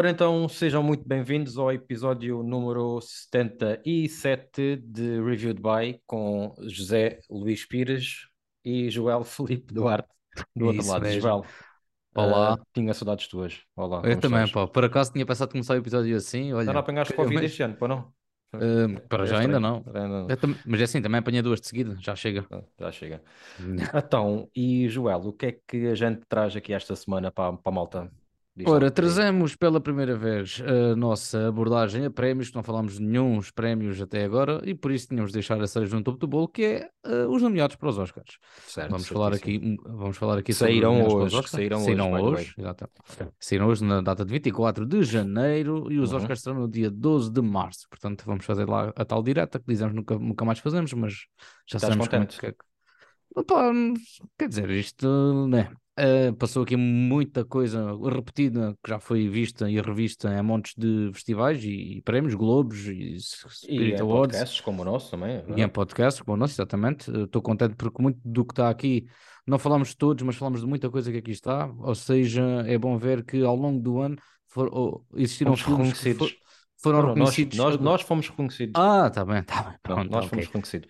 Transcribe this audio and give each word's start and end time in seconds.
Ora 0.00 0.08
então, 0.08 0.48
sejam 0.48 0.82
muito 0.82 1.06
bem-vindos 1.06 1.58
ao 1.58 1.70
episódio 1.70 2.42
número 2.42 3.02
77 3.02 4.76
de 4.76 5.20
Reviewed 5.20 5.60
By 5.60 6.00
com 6.06 6.54
José 6.62 7.18
Luís 7.28 7.66
Pires 7.66 8.26
e 8.64 8.88
Joel 8.88 9.24
Felipe 9.24 9.74
Duarte 9.74 10.08
do 10.56 10.64
outro 10.64 10.80
Isso 10.80 10.90
lado. 10.90 11.02
mesmo. 11.02 11.20
Joel, 11.20 11.44
Olá. 12.14 12.54
ah, 12.54 12.58
tinha 12.72 12.94
saudades 12.94 13.28
tuas. 13.28 13.60
Olá, 13.76 14.00
Eu 14.02 14.18
também, 14.18 14.42
estás? 14.44 14.52
pá. 14.52 14.66
Por 14.72 14.86
acaso 14.86 15.12
tinha 15.12 15.26
pensado 15.26 15.50
começar 15.52 15.74
o 15.74 15.76
episódio 15.76 16.16
assim, 16.16 16.50
olha. 16.54 16.64
Já 16.64 16.72
não 16.72 16.80
apanhaste 16.80 17.12
Covid 17.12 17.34
mas, 17.34 17.44
este 17.50 17.62
ano, 17.62 17.76
pá 17.76 17.86
não? 17.86 18.10
eh, 18.54 19.00
para 19.06 19.24
É 19.24 19.26
já 19.26 19.38
ainda 19.40 19.60
não. 19.60 19.84
Ainda 19.84 20.08
não. 20.08 20.30
Eu 20.30 20.36
tam- 20.38 20.54
Mas 20.64 20.80
é 20.80 20.84
assim, 20.84 21.02
também 21.02 21.18
apanhei 21.18 21.42
duas 21.42 21.60
de 21.60 21.66
seguida, 21.66 21.98
já 22.00 22.16
chega. 22.16 22.46
Ah, 22.50 22.62
Já 22.80 22.90
chega. 22.90 23.22
Então, 23.94 24.48
e 24.56 24.88
Joel, 24.88 25.20
o 25.26 25.32
que 25.34 25.44
é 25.44 25.52
que 25.52 25.88
a 25.88 25.94
gente 25.94 26.22
traz 26.26 26.56
aqui 26.56 26.72
esta 26.72 26.96
semana 26.96 27.30
para, 27.30 27.52
para 27.52 27.70
a 27.70 27.74
malta? 27.74 28.19
Ora, 28.66 28.90
trazemos 28.90 29.56
pela 29.56 29.80
primeira 29.80 30.14
vez 30.16 30.60
a 30.66 30.94
nossa 30.94 31.48
abordagem 31.48 32.04
a 32.04 32.10
prémios, 32.10 32.50
que 32.50 32.56
não 32.56 32.62
falámos 32.62 32.94
de 32.98 33.02
nenhum 33.02 33.40
prémios 33.54 34.00
até 34.02 34.24
agora, 34.24 34.60
e 34.64 34.74
por 34.74 34.90
isso 34.90 35.08
tínhamos 35.08 35.30
de 35.30 35.34
deixar 35.34 35.58
a 35.62 35.66
cereja 35.66 35.96
no 35.96 36.02
topo 36.02 36.18
do 36.18 36.26
bolo, 36.26 36.48
que 36.48 36.62
é 36.64 36.90
eh, 37.06 37.26
os 37.26 37.40
nomeados 37.40 37.76
para 37.76 37.88
os 37.88 37.96
Oscars. 37.96 38.38
Certo, 38.66 38.90
Vamos 38.90 39.06
falar 39.06 39.32
aqui, 39.32 39.78
vamos 39.86 40.16
falar 40.16 40.36
aqui 40.38 40.52
sobre 40.52 40.72
os 40.74 40.80
Saíram 40.80 41.06
hoje, 41.06 41.36
Oscars. 41.36 41.50
saíram 41.50 41.78
hoje, 41.78 41.86
Saíram 41.86 42.10
way. 42.10 42.22
hoje, 42.22 42.54
exatamente. 42.58 43.34
Saíram 43.38 43.66
hoje 43.68 43.84
na 43.84 44.00
data 44.02 44.24
de 44.24 44.32
24 44.32 44.84
de 44.84 45.02
janeiro 45.04 45.90
e 45.90 45.98
os 45.98 46.10
Uhum. 46.10 46.18
Oscars 46.18 46.42
serão 46.42 46.60
no 46.60 46.68
dia 46.68 46.90
12 46.90 47.30
de 47.30 47.40
março. 47.40 47.86
Portanto, 47.88 48.24
vamos 48.26 48.44
fazer 48.44 48.68
lá 48.68 48.92
a 48.94 49.04
tal 49.06 49.22
direta 49.22 49.58
que 49.58 49.64
dizemos 49.66 49.94
nunca, 49.94 50.18
nunca 50.18 50.44
mais 50.44 50.58
fazemos, 50.58 50.92
mas 50.92 51.12
já 51.66 51.76
Estás 51.76 51.82
sabemos 51.82 52.08
como 52.08 52.22
é 52.22 52.26
contente? 52.26 52.40
que 52.40 52.46
é. 52.46 52.52
que- 52.52 52.58
Opa, 53.36 53.72
quer 54.36 54.48
dizer, 54.48 54.68
isto, 54.70 55.46
né? 55.46 55.70
Eh, 56.00 56.32
passou 56.32 56.62
aqui 56.62 56.76
muita 56.76 57.44
coisa 57.44 57.92
repetida 58.08 58.76
que 58.82 58.90
já 58.90 58.98
foi 59.00 59.28
vista 59.28 59.70
e 59.70 59.80
revista 59.80 60.32
em 60.32 60.42
montes 60.42 60.74
de 60.76 61.10
festivais 61.12 61.62
e, 61.64 61.98
e 61.98 62.02
prémios, 62.02 62.34
Globos 62.34 62.86
e 62.86 63.16
E 63.68 63.92
em 63.92 64.00
Awards. 64.00 64.36
podcasts 64.36 64.60
como 64.60 64.82
o 64.82 64.84
nosso 64.84 65.10
também, 65.10 65.42
não 65.46 65.56
E 65.56 65.62
é? 65.62 65.64
em 65.64 65.68
podcast, 65.68 66.22
como 66.24 66.34
o 66.36 66.38
nosso, 66.38 66.54
exatamente. 66.54 67.10
Estou 67.10 67.42
contente 67.42 67.74
porque 67.76 68.02
muito 68.02 68.18
do 68.24 68.44
que 68.44 68.52
está 68.52 68.70
aqui, 68.70 69.06
não 69.46 69.58
falamos 69.58 69.88
de 69.90 69.96
todos, 69.96 70.22
mas 70.24 70.36
falamos 70.36 70.60
de 70.60 70.66
muita 70.66 70.90
coisa 70.90 71.10
que 71.10 71.18
aqui 71.18 71.30
está. 71.32 71.66
Ou 71.78 71.94
seja, 71.94 72.42
é 72.66 72.78
bom 72.78 72.96
ver 72.98 73.24
que 73.24 73.42
ao 73.42 73.56
longo 73.56 73.80
do 73.80 73.98
ano 74.00 74.16
for- 74.46 74.70
oh, 74.72 75.04
existiram 75.16 75.52
Fomos 75.52 75.60
filmes 75.64 75.92
que 75.92 76.04
reconhecidos. 76.04 76.30
fo- 76.30 76.36
foram 76.82 77.02
Não, 77.02 77.08
não, 77.08 77.16
nós, 77.16 77.40
reconhecidos. 77.40 77.56
nós, 77.56 77.78
nós 77.78 78.02
fomos 78.02 78.28
reconhecidos. 78.28 78.72
Ah, 78.74 79.06
está 79.08 79.24
bem, 79.24 79.40
está 79.40 79.62
bem. 79.62 79.78
Não, 79.94 79.96
Pronto, 79.96 80.10
nós 80.10 80.24
fomos 80.26 80.46
reconhecidos. 80.46 80.88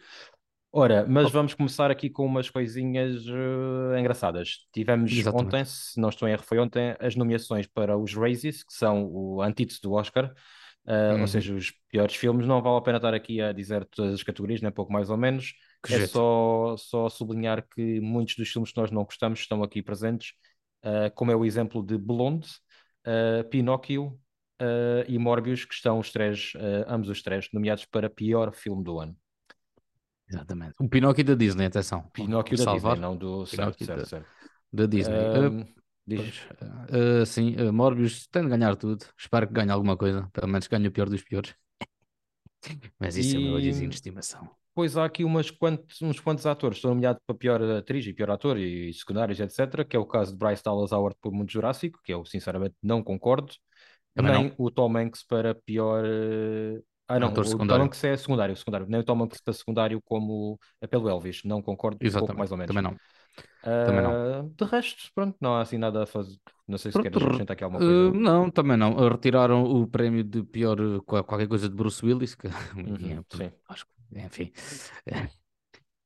Ora, 0.72 1.04
mas 1.08 1.30
vamos 1.32 1.52
começar 1.54 1.90
aqui 1.90 2.08
com 2.08 2.24
umas 2.24 2.48
coisinhas 2.48 3.24
eh, 3.26 3.98
engraçadas. 4.00 4.68
Tivemos 4.72 5.26
exatamente. 5.26 5.30
ontem, 5.32 5.64
se 5.64 5.98
não 6.00 6.08
estou 6.10 6.28
em 6.28 6.32
erro, 6.32 6.44
foi 6.44 6.60
ontem, 6.60 6.94
as 7.00 7.16
nomeações 7.16 7.66
para 7.66 7.98
os 7.98 8.14
Razzies, 8.14 8.62
que 8.62 8.72
são 8.72 9.04
o 9.12 9.42
antídoto 9.42 9.80
do 9.82 9.92
Oscar, 9.94 10.32
eh, 10.86 11.16
ou 11.16 11.26
Uhum. 11.26 11.26
seja, 11.26 11.54
os 11.54 11.72
piores 11.88 12.14
filmes. 12.14 12.46
Não 12.46 12.62
vale 12.62 12.78
a 12.78 12.80
pena 12.82 12.98
estar 12.98 13.12
aqui 13.14 13.40
a 13.40 13.52
dizer 13.52 13.84
todas 13.86 14.14
as 14.14 14.22
categorias, 14.22 14.60
nem 14.62 14.70
pouco 14.70 14.92
mais 14.92 15.10
ou 15.10 15.16
menos. 15.16 15.52
Que 15.82 15.92
É 15.92 15.98
jeito. 15.98 16.20
só, 16.20 16.76
só 16.76 17.08
sublinhar 17.08 17.66
que 17.74 18.00
muitos 18.00 18.36
dos 18.36 18.48
filmes 18.48 18.70
que 18.70 18.80
nós 18.80 18.92
não 18.92 19.02
gostamos 19.04 19.40
estão 19.40 19.62
aqui 19.64 19.82
presentes, 19.82 20.34
eh, 20.84 21.10
como 21.10 21.32
é 21.32 21.36
o 21.36 21.44
exemplo 21.44 21.82
de 21.84 21.98
Blonde, 21.98 22.48
Pinóquio, 23.50 24.20
e 25.08 25.18
Morbius, 25.18 25.64
que 25.64 25.74
estão 25.74 25.98
os 25.98 26.12
três, 26.12 26.52
ambos 26.86 27.08
os 27.08 27.22
três, 27.22 27.48
nomeados 27.52 27.84
para 27.86 28.10
pior 28.10 28.52
filme 28.52 28.84
do 28.84 28.98
ano. 29.00 29.16
Exatamente. 30.30 30.74
O 30.78 30.88
Pinóquio 30.88 31.24
da 31.24 31.34
Disney, 31.34 31.66
atenção. 31.66 32.10
Pinóquio 32.12 32.56
da 32.56 32.64
Salvar. 32.64 32.96
Disney, 32.96 33.00
não 33.00 33.16
do. 33.16 33.46
Certo, 33.46 33.76
Pinóquio 33.76 33.84
certo, 33.84 34.00
da, 34.00 34.06
certo. 34.06 34.30
da 34.72 34.86
Disney. 34.86 35.30
Eh, 35.34 35.46
Ahm, 35.46 35.64
diz. 36.06 36.34
pois, 36.48 36.48
eh, 36.88 37.24
sim, 37.26 37.54
eh, 37.58 37.70
Morbius 37.70 38.26
tem 38.28 38.42
de 38.44 38.48
ganhar 38.50 38.76
tudo. 38.76 39.04
Espero 39.18 39.46
que 39.48 39.52
ganhe 39.54 39.70
alguma 39.70 39.96
coisa. 39.96 40.28
Pelo 40.32 40.48
menos 40.48 40.66
ganhe 40.68 40.88
o 40.88 40.92
pior 40.92 41.08
dos 41.08 41.22
piores. 41.22 41.54
Mas 42.98 43.16
isso 43.16 43.36
é 43.36 43.38
o 43.38 43.42
meu 43.42 43.54
olhozinho 43.54 43.88
de 43.90 43.94
E 43.94 43.96
estimação. 43.96 44.48
depois 44.70 44.96
há 44.96 45.04
aqui 45.04 45.24
umas 45.24 45.50
quantos, 45.50 46.00
uns 46.02 46.20
quantos 46.20 46.46
atores 46.46 46.78
estão 46.78 46.92
nomeados 46.94 47.22
para 47.26 47.36
pior 47.36 47.62
atriz 47.62 48.06
e 48.06 48.12
pior 48.14 48.30
ator 48.30 48.58
e 48.58 48.92
secundários, 48.94 49.40
etc. 49.40 49.84
Que 49.84 49.96
é 49.96 50.00
o 50.00 50.06
caso 50.06 50.32
de 50.32 50.38
Bryce 50.38 50.62
Dallas 50.64 50.92
Howard 50.92 51.16
por 51.20 51.32
Mundo 51.32 51.50
Jurássico, 51.50 52.00
que 52.04 52.12
eu 52.14 52.24
sinceramente 52.24 52.74
não 52.82 53.02
concordo. 53.02 53.52
Também 54.14 54.32
não. 54.32 54.42
Nem 54.44 54.54
o 54.58 54.70
Tom 54.70 54.96
Hanks 54.96 55.24
para 55.24 55.54
pior. 55.54 56.04
Eh, 57.10 57.16
Ah, 57.16 57.18
não, 57.20 57.32
Ator 57.32 57.44
o 57.44 57.60
Tom 57.60 57.80
secundário. 57.80 57.82
Hanks 57.82 58.04
é 58.04 58.16
secundário, 58.16 58.56
secundário. 58.56 58.86
Nem 58.88 59.00
o 59.00 59.04
Tom 59.04 59.22
Hanks 59.22 59.40
para 59.40 59.52
secundário 59.54 60.00
como 60.02 60.58
é 60.80 60.86
pelo 60.86 61.08
Elvis. 61.08 61.42
Não 61.44 61.60
concordo, 61.62 62.00
um 62.04 62.08
Exatamente. 62.08 62.36
mais 62.36 62.52
ou 62.52 62.58
menos. 62.58 62.76
Também 62.76 62.82
não. 62.82 63.00
Também 63.84 64.02
não. 64.02 64.20
Ah, 64.22 64.42
de 64.56 64.64
resto, 64.66 65.10
pronto, 65.14 65.36
não 65.40 65.54
há 65.56 65.62
assim 65.62 65.78
nada 65.78 66.04
a 66.04 66.06
fazer. 66.06 66.38
Não 66.68 66.78
sei 66.78 66.92
se 66.92 66.98
Pronto, 66.98 67.18
queres 67.18 67.20
re- 67.20 67.24
acrescentar 67.24 67.54
aqui 67.54 67.64
alguma 67.64 67.82
eh, 67.82 67.84
coisa. 67.84 68.14
não, 68.14 68.50
também 68.50 68.76
não. 68.76 68.98
Eh, 69.04 69.08
Retiraram 69.08 69.62
o 69.64 69.86
prémio 69.86 70.24
de 70.24 70.42
pior 70.44 70.78
eh, 70.80 71.00
qua- 71.06 71.22
qualquer 71.24 71.48
coisa 71.48 71.68
de 71.68 71.74
Bruce 71.76 72.04
Willis, 72.04 72.34
que 72.34 72.48
Uhum, 72.86 73.14
é, 73.14 73.22
sim, 73.28 73.52
acho 73.68 73.86
que, 73.86 73.92
enfim. 74.20 74.52
Eh, 75.06 75.28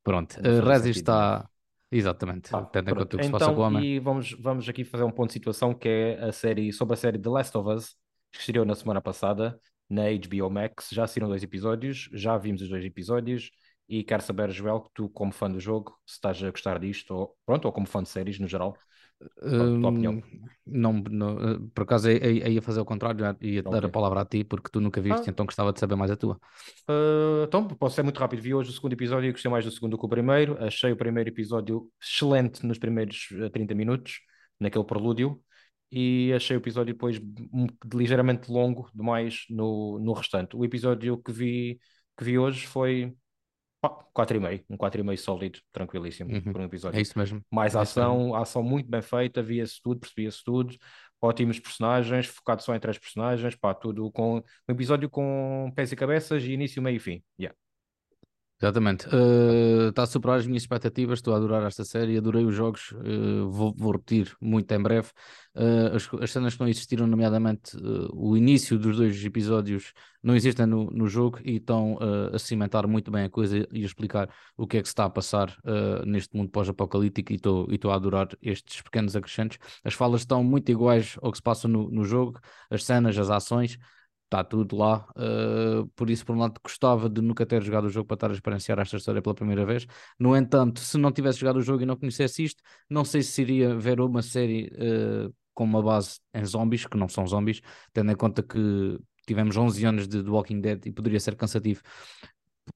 Pronto, 0.02 0.36
uh, 0.44 0.60
sentido 0.72 1.10
nenhum. 1.12 1.42
está. 1.42 1.48
Exatamente, 1.90 2.50
Pá, 2.50 2.72
tendo 2.72 2.90
em 2.90 2.94
conta 2.94 3.16
o 3.16 3.20
que 3.20 3.24
se 3.26 3.30
passa 3.30 3.52
com 3.52 3.60
o 3.60 3.62
Então, 3.62 3.64
homem. 3.64 3.84
e 3.84 3.98
vamos, 3.98 4.32
vamos 4.32 4.68
aqui 4.68 4.84
fazer 4.84 5.04
um 5.04 5.10
ponto 5.10 5.28
de 5.28 5.32
situação 5.34 5.74
que 5.74 5.88
é 5.88 6.24
a 6.24 6.32
série 6.32 6.72
sobre 6.72 6.94
a 6.94 6.96
série 6.96 7.18
The 7.18 7.28
Last 7.28 7.56
of 7.58 7.68
Us, 7.70 7.96
que 8.32 8.38
estreou 8.40 8.64
na 8.64 8.74
semana 8.74 9.00
passada 9.00 9.58
na 9.88 10.02
HBO 10.04 10.50
Max. 10.50 10.88
Já 10.92 11.06
saíram 11.06 11.28
dois 11.28 11.42
episódios, 11.42 12.08
já 12.12 12.36
vimos 12.36 12.62
os 12.62 12.68
dois 12.68 12.84
episódios 12.84 13.50
e 13.88 14.02
quero 14.02 14.22
saber, 14.22 14.50
Joel, 14.50 14.80
que 14.80 14.90
tu, 14.94 15.08
como 15.10 15.32
fã 15.32 15.50
do 15.50 15.60
jogo, 15.60 15.94
se 16.06 16.14
estás 16.14 16.42
a 16.42 16.50
gostar 16.50 16.78
disto, 16.78 17.14
ou, 17.14 17.36
pronto, 17.44 17.66
ou 17.66 17.72
como 17.72 17.86
fã 17.86 18.02
de 18.02 18.08
séries 18.08 18.38
no 18.38 18.48
geral, 18.48 18.74
qual 19.40 19.76
a 19.76 19.80
tua 19.80 19.90
opinião? 19.90 20.14
Hum, 20.14 20.22
não, 20.66 20.92
não, 20.92 21.38
eh, 21.38 21.58
por 21.74 21.82
acaso 21.82 22.10
ia, 22.10 22.30
ia 22.30 22.48
ia 22.48 22.62
fazer 22.62 22.80
o 22.80 22.84
contrário, 22.84 23.24
ia 23.40 23.62
te 23.62 23.70
dar 23.70 23.84
a 23.84 23.88
palavra 23.88 24.20
a 24.20 24.24
ti, 24.24 24.42
porque 24.42 24.70
tu 24.70 24.80
nunca 24.80 25.00
viste, 25.00 25.28
Ah, 25.28 25.30
então 25.30 25.46
gostava 25.46 25.72
de 25.72 25.80
saber 25.80 25.96
mais 25.96 26.10
a 26.10 26.16
tua. 26.16 26.38
Uh, 26.88 27.44
então, 27.44 27.66
posso 27.68 27.96
ser 27.96 28.02
muito 28.02 28.18
rápido. 28.18 28.40
Vi 28.40 28.54
hoje 28.54 28.70
o 28.70 28.72
segundo 28.72 28.92
episódio 28.92 29.28
e 29.28 29.32
gostei 29.32 29.50
mais 29.50 29.64
do 29.64 29.70
segundo 29.70 29.92
do 29.92 29.98
que 29.98 30.06
o 30.06 30.08
primeiro. 30.08 30.56
Achei 30.64 30.92
o 30.92 30.96
primeiro 30.96 31.30
episódio 31.30 31.88
excelente 32.02 32.66
nos 32.66 32.78
primeiros 32.78 33.28
eh, 33.32 33.48
30 33.50 33.74
minutos, 33.74 34.20
naquele 34.58 34.84
prelúdio, 34.84 35.40
e 35.94 36.32
achei 36.34 36.56
o 36.56 36.60
episódio 36.60 36.94
depois 36.94 37.20
ligeiramente 37.94 38.50
longo 38.50 38.90
demais 38.94 39.44
no, 39.50 39.98
no 40.00 40.12
restante. 40.12 40.56
O 40.56 40.64
episódio 40.64 41.18
que 41.22 41.32
vi, 41.32 41.80
que 42.16 42.24
vi 42.24 42.38
hoje 42.38 42.66
foi 42.66 43.14
pá, 43.80 43.90
4,5, 44.14 44.66
um 44.70 44.76
4,5 44.76 45.24
sólido, 45.24 45.60
tranquilíssimo, 45.72 46.32
Uhum, 46.32 46.52
por 46.52 46.60
um 46.60 46.64
É 46.92 47.00
episódio. 47.00 47.00
isso 47.00 47.18
mesmo, 47.18 47.44
Mais 47.52 47.76
é 47.76 47.82
isso 47.82 47.98
mesmo. 47.98 48.22
ação, 48.22 48.34
ação 48.34 48.62
muito 48.62 48.88
bem 48.90 49.02
feita, 49.02 49.42
via-se 49.42 49.80
tudo, 49.82 50.00
percebia-se 50.00 50.42
tudo. 50.44 50.76
Ótimos 51.22 51.58
personagens, 51.60 52.26
focado 52.26 52.62
só 52.62 52.74
em 52.74 52.80
três 52.80 52.98
personagens, 52.98 53.54
pá, 53.56 53.74
tudo 53.74 54.10
com 54.12 54.38
um 54.38 54.42
episódio 54.72 55.08
com 55.10 55.72
pés 55.74 55.92
e 55.92 55.96
cabeças 55.96 56.42
e 56.44 56.52
início, 56.52 56.82
meio 56.82 56.96
e 56.96 57.00
fim. 57.00 57.24
Yeah. 57.40 57.56
Exatamente. 58.62 59.06
Eh, 59.12 59.88
Está 59.88 60.04
a 60.04 60.06
superar 60.06 60.38
as 60.38 60.46
minhas 60.46 60.62
expectativas. 60.62 61.18
Estou 61.18 61.34
a 61.34 61.36
adorar 61.36 61.62
esta 61.66 61.84
série. 61.84 62.16
Adorei 62.16 62.44
os 62.46 62.54
jogos. 62.54 62.94
eh, 63.04 63.42
vou, 63.48 63.74
vou 63.76 63.92
repetir 63.92 64.34
muito 64.40 64.70
em 64.72 64.80
breve. 64.80 65.10
Eh, 65.54 65.90
as, 65.94 66.08
as 66.22 66.30
cenas 66.30 66.54
que 66.54 66.60
não 66.60 66.68
existiram, 66.68 67.06
nomeadamente 67.06 67.76
o 68.12 68.36
início 68.36 68.78
dos 68.78 68.96
dois 68.96 69.22
episódios, 69.24 69.92
não 70.22 70.34
existem 70.34 70.64
no, 70.66 70.86
no 70.90 71.06
jogo 71.06 71.38
e 71.44 71.56
estão 71.56 71.98
a 72.32 72.38
cimentar 72.38 72.86
muito 72.86 73.10
bem 73.10 73.24
a 73.24 73.30
coisa 73.30 73.58
e 73.70 73.82
a 73.82 73.86
explicar 73.86 74.30
o 74.56 74.66
que 74.66 74.78
é 74.78 74.80
que 74.80 74.88
se 74.88 74.92
está 74.92 75.04
a 75.04 75.10
passar 75.10 75.54
neste 76.06 76.34
mundo 76.34 76.48
pós-apocalíptico. 76.50 77.32
Estou 77.34 77.66
e 77.70 77.74
estou 77.74 77.90
a 77.90 77.96
adorar 77.96 78.28
estes 78.40 78.80
pequenos 78.80 79.14
acrescentos. 79.14 79.58
As 79.84 79.92
falas 79.94 80.22
estão 80.22 80.42
muito 80.42 80.70
iguais 80.70 81.16
ao 81.20 81.30
que 81.30 81.36
se 81.38 81.42
passa 81.42 81.68
no, 81.68 81.90
no 81.90 82.04
jogo, 82.04 82.40
as 82.70 82.84
cenas, 82.84 83.18
as 83.18 83.28
ações 83.30 83.78
está 84.24 84.42
tudo 84.42 84.76
lá. 84.76 85.06
uh, 85.16 85.86
por 85.94 86.10
isso, 86.10 86.24
por 86.24 86.34
um 86.34 86.38
lado, 86.38 86.60
gostava 86.62 87.08
de 87.08 87.20
nunca 87.20 87.46
ter 87.46 87.62
jogado 87.62 87.84
o 87.84 87.90
jogo 87.90 88.06
para 88.06 88.14
estar 88.16 88.30
a 88.30 88.34
experienciar 88.34 88.78
esta 88.78 88.96
história 88.96 89.22
pela 89.22 89.34
primeira 89.34 89.64
vez. 89.64 89.86
No 90.18 90.36
entanto, 90.36 90.80
se 90.80 90.98
não 90.98 91.12
tivesse 91.12 91.38
jogado 91.38 91.56
o 91.56 91.62
jogo 91.62 91.82
e 91.82 91.86
não 91.86 91.96
conhecesse 91.96 92.44
isto, 92.44 92.62
não 92.88 93.04
sei 93.04 93.22
se 93.22 93.42
iria 93.42 93.74
ver 93.76 94.00
uma 94.00 94.22
série 94.22 94.66
uh, 94.74 95.32
com 95.52 95.64
uma 95.64 95.82
base 95.82 96.18
em 96.34 96.44
zombies, 96.44 96.86
que 96.86 96.96
não 96.96 97.08
são 97.08 97.26
zombies, 97.26 97.60
tendo 97.92 98.10
em 98.10 98.16
conta 98.16 98.42
que 98.42 98.98
tivemos 99.26 99.56
11 99.56 99.84
anos 99.84 100.08
de 100.08 100.22
The 100.22 100.30
Walking 100.30 100.60
Dead 100.60 100.86
e 100.86 100.92
poderia 100.92 101.20
ser 101.20 101.36
cansativo. 101.36 101.80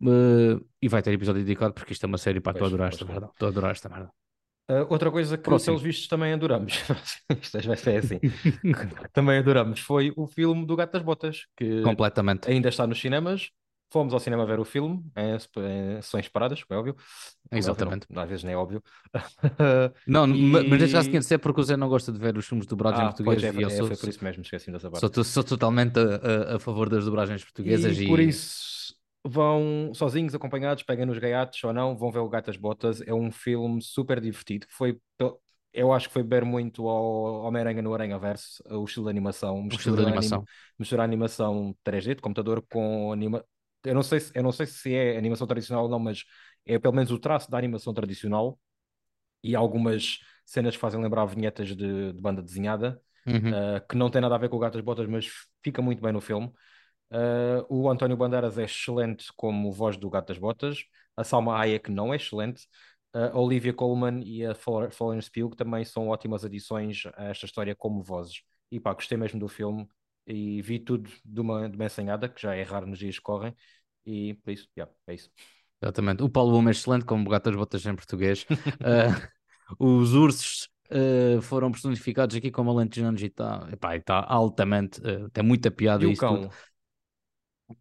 Uh, 0.03 0.65
e 0.81 0.89
vai 0.89 1.03
ter 1.03 1.13
episódio 1.13 1.43
dedicado 1.43 1.73
porque 1.73 1.93
isto 1.93 2.05
é 2.05 2.07
uma 2.07 2.19
série 2.19 2.41
para 2.41 2.59
Pois, 2.59 2.67
adorar 2.67 2.89
esta 2.93 3.05
merda. 3.05 3.31
A 3.41 3.47
adorar 3.47 3.71
esta 3.73 3.89
merda. 3.89 4.13
Uh, 4.71 4.87
outra 4.91 5.11
coisa 5.11 5.39
que, 5.39 5.45
Próximo. 5.49 5.59
pelos 5.61 5.83
vistos, 5.83 6.09
também 6.09 6.33
adoramos, 6.33 6.75
isto 7.43 7.67
vai 7.67 7.77
ser 7.77 7.97
assim, 7.99 8.21
que 8.21 8.29
também 9.13 9.39
adoramos, 9.39 9.81
foi 9.81 10.13
o 10.17 10.27
filme 10.27 10.67
do 10.67 10.77
Gato 10.77 10.93
das 10.93 11.03
Botas, 11.03 11.47
que 11.57 11.87
Completamente. 11.87 12.47
ainda 12.47 12.69
está 12.69 12.87
nos 12.87 13.01
cinemas. 13.01 13.51
Fomos 13.91 14.13
ao 14.13 14.21
cinema 14.21 14.45
ver 14.45 14.61
o 14.61 14.67
filme, 14.67 15.03
em, 15.17 15.35
em 15.37 16.03
sessões 16.03 16.27
separadas, 16.27 16.63
como 16.63 16.77
é 16.77 16.81
óbvio. 16.81 16.97
É 17.51 17.59
Exatamente. 17.59 18.09
não, 18.11 18.23
às 18.23 18.29
vezes 18.29 18.45
nem 18.45 18.53
é 18.55 18.57
óbvio. 18.59 18.83
Não, 20.07 20.27
ma- 20.27 20.65
mas 20.65 20.91
já 20.91 21.03
se 21.03 21.11
E- 21.11 21.11
conhecer 21.11 21.39
porque 21.39 21.61
o 21.61 21.65
Zé 21.65 21.77
não 21.77 21.89
gosta 21.89 22.11
de 22.13 22.19
ver 22.19 22.37
os 22.39 22.47
filmes 22.47 22.67
dobrados 22.67 23.01
em 23.01 23.05
Ah, 23.05 23.13
pois 23.25 23.43
português 23.43 23.43
é, 23.43 23.51
e 23.51 23.61
eu 23.61 23.71
é, 23.79 23.83
sou, 23.83 23.89
foi 23.89 23.97
por 23.97 24.09
isso 24.09 24.23
mesmo, 24.25 24.43
esqueci 24.43 24.71
dessa 24.73 24.91
parte. 24.91 25.11
sou, 25.13 25.25
sou 25.25 25.45
totalmente 25.45 25.99
a, 25.99 26.53
a- 26.53 26.57
a 26.57 26.59
favor 26.61 26.89
das 26.89 27.05
dobragens 27.05 27.45
portuguesas 27.45 27.97
E 27.97 28.01
e, 28.01 28.07
por 28.07 28.21
isso 28.21 28.78
vão 29.29 29.93
sozinhos, 29.95 30.35
acompanhados, 30.35 30.83
peguem 30.83 31.07
nos 31.07 31.19
gaiatos 31.19 31.63
ou 31.63 31.73
não, 31.73 31.97
vão 31.97 32.11
ver 32.11 32.21
o 32.21 32.29
Gato 32.29 32.47
das 32.47 32.57
Botas. 32.57 33.01
É 33.03 33.13
um 33.13 33.31
filme 33.31 33.83
super 33.83 34.21
divertido. 34.21 34.67
que 34.67 34.73
Foi, 34.73 34.99
eu 35.73 35.93
acho 35.93 36.09
que 36.09 36.15
foi 36.15 36.23
beber 36.23 36.45
muito 36.45 36.89
ao 36.89 37.45
Homem-Aranha 37.45 37.83
no 37.83 37.93
Aranha-Verso, 37.93 38.63
o 38.67 38.85
estilo 38.85 39.07
de 39.07 39.11
animação. 39.11 39.65
O 39.65 39.69
estilo 39.69 39.97
de 39.97 40.03
animação. 40.03 40.45
Misturar 40.79 41.05
animação 41.05 41.77
3D 41.85 42.17
de 42.17 42.23
computador 42.23 42.65
com 42.71 43.13
anima... 43.13 43.45
Eu 43.85 43.95
não 43.95 44.03
sei 44.03 44.21
se, 44.21 44.33
eu 44.35 44.43
não 44.43 44.51
sei 44.51 44.67
se 44.67 44.95
é 44.95 45.17
animação 45.17 45.47
tradicional 45.47 45.85
ou 45.85 45.91
não, 45.91 45.99
mas 45.99 46.25
é 46.67 46.79
pelo 46.79 46.95
menos 46.95 47.11
o 47.11 47.19
traço 47.19 47.51
da 47.51 47.57
animação 47.57 47.95
tradicional 47.95 48.59
e 49.43 49.55
algumas 49.55 50.19
cenas 50.45 50.75
que 50.75 50.81
fazem 50.81 51.01
lembrar 51.01 51.25
vinhetas 51.27 51.69
de, 51.69 52.13
de 52.13 52.21
banda 52.21 52.43
desenhada, 52.43 53.01
uhum. 53.27 53.51
uh, 53.51 53.87
que 53.89 53.97
não 53.97 54.11
tem 54.11 54.21
nada 54.21 54.35
a 54.35 54.39
ver 54.39 54.49
com 54.49 54.57
o 54.57 54.59
Gato 54.59 54.75
das 54.75 54.83
Botas, 54.83 55.07
mas 55.07 55.29
fica 55.63 55.81
muito 55.81 56.03
bem 56.03 56.13
no 56.13 56.21
filme. 56.21 56.53
Uh, 57.11 57.65
o 57.69 57.89
António 57.89 58.17
Bandeiras 58.17 58.59
é 58.59 58.65
excelente 58.65 59.33
como 59.35 59.73
voz 59.73 59.97
do 59.97 60.11
Gato 60.11 60.29
das 60.29 60.39
Botas. 60.39 60.85
A 61.17 61.25
Salma 61.25 61.57
Hayek 61.59 61.91
não 61.91 62.13
é 62.13 62.17
excelente. 62.17 62.67
Uh, 63.15 63.33
a 63.33 63.39
Olivia 63.39 63.73
Colman 63.73 64.23
e 64.25 64.45
a 64.45 64.55
Florence 64.55 65.31
Pugh 65.31 65.55
também 65.57 65.85
são 65.85 66.09
ótimas 66.09 66.45
adições 66.45 67.05
a 67.17 67.25
esta 67.25 67.47
história 67.47 67.75
como 67.75 68.03
vozes. 68.03 68.43
E 68.71 68.79
pá, 68.79 68.93
gostei 68.93 69.17
mesmo 69.17 69.41
do 69.41 69.49
filme 69.49 69.89
e 70.27 70.61
vi 70.61 70.79
tudo 70.79 71.11
de 71.25 71.41
uma, 71.41 71.69
de 71.69 71.77
uma 71.77 71.87
ensanhada, 71.87 72.29
que 72.29 72.41
já 72.41 72.55
é 72.55 72.63
raro 72.63 72.87
nos 72.87 72.99
dias 72.99 73.17
que 73.17 73.23
correm. 73.23 73.57
E 74.05 74.35
por 74.35 74.51
isso, 74.51 74.69
yeah, 74.77 74.93
é 75.07 75.15
isso. 75.15 75.31
Exatamente. 75.83 76.23
O 76.23 76.29
Paulo 76.29 76.53
Bom 76.53 76.69
é 76.69 76.71
excelente 76.71 77.05
como 77.05 77.29
Gato 77.31 77.51
das 77.51 77.57
Botas 77.57 77.87
em 77.87 77.95
português. 77.95 78.45
uh, 78.51 79.29
os 79.79 80.13
ursos 80.13 80.69
uh, 80.91 81.41
foram 81.41 81.71
personificados 81.71 82.37
aqui 82.37 82.51
como 82.51 82.71
alentejanos 82.71 83.23
e 83.23 83.27
está 83.27 83.67
tá 84.05 84.25
altamente, 84.29 85.01
uh, 85.01 85.31
tem 85.31 85.43
muita 85.43 85.71
piada 85.71 86.05
e 86.05 86.13
o 86.13 86.17
cão? 86.17 86.43
Tudo. 86.43 86.55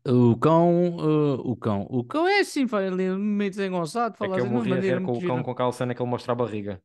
O 0.06 0.36
cão, 0.38 0.98
uh, 0.98 1.50
o 1.50 1.56
cão, 1.56 1.88
o 1.89 2.04
cão 2.04 2.28
é 2.28 2.39
assim, 2.39 2.66
vai 2.66 2.88
ali 2.88 3.10
meio 3.10 3.50
desengonçado, 3.50 4.18
fala 4.18 4.31
é 4.31 4.36
que 4.36 4.42
eu 4.42 4.45
assim, 4.45 4.54
morri 4.54 4.74
a 4.74 4.80
rir 4.81 5.01
com 5.01 5.13
o 5.13 5.22
cão 5.22 5.44
com 5.44 5.72
cena 5.72 5.95
que 5.95 6.01
ele 6.01 6.10
mostra 6.10 6.34
a 6.34 6.36
barriga. 6.36 6.81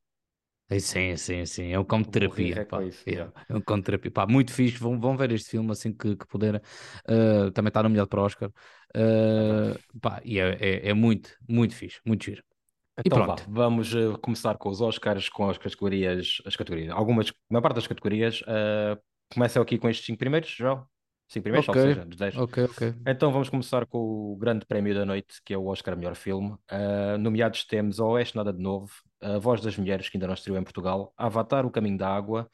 É, 0.71 0.79
sim, 0.79 1.17
sim, 1.17 1.45
sim, 1.45 1.73
é 1.73 1.79
um 1.79 1.85
cão 1.85 2.01
de 2.01 2.09
terapia, 2.11 2.65
pá. 2.65 2.83
Isso, 2.83 3.03
é, 3.07 3.29
é 3.49 3.57
um 3.57 3.61
cão 3.61 3.77
de 3.77 3.85
terapia, 3.85 4.11
pá, 4.11 4.27
muito 4.27 4.53
fixe, 4.53 4.79
vão, 4.79 4.99
vão 5.01 5.17
ver 5.17 5.33
este 5.33 5.51
filme 5.51 5.71
assim 5.73 5.93
que, 5.93 6.17
que 6.17 6.27
puder, 6.29 6.57
uh, 6.57 7.51
também 7.51 7.69
está 7.69 7.83
nomeado 7.83 8.09
para 8.09 8.21
o 8.21 8.25
Oscar, 8.25 8.49
uh, 8.49 9.99
pá, 10.01 10.23
e 10.25 10.39
é, 10.39 10.57
é, 10.61 10.89
é, 10.91 10.95
muito, 10.95 11.37
muito 11.49 11.75
fixe, 11.75 12.01
muito 12.07 12.25
giro. 12.25 12.43
Então 13.05 13.27
vá, 13.27 13.35
vamos 13.49 13.93
uh, 13.95 14.17
começar 14.23 14.57
com 14.57 14.69
os 14.69 14.81
Oscars, 14.81 15.29
com 15.29 15.51
as 15.51 15.59
categorias, 15.59 16.41
as 16.47 16.55
categorias, 16.55 16.91
algumas, 16.91 17.31
a 17.31 17.33
maior 17.51 17.63
parte 17.63 17.75
das 17.75 17.87
categorias, 17.89 18.41
uh, 18.43 18.97
começam 19.35 19.61
aqui 19.61 19.77
com 19.77 19.89
estes 19.89 20.07
cinco 20.07 20.21
primeiros, 20.21 20.49
João? 20.51 20.87
Cinco 21.33 21.45
primeiros, 21.45 21.67
okay. 21.67 21.81
ou 21.81 21.89
seja, 21.89 22.05
dos 22.05 22.19
10. 22.19 22.37
Ok, 22.37 22.65
ok. 22.65 22.95
Então 23.07 23.33
vamos 23.33 23.49
começar 23.49 23.87
com 23.87 24.33
o 24.35 24.37
grande 24.37 24.67
prémio 24.67 24.95
da 24.95 25.07
noite, 25.07 25.41
que 25.43 25.55
é 25.55 25.57
o 25.57 25.65
Oscar 25.65 25.97
Melhor 25.97 26.15
Filme. 26.15 26.51
Uh, 26.71 27.17
nomeados 27.19 27.65
temos 27.65 27.99
A 27.99 28.05
Oeste 28.05 28.37
Nada 28.37 28.53
de 28.53 28.63
Novo, 28.63 28.93
A 29.19 29.39
Voz 29.39 29.63
das 29.63 29.79
Mulheres, 29.79 30.11
que 30.11 30.19
ainda 30.19 30.27
não 30.27 30.35
estreou 30.35 30.59
em 30.59 30.63
Portugal, 30.63 31.11
Avatar, 31.17 31.65
O 31.65 31.71
Caminho 31.71 31.97
da 31.97 32.07
Água, 32.07 32.51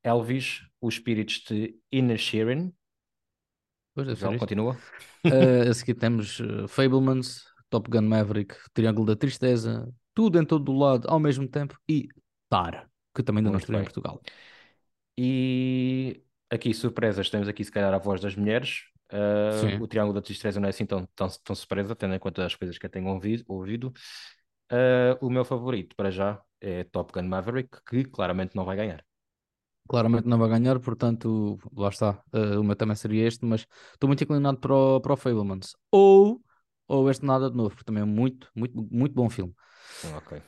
Elvis, 0.00 0.60
Os 0.80 0.94
Espíritos 0.94 1.42
de 1.48 1.74
Inner 1.90 2.18
Sheeran. 2.18 2.70
Pois 3.96 4.06
é, 4.06 4.14
João, 4.14 4.38
continua. 4.38 4.76
Uh, 5.26 5.68
a 5.68 5.74
seguir 5.74 5.94
temos 5.94 6.38
uh, 6.38 6.68
Fablemans, 6.68 7.42
Top 7.68 7.90
Gun 7.90 8.02
Maverick, 8.02 8.54
Triângulo 8.72 9.06
da 9.06 9.16
Tristeza, 9.16 9.92
tudo 10.14 10.40
em 10.40 10.44
todo 10.44 10.70
o 10.70 10.78
lado 10.78 11.08
ao 11.10 11.18
mesmo 11.18 11.48
tempo 11.48 11.76
e 11.88 12.06
Tar, 12.48 12.88
que 13.12 13.24
também 13.24 13.40
ainda 13.40 13.50
Muito 13.50 13.54
não 13.54 13.58
estreou 13.58 13.80
em 13.80 13.84
Portugal. 13.84 14.22
E 15.18 16.22
aqui 16.50 16.74
surpresas, 16.74 17.30
temos 17.30 17.48
aqui 17.48 17.64
se 17.64 17.70
calhar 17.70 17.94
a 17.94 17.98
voz 17.98 18.20
das 18.20 18.34
mulheres. 18.34 18.82
Uh, 19.12 19.82
o 19.82 19.88
Triângulo 19.88 20.14
da 20.14 20.22
Tristeza 20.22 20.60
não 20.60 20.66
é 20.66 20.70
assim 20.70 20.86
tão, 20.86 21.06
tão, 21.14 21.28
tão 21.42 21.56
surpresa, 21.56 21.96
tendo 21.96 22.14
em 22.14 22.18
conta 22.18 22.44
as 22.44 22.54
coisas 22.54 22.76
que 22.76 22.86
eu 22.86 22.90
tenho 22.90 23.08
ouvido. 23.08 23.44
ouvido. 23.48 23.92
Uh, 24.70 25.24
o 25.24 25.30
meu 25.30 25.44
favorito 25.44 25.96
para 25.96 26.10
já 26.10 26.40
é 26.60 26.84
Top 26.84 27.12
Gun 27.12 27.28
Maverick, 27.28 27.78
que 27.88 28.04
claramente 28.04 28.54
não 28.54 28.64
vai 28.64 28.76
ganhar. 28.76 29.04
Claramente 29.88 30.28
não 30.28 30.38
vai 30.38 30.48
ganhar, 30.48 30.78
portanto, 30.78 31.58
lá 31.76 31.88
está. 31.88 32.22
Uh, 32.32 32.60
o 32.60 32.64
meu 32.64 32.76
também 32.76 32.94
seria 32.94 33.26
este, 33.26 33.44
mas 33.44 33.66
estou 33.92 34.06
muito 34.06 34.22
inclinado 34.22 34.58
para 34.58 34.74
o, 34.74 35.00
para 35.00 35.12
o 35.12 35.16
Fablemans. 35.16 35.74
Ou, 35.90 36.40
ou 36.86 37.10
este 37.10 37.24
Nada 37.24 37.50
de 37.50 37.56
Novo, 37.56 37.70
porque 37.70 37.84
também 37.84 38.02
é 38.02 38.06
muito, 38.06 38.48
muito, 38.54 38.88
muito 38.90 39.14
bom 39.14 39.28
filme. 39.28 39.52
Ok. 40.16 40.40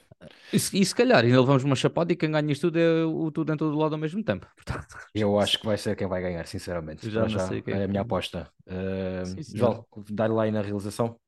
E, 0.53 0.57
e 0.57 0.85
se 0.85 0.95
calhar 0.95 1.25
ainda 1.25 1.41
levamos 1.41 1.65
uma 1.65 1.75
chapada 1.75 2.13
e 2.13 2.17
quem 2.17 2.31
ganha 2.31 2.53
isto 2.53 2.69
tudo 2.69 2.79
é 2.79 3.05
o 3.05 3.31
tudo 3.31 3.53
em 3.53 3.57
todo 3.57 3.77
lado 3.77 3.95
ao 3.95 4.01
mesmo 4.01 4.23
tempo. 4.23 4.47
Portanto, 4.55 4.97
eu 5.15 5.39
acho 5.39 5.59
que 5.59 5.67
vai 5.67 5.77
ser 5.77 5.97
quem 5.97 6.07
vai 6.07 6.23
ganhar, 6.23 6.47
sinceramente. 6.47 7.09
Já, 7.11 7.27
já 7.27 7.47
sei 7.47 7.63
quem... 7.63 7.75
é 7.75 7.85
a 7.85 7.89
minha 7.89 8.03
aposta. 8.03 8.49
Uh, 8.67 9.57
João, 9.57 9.85
dá-lhe 10.11 10.35
lá 10.35 10.45
aí 10.45 10.51
na 10.51 10.63
realização. 10.63 11.19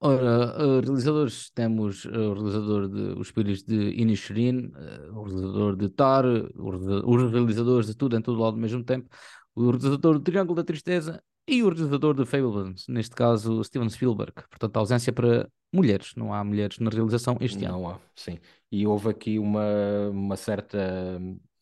Ora, 0.00 0.62
uh, 0.62 0.80
realizadores 0.80 1.50
temos 1.50 2.04
uh, 2.04 2.10
o 2.10 2.34
realizador 2.34 2.88
de 2.88 3.18
Os 3.18 3.28
Espíritos 3.28 3.62
de 3.62 3.90
Inisherin, 4.00 4.66
uh, 4.66 5.18
o 5.18 5.24
realizador 5.24 5.76
de 5.76 5.88
Tar, 5.88 6.24
os 6.26 7.32
realizadores 7.32 7.86
de 7.86 7.94
Tudo 7.94 8.16
em 8.16 8.20
Todo 8.20 8.38
Lado 8.38 8.54
ao 8.54 8.60
mesmo 8.60 8.84
tempo, 8.84 9.08
o 9.54 9.70
realizador 9.70 10.18
do 10.18 10.20
Triângulo 10.20 10.56
da 10.56 10.64
Tristeza 10.64 11.22
e 11.46 11.62
o 11.62 11.68
realizador 11.68 12.14
de 12.14 12.24
Fablemans, 12.24 12.86
neste 12.88 13.14
caso 13.14 13.62
Steven 13.62 13.88
Spielberg. 13.90 14.32
Portanto, 14.48 14.76
a 14.76 14.80
ausência 14.80 15.12
para 15.12 15.48
mulheres, 15.72 16.14
não 16.16 16.32
há 16.32 16.42
mulheres 16.42 16.78
na 16.78 16.90
realização 16.90 17.36
este 17.40 17.58
não 17.58 17.68
ano. 17.68 17.78
Não 17.78 17.88
há, 17.90 18.00
sim. 18.14 18.38
E 18.70 18.86
houve 18.86 19.10
aqui 19.10 19.38
uma, 19.38 20.08
uma 20.10 20.36
certa 20.36 21.20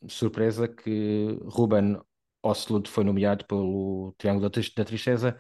surpresa 0.09 0.69
que 0.69 1.39
Ruben 1.45 1.99
Ostlund 2.43 2.89
foi 2.89 3.05
nomeado 3.05 3.45
pelo 3.47 4.15
Triângulo 4.19 4.49
da 4.51 4.85
Tristeza 4.85 5.37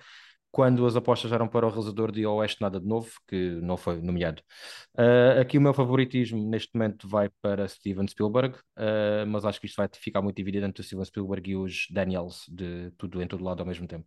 quando 0.53 0.85
as 0.87 0.95
apostas 0.95 1.33
eram 1.33 1.49
para 1.49 1.67
o 1.67 1.71
realizador 1.71 2.13
de 2.13 2.27
Oeste 2.27 2.61
Nada 2.61 2.79
de 2.79 2.87
Novo, 2.87 3.11
que 3.27 3.59
não 3.63 3.79
foi 3.79 4.03
nomeado. 4.03 4.43
Uh, 4.95 5.41
aqui 5.41 5.57
o 5.57 5.61
meu 5.63 5.73
favoritismo 5.73 6.47
neste 6.47 6.75
momento 6.75 7.09
vai 7.09 7.31
para 7.41 7.67
Steven 7.67 8.07
Spielberg, 8.07 8.55
uh, 8.77 9.27
mas 9.27 9.47
acho 9.47 9.59
que 9.59 9.67
isto 9.67 9.77
vai 9.77 9.89
ficar 9.91 10.21
muito 10.21 10.37
dividido 10.37 10.67
entre 10.67 10.83
o 10.83 10.85
Steven 10.85 11.05
Spielberg 11.07 11.51
e 11.51 11.57
os 11.57 11.87
Daniels, 11.91 12.45
de 12.51 12.91
tudo 12.99 13.23
em 13.23 13.27
todo 13.27 13.43
lado 13.43 13.61
ao 13.61 13.67
mesmo 13.67 13.89
tempo. 13.89 14.07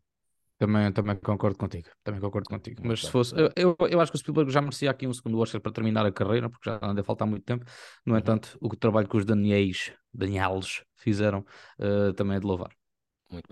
Também, 0.57 0.89
também 0.93 1.17
concordo 1.17 1.57
contigo, 1.57 1.89
também 2.01 2.21
concordo 2.21 2.49
contigo. 2.49 2.81
Mas 2.85 3.01
se 3.01 3.11
fosse, 3.11 3.35
eu, 3.57 3.75
eu, 3.89 3.99
acho 3.99 4.11
que 4.11 4.15
o 4.15 4.19
Spielberg 4.19 4.49
já 4.49 4.61
merecia 4.61 4.89
aqui 4.89 5.05
um 5.05 5.13
segundo 5.13 5.37
Oscar 5.39 5.59
para 5.59 5.71
terminar 5.71 6.05
a 6.05 6.11
carreira, 6.11 6.49
porque 6.49 6.69
já 6.69 6.79
anda 6.81 7.01
a 7.01 7.03
faltar 7.03 7.27
muito 7.27 7.43
tempo. 7.43 7.65
No 8.05 8.13
uhum. 8.13 8.19
entanto, 8.19 8.57
o 8.61 8.73
trabalho 8.73 9.07
que 9.07 9.17
os 9.17 9.25
Daniels, 9.25 9.91
Daniels 10.13 10.83
fizeram 10.95 11.45
uh, 11.79 12.13
também 12.13 12.37
é 12.37 12.39
de 12.39 12.45
louvar. 12.45 12.69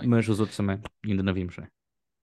Mas 0.06 0.30
os 0.30 0.40
outros 0.40 0.56
também, 0.56 0.80
ainda 1.04 1.24
não 1.24 1.34
vimos, 1.34 1.58
né? 1.58 1.68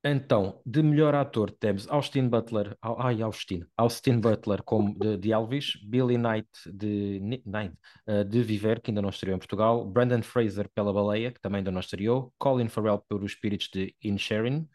Então, 0.03 0.63
de 0.65 0.83
melhor 0.83 1.15
ator 1.15 1.51
temos 1.51 1.87
Austin 1.89 2.29
Butler, 2.29 2.75
ai 2.81 3.21
Austin, 3.21 3.67
Austin 3.77 4.19
Butler 4.19 4.63
como 4.63 4.99
de, 4.99 5.19
de 5.19 5.31
Elvis, 5.31 5.77
Billy 5.85 6.17
Knight 6.17 6.49
de, 6.73 7.21
Knight, 7.45 7.77
uh, 8.09 8.25
de 8.25 8.43
Viver, 8.43 8.81
que 8.81 8.91
ainda 8.91 9.03
não 9.03 9.11
estreou 9.11 9.37
em 9.37 9.39
Portugal, 9.39 9.85
Brandon 9.85 10.23
Fraser 10.23 10.71
pela 10.75 10.91
Baleia, 10.91 11.31
que 11.31 11.41
também 11.41 11.59
ainda 11.59 11.71
não 11.71 11.81
estreou, 11.81 12.33
Colin 12.39 12.69
Farrell 12.69 13.05
por 13.07 13.23
Os 13.23 13.33
Espíritos 13.33 13.69
de 13.69 13.95
Inisherin, 14.03 14.67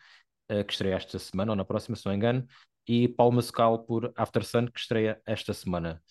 uh, 0.52 0.64
que 0.64 0.74
estreia 0.74 0.94
esta 0.94 1.18
semana 1.18 1.54
ou 1.54 1.56
na 1.56 1.66
próxima, 1.66 1.96
se 1.96 2.06
não 2.06 2.14
engano, 2.14 2.46
e 2.88 3.08
Paul 3.08 3.32
Mescal 3.32 3.80
por 3.80 4.14
After 4.16 4.46
Sun, 4.46 4.68
que 4.68 4.80
estreia 4.80 5.20
esta 5.26 5.56
semana. 5.56 6.04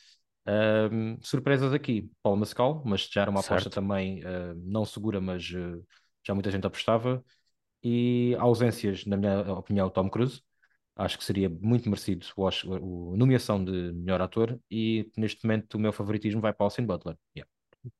Um, 0.45 1.19
surpresas 1.23 1.73
aqui, 1.73 2.11
Paul 2.21 2.37
Mescal, 2.37 2.83
mas 2.85 3.09
já 3.09 3.23
era 3.23 3.31
uma 3.31 3.41
aposta 3.41 3.71
certo. 3.71 3.75
também 3.75 4.25
uh, 4.25 4.55
não 4.57 4.85
segura, 4.85 5.21
mas 5.21 5.45
já 5.45 6.35
muita 6.35 6.51
gente 6.51 6.67
apostava 6.67 7.25
e 7.85 8.35
ausências, 8.39 9.05
na 9.05 9.17
minha 9.17 9.53
opinião, 9.53 9.91
Tom 9.91 10.09
Cruise. 10.09 10.43
Acho 10.97 11.19
que 11.19 11.25
seria 11.25 11.51
muito 11.51 11.89
merecido 11.91 12.25
a 12.39 13.17
nomeação 13.17 13.63
de 13.63 13.93
melhor 13.93 14.23
ator 14.23 14.59
e 14.71 15.11
neste 15.17 15.45
momento 15.45 15.75
o 15.75 15.79
meu 15.79 15.93
favoritismo 15.93 16.41
vai 16.41 16.53
para 16.53 16.65
Austin 16.65 16.87
Butler. 16.87 17.17
Yeah. 17.37 17.51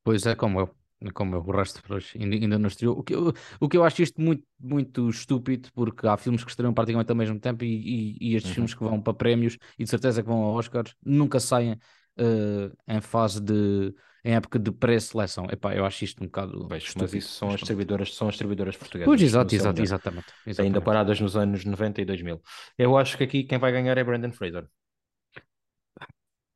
Pois 0.03 0.25
é, 0.27 0.35
como 0.35 0.61
eu. 0.61 0.75
Como 1.13 1.35
eu, 1.35 1.41
o 1.41 1.51
resto 1.51 1.83
ainda, 2.19 2.37
ainda 2.37 2.59
não 2.59 2.69
estreou. 2.69 2.99
O 2.99 3.03
que, 3.03 3.15
eu, 3.15 3.33
o 3.61 3.69
que 3.69 3.77
eu 3.77 3.85
acho 3.85 4.01
isto 4.01 4.19
muito, 4.19 4.43
muito 4.59 5.11
estúpido, 5.11 5.69
porque 5.75 6.07
há 6.07 6.17
filmes 6.17 6.43
que 6.43 6.51
estreiam 6.51 6.73
praticamente 6.73 7.11
ao 7.11 7.17
mesmo 7.17 7.39
tempo 7.39 7.63
e, 7.63 8.17
e, 8.19 8.31
e 8.31 8.37
estes 8.37 8.51
uhum. 8.51 8.55
filmes 8.55 8.75
que 8.75 8.83
vão 8.83 9.03
para 9.03 9.13
prémios 9.13 9.59
e 9.79 9.85
de 9.85 9.91
certeza 9.91 10.23
que 10.23 10.29
vão 10.29 10.45
a 10.45 10.53
Oscars 10.53 10.95
nunca 11.05 11.39
saem 11.41 11.73
uh, 11.73 12.75
em 12.89 13.01
fase 13.03 13.39
de 13.43 13.95
em 14.25 14.35
época 14.35 14.59
de 14.59 14.73
pré-seleção. 14.73 15.47
Epá, 15.51 15.75
eu 15.75 15.85
acho 15.85 16.03
isto 16.05 16.23
um 16.23 16.27
bocado. 16.27 16.67
Vejo, 16.67 16.93
mas 16.97 17.13
isso 17.13 17.33
são 17.33 17.51
as 17.51 17.57
distribuidoras, 17.57 18.15
são 18.15 18.29
as 18.29 18.35
distribuidoras 18.35 18.77
portuguesas. 18.77 19.07
Pois, 19.07 19.21
exato, 19.21 19.55
exato, 19.55 19.83
exatamente, 19.83 20.33
exatamente. 20.47 20.61
Ainda 20.61 20.81
paradas 20.81 21.21
nos 21.21 21.37
anos 21.37 21.65
90 21.65 22.01
e 22.01 22.05
2000. 22.07 22.41
Eu 22.79 22.97
acho 22.97 23.19
que 23.19 23.25
aqui 23.25 23.45
quem 23.45 23.59
vai 23.59 23.71
ganhar 23.71 23.99
é 23.99 24.03
Brandon 24.03 24.33
Fraser. 24.33 24.67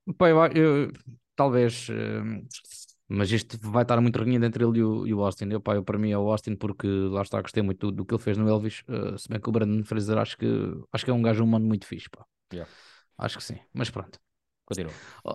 Epá, 0.09 0.31
eu, 0.31 0.47
eu, 0.47 0.93
talvez. 1.37 1.89
Uh, 1.91 2.43
mas 3.07 3.31
isto 3.31 3.59
vai 3.61 3.83
estar 3.83 4.01
muito 4.01 4.17
reunido 4.17 4.45
entre 4.47 4.65
ele 4.65 4.79
e 4.79 4.83
o, 4.83 5.07
e 5.07 5.13
o 5.13 5.23
Austin. 5.23 5.49
Eu, 5.51 5.61
pá, 5.61 5.75
eu, 5.75 5.85
para 5.85 5.99
mim 5.99 6.11
é 6.11 6.19
o 6.19 6.31
Austin 6.31 6.57
porque 6.57 6.87
lá 6.87 7.21
está, 7.21 7.41
gostei 7.43 7.63
muito 7.63 7.91
do, 7.91 7.93
do 7.99 8.05
que 8.07 8.15
ele 8.15 8.23
fez 8.23 8.39
no 8.39 8.49
Elvis. 8.49 8.83
Uh, 8.89 9.19
se 9.19 9.29
bem 9.29 9.39
que 9.39 9.49
o 9.49 9.53
Brandon 9.53 9.85
Fraser 9.85 10.17
acho 10.17 10.39
que, 10.39 10.47
acho 10.91 11.05
que 11.05 11.11
é 11.11 11.15
um 11.15 11.23
gajo 11.23 11.45
humano 11.45 11.67
muito 11.67 11.87
fixe. 11.87 12.09
Pá. 12.09 12.25
Yeah. 12.51 12.71
Acho 13.19 13.39
que 13.39 13.45
sim, 13.45 13.59
mas 13.75 13.91
pronto. 13.91 14.19
Continua. 14.69 14.93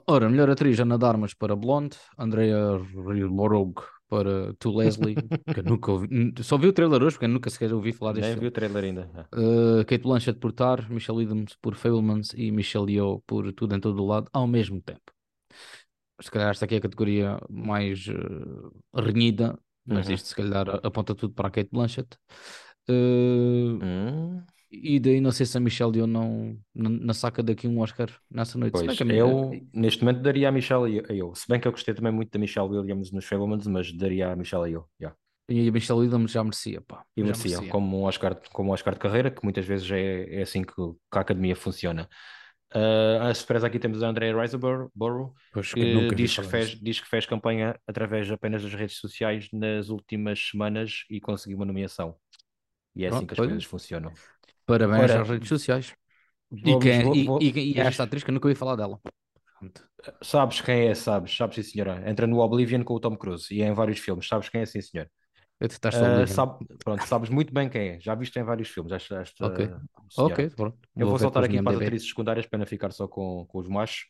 Ora, 0.08 0.30
melhor 0.30 0.50
atriz 0.50 0.80
Ana 0.80 0.98
Darmas 0.98 1.34
para 1.34 1.56
Blonde, 1.56 1.98
Andrea 2.18 2.78
Riseborough 2.78 3.74
para 4.08 4.54
To 4.60 4.78
Leslie, 4.78 5.16
que 5.52 5.60
eu 5.60 5.64
nunca 5.64 5.92
ouvi, 5.92 6.08
só 6.44 6.56
vi 6.56 6.68
o 6.68 6.74
trailer 6.74 7.02
hoje 7.02 7.16
porque 7.16 7.26
eu 7.26 7.30
nunca 7.30 7.50
sequer 7.50 7.74
ouvi 7.74 7.92
falar 7.92 8.14
deste 8.14 8.30
Nem 8.30 8.40
vi 8.40 8.48
o 8.48 8.52
trailer 8.52 8.84
ainda. 8.84 9.10
Uh, 9.34 9.84
Kate 9.86 10.04
Blanchett 10.04 10.40
por 10.40 10.52
Tar, 10.52 10.88
Michelle 10.92 11.18
Williams 11.18 11.58
por 11.60 11.74
Fablemans 11.74 12.32
e 12.36 12.52
Michelle 12.52 12.92
Yeoh 12.94 13.24
por 13.26 13.52
Tudo 13.54 13.76
em 13.76 13.80
Todo 13.80 14.04
o 14.04 14.06
Lado 14.06 14.30
ao 14.32 14.46
mesmo 14.46 14.80
tempo. 14.82 15.12
se 16.22 16.30
calhar 16.30 16.52
esta 16.52 16.66
aqui 16.66 16.76
é 16.76 16.78
a 16.78 16.82
categoria 16.82 17.40
mais 17.50 18.08
uh, 18.08 18.72
renhida, 18.94 19.58
mas 19.86 20.08
Uhum. 20.08 20.14
isto 20.14 20.28
se 20.30 20.36
calhar 20.36 20.70
aponta 20.84 21.16
tudo 21.16 21.34
para 21.34 21.48
a 21.48 21.52
Kate 21.52 21.70
Blanchett. 21.72 22.08
Uh, 22.88 23.80
e 24.74 25.00
daí 25.00 25.22
não 25.22 25.32
sei 25.32 25.46
se 25.46 25.58
a 25.58 25.60
Michelle 25.60 25.96
Yeoh 25.96 26.08
não, 26.08 26.58
não, 26.74 26.90
não 26.90 27.14
saca 27.14 27.44
daqui 27.44 27.68
um 27.68 27.80
Oscar 27.80 28.10
nessa 28.30 28.58
noite. 28.58 28.78
Se 28.80 28.86
bem 28.86 28.88
pois, 28.88 28.98
que 28.98 29.04
a 29.04 29.06
mi- 29.06 29.18
eu 29.18 29.52
neste 29.74 30.04
momento 30.04 30.22
daria 30.22 30.50
a 30.50 30.52
Michelle 30.52 30.90
Yeoh. 31.10 31.36
Se 31.36 31.48
bem 31.48 31.60
que 31.60 31.68
eu 31.68 31.72
gostei 31.72 31.94
também 31.94 32.12
muito 32.12 32.32
da 32.32 32.40
Michelle 32.40 32.68
Williams 32.70 33.12
nos 33.12 33.26
Fablemans, 33.26 33.68
mas 33.68 33.92
daria 33.94 34.32
a 34.32 34.36
Michelle 34.36 34.70
Yeoh. 34.70 34.86
yeah. 35.00 35.18
e 35.50 35.68
a 35.68 35.72
Michelle 35.72 36.00
Williams 36.02 36.32
já 36.32 36.44
merecia, 36.44 36.82
pá. 36.82 37.06
E 37.16 37.22
já 37.22 37.26
merecia, 37.26 37.52
merecia. 37.52 37.72
como 37.72 38.00
um 38.00 38.04
Oscar, 38.04 38.40
como 38.52 38.70
um 38.72 38.74
Oscar 38.74 38.94
de 38.94 39.00
carreira, 39.00 39.30
que 39.32 39.44
muitas 39.44 39.66
vezes 39.66 39.90
é, 39.92 40.40
é 40.40 40.42
assim 40.42 40.64
que, 40.64 40.74
que 40.74 41.18
a 41.18 41.22
academia 41.22 41.56
funciona. 41.56 42.10
Ah, 42.76 43.30
a 43.30 43.34
surpresa 43.34 43.68
aqui 43.68 43.78
temos 43.78 44.02
a 44.02 44.08
Andrea 44.08 44.36
Riseborough, 44.36 44.92
que 45.74 46.08
que 46.08 46.16
diz 46.16 46.36
que, 46.36 46.44
fez, 46.44 46.70
diz 46.82 47.00
que 47.00 47.08
fez 47.08 47.26
campanha 47.26 47.80
através 47.88 48.32
apenas 48.32 48.64
das 48.64 48.74
redes 48.74 48.98
sociais 48.98 49.48
nas 49.54 49.90
últimas 49.90 50.40
semanas 50.40 51.06
e 51.10 51.22
conseguiu 51.22 51.58
uma 51.58 51.66
nomeação. 51.66 52.16
E 52.96 53.06
é 53.06 53.10
assim 53.10 53.26
que 53.26 53.34
as 53.34 53.38
coisas 53.38 53.64
funcionam. 53.64 54.12
Parabéns 54.66 55.12
Ora, 55.12 55.22
às 55.22 55.30
redes 55.30 55.50
sociais. 55.50 55.94
E, 56.52 56.62
Vamos- 56.62 56.84
quem, 56.84 57.04
vou- 57.04 57.16
e, 57.16 57.26
vou- 57.26 57.42
e, 57.42 57.48
e 57.48 57.74
diz- 57.74 57.78
esta 57.78 58.04
atriz 58.04 58.24
que 58.24 58.30
eu 58.30 58.34
nunca 58.34 58.48
ouvi 58.48 58.56
falar 58.58 58.76
dela. 58.76 59.00
Pronto. 59.60 59.84
Sabes 60.22 60.62
quem 60.62 60.88
é, 60.88 60.96
sabes, 60.96 61.36
sabes 61.36 61.56
sim 61.56 61.64
senhora. 61.64 62.04
Entra 62.10 62.28
no 62.28 62.40
Oblivion 62.40 62.84
com 62.84 62.94
o 62.94 63.00
Tom 63.00 63.16
Cruise 63.16 63.54
e 63.54 63.62
é 63.62 63.68
em 63.68 63.74
vários 63.74 64.00
filmes, 64.00 64.28
sabes 64.28 64.50
quem 64.50 64.62
é 64.62 64.66
sim 64.66 64.82
senhor. 64.82 65.10
Eu 65.60 65.68
detesto 65.68 66.04
Ah, 66.04 66.28
sabe, 66.28 66.66
pronto, 66.84 67.06
sabes 67.08 67.30
muito 67.30 67.54
bem 67.54 67.70
quem 67.70 67.90
é, 67.92 68.00
já 68.00 68.14
viste 68.16 68.38
em 68.38 68.44
vários 68.44 68.68
filmes 68.70 68.92
esta, 68.92 69.22
esta 69.22 69.46
Ok. 69.46 69.66
senhora. 69.66 69.82
Ok, 70.18 70.50
pronto. 70.50 70.78
Eu 70.96 71.08
vou 71.08 71.18
depois 71.18 71.46
aqui 71.46 71.62
para 71.62 71.72
as 71.72 71.82
atrizes 71.82 72.10
secundárias 72.10 72.46
para 72.46 72.60
não 72.60 72.66
ficar 72.66 72.92
só 72.92 73.08
com, 73.08 73.46
com 73.48 73.60
os 73.60 73.68
machos 73.70 74.08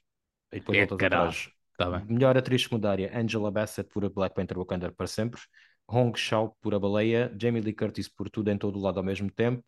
e 0.51 0.59
depois 0.59 0.77
É, 0.77 0.81
voltas 0.81 0.97
caralho. 0.97 1.29
atrás. 1.29 1.49
Tá 1.77 1.89
bem. 1.89 2.05
Melhor 2.07 2.37
atriz 2.37 2.63
secundária, 2.63 3.11
Angela 3.17 3.51
Bassett 3.51 3.89
por 3.91 4.05
a 4.05 4.09
Black 4.09 4.35
Panther 4.35 4.57
Wakanda 4.57 4.91
para 4.91 5.07
sempre, 5.07 5.39
Hong 5.87 6.17
Shao 6.17 6.55
por 6.61 6.73
a 6.73 6.79
Baleia, 6.79 7.31
Jamie 7.39 7.61
Lee 7.61 7.73
Curtis 7.73 8.07
por 8.07 8.29
Tudo 8.29 8.49
em 8.49 8.57
Todo 8.57 8.77
o 8.79 8.81
Lado 8.81 8.99
ao 8.99 9.03
mesmo 9.03 9.29
tempo, 9.31 9.63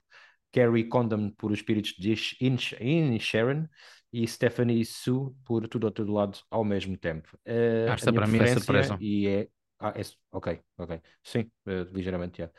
Carrie 0.55 0.87
Condon 0.87 1.31
por 1.31 1.51
Os 1.51 1.59
Espíritos 1.59 1.93
de 1.99 2.11
Inch- 2.39 2.77
Inisherin 2.79 3.67
e 4.13 4.25
Stephanie 4.25 4.85
Su 4.85 5.35
por 5.43 5.67
Tudo 5.67 5.87
ao 5.87 5.91
Todo 5.91 6.13
Lado 6.13 6.39
ao 6.49 6.63
mesmo 6.63 6.97
tempo. 6.97 7.37
Eh, 7.45 7.87
Esta 7.91 8.13
para 8.13 8.25
mim 8.25 8.39
é 8.39 8.47
surpresa. 8.47 8.97
E 9.01 9.27
é, 9.27 9.47
ah, 9.79 9.93
é- 9.93 10.01
ok, 10.31 10.61
ok, 10.77 11.01
sim, 11.21 11.51
eh, 11.67 11.85
ligeiramente, 11.91 12.37
já. 12.41 12.49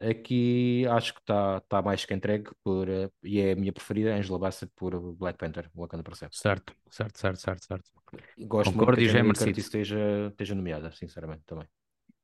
Aqui 0.00 0.84
acho 0.90 1.14
que 1.14 1.20
está 1.20 1.60
tá 1.60 1.80
mais 1.80 2.04
que 2.04 2.12
entregue 2.12 2.50
por, 2.64 2.88
eh, 2.88 3.08
e 3.22 3.40
é 3.40 3.52
a 3.52 3.56
minha 3.56 3.72
preferida, 3.72 4.14
Angela 4.14 4.38
Bassett 4.38 4.70
por 4.74 4.98
Black 5.14 5.38
Panther, 5.38 5.70
Wakanda 5.74 6.02
sempre. 6.14 6.36
Certo, 6.36 6.74
certo, 6.90 7.18
certo, 7.18 7.40
certo, 7.40 7.62
certo. 7.66 7.90
Gosto 8.36 8.74
Concordo 8.74 8.98
muito 8.98 9.04
que 9.04 9.08
a 9.08 9.10
é 9.10 9.12
Jamie 9.12 9.28
merecido. 9.28 9.46
Curtis 9.46 9.64
esteja, 9.64 10.28
esteja 10.30 10.54
nomeada, 10.54 10.90
sinceramente, 10.90 11.44
também. 11.46 11.66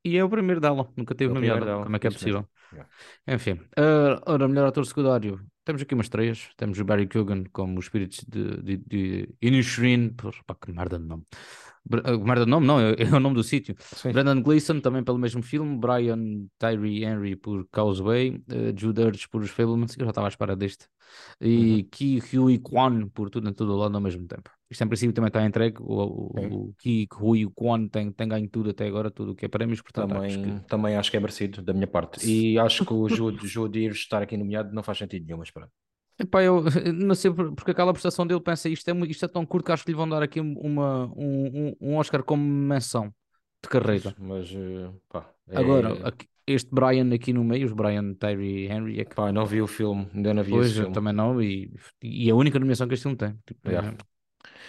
E 0.05 0.17
é 0.17 0.25
o 0.25 0.29
primeiro 0.29 0.61
dela, 0.61 0.91
nunca 0.97 1.15
teve 1.15 1.31
É 1.31 1.33
o 1.33 1.35
nomeada. 1.35 1.65
dela, 1.65 1.85
Como 1.85 1.97
é 1.97 1.99
que 1.99 2.07
é 2.07 2.11
possível? 2.11 2.49
Yeah. 2.73 2.91
Enfim, 3.29 3.61
ah, 3.77 4.21
ora, 4.27 4.49
melhor 4.49 4.67
ator 4.67 4.85
secundário. 4.87 5.41
Temos 5.65 5.83
aqui 5.83 5.95
umas 5.95 6.09
três. 6.09 6.49
Temos 6.57 6.79
o 6.81 6.85
Barry 6.85 7.07
Keoghan 7.07 7.45
como 7.53 7.79
os 7.79 7.85
espíritos 7.85 8.25
de, 8.29 8.57
de, 8.63 8.77
de 8.79 9.29
Inisherin. 9.41 10.11
Pá, 10.47 10.55
que 10.57 10.73
merda 10.73 10.99
de 10.99 11.05
nome. 11.05 11.25
Br- 11.85 12.01
ah, 12.05 12.17
merda 12.19 12.45
de 12.45 12.51
nome, 12.51 12.67
não, 12.67 12.81
é, 12.81 12.95
é 12.99 13.15
o 13.15 13.21
nome 13.21 13.37
do 13.37 13.45
sítio. 13.45 13.77
Sim. 13.79 14.11
Brendan 14.13 14.43
Gleeson, 14.43 14.81
também 14.81 15.05
pelo 15.05 15.19
mesmo 15.19 15.43
filme. 15.43 15.79
Brian 15.79 16.47
Tyree 16.59 17.05
Henry 17.05 17.37
por 17.37 17.67
Causeway. 17.71 18.43
Uh, 18.51 18.77
Jude 18.77 19.03
Hirsch 19.03 19.29
por 19.29 19.43
Os 19.43 19.51
Fablemans. 19.51 19.97
Eu 19.97 20.05
já 20.05 20.11
estava 20.11 20.27
à 20.27 20.31
espera 20.31 20.57
deste. 20.57 20.87
E 21.41 21.85
Ki 21.93 22.21
Hui 22.35 22.59
Kwan 22.59 23.09
por 23.09 23.31
Tudo 23.31 23.49
em 23.49 23.53
Todo 23.53 23.73
o 23.75 23.77
Lado 23.77 23.95
ao 23.95 24.01
mesmo 24.01 24.27
tempo. 24.27 24.51
Isto 24.73 24.85
em 24.85 24.89
princípio 24.89 25.13
também 25.15 25.29
está 25.29 25.45
entregue. 25.45 25.77
O, 25.81 26.33
Sim. 26.39 26.47
o, 26.47 26.55
o 26.71 26.75
Ki 26.79 27.09
Hui 27.21 27.47
Kwan 27.55 27.89
tem, 27.89 28.11
tem 28.11 28.29
ganho 28.29 28.49
tudo 28.49 28.71
até 28.71 28.87
agora, 28.87 29.11
tudo 29.11 29.33
o 29.33 29.35
que 29.37 29.45
é 29.45 29.49
prémios. 29.49 29.81
Portanto, 29.83 30.15
acho 30.17 30.37
Também, 30.39 30.61
que 30.61 30.67
também 30.69 30.97
acho 30.97 31.11
que 31.11 31.17
é 31.17 31.21
merecido 31.21 31.63
da 31.63 31.73
minha 31.73 31.87
parte. 31.87 32.27
E 32.29 32.59
acho 32.59 32.85
que 32.85 32.93
o 32.93 33.09
Jude, 33.09 33.47
Jude 33.47 33.79
Hirsch 33.81 34.01
estar 34.03 34.23
aqui 34.23 34.37
nomeado 34.37 34.75
não 34.75 34.83
faz 34.83 34.99
sentido 34.99 35.27
nenhum, 35.27 35.39
mas 35.39 35.51
pronto. 35.51 35.71
Epá, 36.19 36.43
eu 36.43 36.63
não 36.95 37.15
sei 37.15 37.31
por- 37.33 37.55
porque 37.55 37.71
aquela 37.71 37.93
prestação 37.93 38.27
dele 38.27 38.41
pensa 38.41 38.69
isto 38.69 38.89
é, 38.89 38.95
isto 39.07 39.25
é 39.25 39.29
tão 39.29 39.45
curto 39.47 39.67
que 39.67 39.73
acho 39.73 39.85
que 39.85 39.91
lhe 39.91 39.97
vão 39.97 40.09
dar 40.09 40.23
aqui 40.23 40.41
uma, 40.41 41.07
um, 41.17 41.75
um- 41.81 41.97
Oscar 41.97 42.23
como 42.23 42.43
menção 42.45 43.13
de 43.63 43.69
carreira. 43.69 44.15
Mas, 44.19 44.51
eh, 44.55 44.91
pá, 45.09 45.31
é- 45.49 45.57
Agora, 45.59 45.97
este 46.47 46.71
Brian 46.75 47.13
aqui 47.15 47.33
no 47.33 47.45
meio, 47.45 47.67
os 47.67 47.73
Brian 47.73 48.15
Tyree 48.15 48.67
Henry, 48.67 49.01
é 49.01 49.05
que 49.05 49.15
pá, 49.15 49.33
não 49.33 49.47
vi 49.47 49.63
o 49.63 49.67
filme, 49.67 50.09
ainda 50.15 50.35
não 50.35 50.43
vi 50.43 50.51
depois 50.51 50.67
esse 50.71 50.79
eu 50.81 50.83
filme. 50.83 50.95
também 50.95 51.13
não, 51.13 51.41
e, 51.43 51.73
e 52.03 52.31
a 52.31 52.35
única 52.35 52.59
nomeação 52.59 52.87
que 52.89 52.95
este 52.95 53.05
filme 53.05 53.17
tem. 53.17 53.37
Tipo, 53.47 53.69
Yeah. 53.69 53.91
é- 53.91 54.12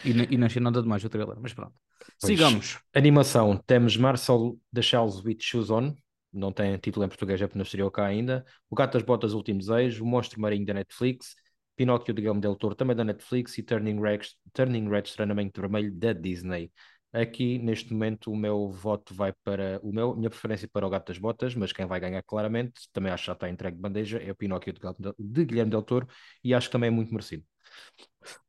e, 0.03 0.13
ne- 0.13 0.27
e 0.30 0.38
não 0.38 0.46
achei 0.46 0.62
nada 0.62 0.82
demais 0.82 1.03
o 1.03 1.10
trailer, 1.10 1.38
mas 1.39 1.53
pronto. 1.53 1.74
Pois. 2.20 2.32
Sigamos. 2.32 2.80
Animação, 2.94 3.58
temos 3.65 3.96
Marcel 3.98 4.58
the 4.74 4.82
Shells 4.82 5.25
with 5.25 5.38
Shoes 5.39 5.70
On, 5.70 5.96
não 6.32 6.51
tem 6.51 6.77
título 6.77 7.06
em 7.06 7.10
português, 7.10 7.42
é 7.42 7.48
porque 7.48 7.58
não 7.58 7.63
estreou 7.63 7.92
cá 7.92 8.06
ainda. 8.06 8.46
O 8.70 8.75
Gato 8.75 8.94
das 8.94 9.03
Botas, 9.03 9.34
Último 9.34 9.60
Desejo, 9.60 10.03
O 10.03 10.08
Monstro 10.08 10.42
Marinho 10.42 10.65
da 10.65 10.74
Netflix, 10.74 11.36
Pinóquio 11.75 12.13
de 12.13 12.22
Guilherme 12.22 12.42
Del 12.42 12.56
Toro, 12.56 12.75
também 12.75 12.96
da 12.96 13.03
Netflix, 13.03 13.58
e 13.58 13.63
Turning 13.63 14.00
Red, 14.01 14.22
Turning 14.51 14.89
Red 14.89 15.03
Estranhamento 15.03 15.62
Vermelho 15.62 15.92
da 15.94 16.13
Disney. 16.13 16.72
Aqui, 17.12 17.60
neste 17.60 17.94
momento, 17.94 18.32
o 18.32 18.36
meu 18.36 18.72
voto 18.72 19.13
vai 19.13 19.32
para 19.44 19.80
o 19.84 19.94
meu, 19.94 20.15
minha 20.15 20.32
preferência 20.32 20.68
para 20.68 20.86
o 20.86 20.89
Gato 20.89 21.10
das 21.10 21.20
Botas, 21.20 21.53
mas 21.53 21.72
quem 21.72 21.86
vai 21.86 22.00
ganhar 22.00 22.24
claramente, 22.24 22.89
também 22.92 23.12
acho 23.12 23.24
que 23.24 23.27
já 23.27 23.34
está 23.34 23.48
entregue 23.50 23.75
de 23.75 23.82
bandeja, 23.82 24.18
é 24.18 24.32
o 24.32 24.36
Pinóquio 24.36 24.74
de 24.74 24.80
Guilherme- 24.80 25.15
de 25.20 25.46
Guilherme 25.46 25.70
Del 25.72 25.84
Toro, 25.84 26.08
e 26.44 26.53
acho 26.56 26.68
que 26.68 26.72
também 26.72 26.88
é 26.88 26.92
muito 26.92 27.12
merecido. 27.12 27.44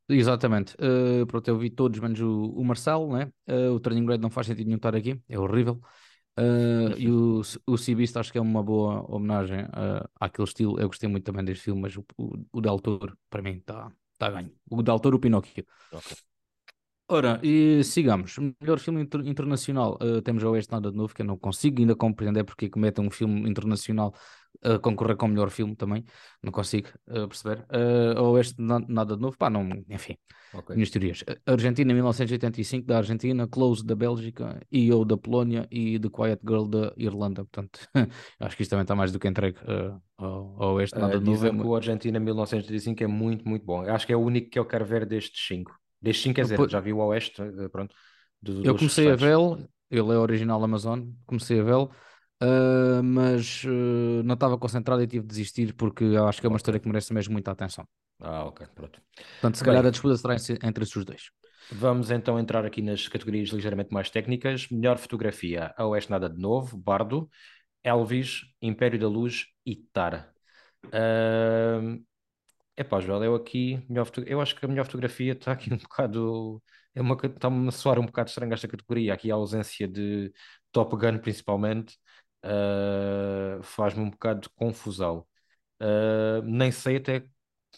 Exatamente. 0.08 0.74
Uh, 0.74 1.26
pronto, 1.26 1.48
eu 1.48 1.58
vi 1.58 1.70
todos, 1.70 1.98
menos 1.98 2.20
o, 2.20 2.50
o 2.50 2.64
Marcelo, 2.64 3.16
né? 3.16 3.30
Uh, 3.48 3.72
o 3.72 3.80
Turning 3.80 4.06
Red 4.06 4.18
não 4.18 4.30
faz 4.30 4.46
sentido 4.46 4.66
nenhum 4.66 4.76
estar 4.76 4.94
aqui, 4.94 5.20
é 5.28 5.38
horrível. 5.38 5.80
Uh, 6.38 6.98
e 6.98 7.10
o, 7.10 7.42
o 7.66 7.96
Beast 7.96 8.16
acho 8.16 8.32
que 8.32 8.38
é 8.38 8.40
uma 8.40 8.62
boa 8.62 9.04
homenagem 9.08 9.64
uh, 9.64 10.08
àquele 10.20 10.48
estilo. 10.48 10.80
Eu 10.80 10.88
gostei 10.88 11.08
muito 11.08 11.24
também 11.24 11.44
deste 11.44 11.64
filme, 11.64 11.80
mas 11.80 11.96
o, 11.96 12.04
o, 12.18 12.34
o 12.52 12.60
Del 12.60 12.80
Toro, 12.80 13.16
para 13.30 13.40
mim, 13.40 13.58
está 13.58 13.90
tá 14.18 14.30
ganho. 14.30 14.52
O 14.70 14.82
Del 14.82 14.98
Toro, 14.98 15.16
o 15.16 15.20
Pinóquio. 15.20 15.64
Ok. 15.92 16.33
Ora, 17.06 17.38
e 17.42 17.84
sigamos. 17.84 18.36
Melhor 18.60 18.78
filme 18.78 19.02
inter- 19.02 19.26
internacional. 19.26 19.98
Uh, 20.00 20.22
temos 20.22 20.42
a 20.42 20.48
Oeste 20.48 20.72
Nada 20.72 20.90
de 20.90 20.96
Novo, 20.96 21.14
que 21.14 21.20
eu 21.20 21.26
não 21.26 21.36
consigo 21.36 21.78
ainda 21.80 21.94
compreender 21.94 22.44
porque 22.44 22.64
é 22.66 22.68
que 22.70 22.78
metem 22.78 23.06
um 23.06 23.10
filme 23.10 23.48
internacional 23.48 24.14
a 24.62 24.78
concorrer 24.78 25.14
com 25.16 25.26
o 25.26 25.28
melhor 25.28 25.50
filme 25.50 25.76
também. 25.76 26.02
Não 26.42 26.50
consigo 26.50 26.88
uh, 27.08 27.28
perceber. 27.28 27.66
Uh, 27.70 28.18
a 28.18 28.22
Oeste 28.22 28.54
Na- 28.58 28.80
Nada 28.88 29.16
de 29.16 29.20
Novo, 29.20 29.36
pá, 29.36 29.50
não, 29.50 29.68
enfim. 29.90 30.16
Ok. 30.54 30.74
Minhas 30.74 30.88
teorias. 30.88 31.22
Argentina 31.44 31.92
1985 31.92 32.86
da 32.86 32.96
Argentina, 32.96 33.46
Close 33.48 33.84
da 33.84 33.94
Bélgica, 33.94 34.58
EO 34.72 35.04
da 35.04 35.16
Polónia 35.18 35.68
e 35.70 35.98
The 35.98 36.08
Quiet 36.08 36.40
Girl 36.42 36.64
da 36.66 36.94
Irlanda. 36.96 37.44
Portanto, 37.44 37.80
acho 38.40 38.56
que 38.56 38.62
isto 38.62 38.70
também 38.70 38.84
está 38.84 38.94
mais 38.94 39.12
do 39.12 39.18
que 39.18 39.28
entregue 39.28 39.58
uh, 39.64 40.00
ao, 40.16 40.62
ao 40.62 40.74
Oeste 40.76 40.98
Nada 40.98 41.18
de 41.18 41.24
Novo. 41.26 41.44
É 41.44 41.50
que 41.50 41.56
mu- 41.56 41.68
o 41.68 41.76
Argentina 41.76 42.18
1985 42.18 43.02
é 43.04 43.06
muito, 43.06 43.46
muito 43.46 43.66
bom. 43.66 43.84
Eu 43.84 43.94
acho 43.94 44.06
que 44.06 44.12
é 44.12 44.16
o 44.16 44.20
único 44.20 44.48
que 44.48 44.58
eu 44.58 44.64
quero 44.64 44.86
ver 44.86 45.04
destes 45.04 45.46
cinco. 45.46 45.70
Cinco, 46.12 46.36
quer 46.36 46.42
dizer, 46.42 46.56
Pois- 46.56 46.70
já 46.70 46.80
vi 46.80 46.92
o 46.92 46.98
Oeste, 46.98 47.42
eh, 47.42 47.68
pronto. 47.68 47.94
do- 48.42 48.62
Eu 48.62 48.74
dos 48.74 48.80
comecei 48.80 49.10
a 49.10 49.16
vê-lo, 49.16 49.58
ele 49.90 50.12
é 50.12 50.18
original 50.18 50.62
Amazon, 50.62 51.10
comecei 51.26 51.60
a 51.60 51.62
vê-lo, 51.62 51.90
uh, 52.42 53.02
mas 53.02 53.64
uh, 53.64 54.22
não 54.24 54.34
estava 54.34 54.58
concentrado 54.58 55.02
e 55.02 55.06
tive 55.06 55.22
de 55.22 55.28
desistir 55.28 55.74
porque 55.74 56.04
eu 56.04 56.26
acho 56.26 56.40
que 56.40 56.46
é 56.46 56.48
uma 56.48 56.56
história 56.56 56.80
que 56.80 56.88
merece 56.88 57.12
mesmo 57.12 57.32
muita 57.32 57.50
atenção. 57.50 57.86
Ah, 58.20 58.44
ok, 58.46 58.66
pronto. 58.74 59.00
Portanto, 59.40 59.56
se 59.56 59.62
Bem. 59.62 59.68
calhar 59.72 59.86
a 59.86 59.90
disputa 59.90 60.16
será 60.16 60.34
entre 60.66 60.84
esses 60.84 61.04
dois. 61.04 61.30
Vamos 61.70 62.10
então 62.10 62.38
entrar 62.38 62.64
aqui 62.64 62.82
nas 62.82 63.08
categorias 63.08 63.48
ligeiramente 63.50 63.92
mais 63.92 64.10
técnicas. 64.10 64.68
Melhor 64.68 64.98
fotografia, 64.98 65.74
A 65.76 65.86
Oeste 65.86 66.10
Nada 66.10 66.28
de 66.28 66.38
Novo, 66.40 66.76
Bardo, 66.76 67.28
Elvis, 67.82 68.42
Império 68.62 68.98
da 68.98 69.08
Luz 69.08 69.46
e 69.66 69.76
Tar. 69.76 70.32
É 70.92 71.80
epá, 72.76 73.00
Joel, 73.00 73.24
eu 73.24 73.34
aqui, 73.34 73.82
melhor 73.88 74.08
eu 74.26 74.40
acho 74.40 74.54
que 74.56 74.64
a 74.64 74.68
melhor 74.68 74.84
fotografia 74.86 75.32
está 75.32 75.52
aqui 75.52 75.72
um 75.72 75.76
bocado, 75.78 76.62
é 76.94 77.00
uma, 77.00 77.14
está-me 77.24 77.68
a 77.68 77.70
soar 77.70 77.98
um 77.98 78.06
bocado 78.06 78.28
estranho 78.28 78.52
esta 78.52 78.68
categoria, 78.68 79.14
aqui 79.14 79.30
a 79.30 79.34
ausência 79.34 79.86
de 79.88 80.32
Top 80.72 80.94
Gun 80.96 81.18
principalmente, 81.18 81.98
ah, 82.42 83.58
faz-me 83.62 84.02
um 84.02 84.10
bocado 84.10 84.42
de 84.42 84.48
confusão. 84.50 85.26
Ah, 85.80 86.40
nem 86.44 86.72
sei 86.72 86.96
até, 86.96 87.28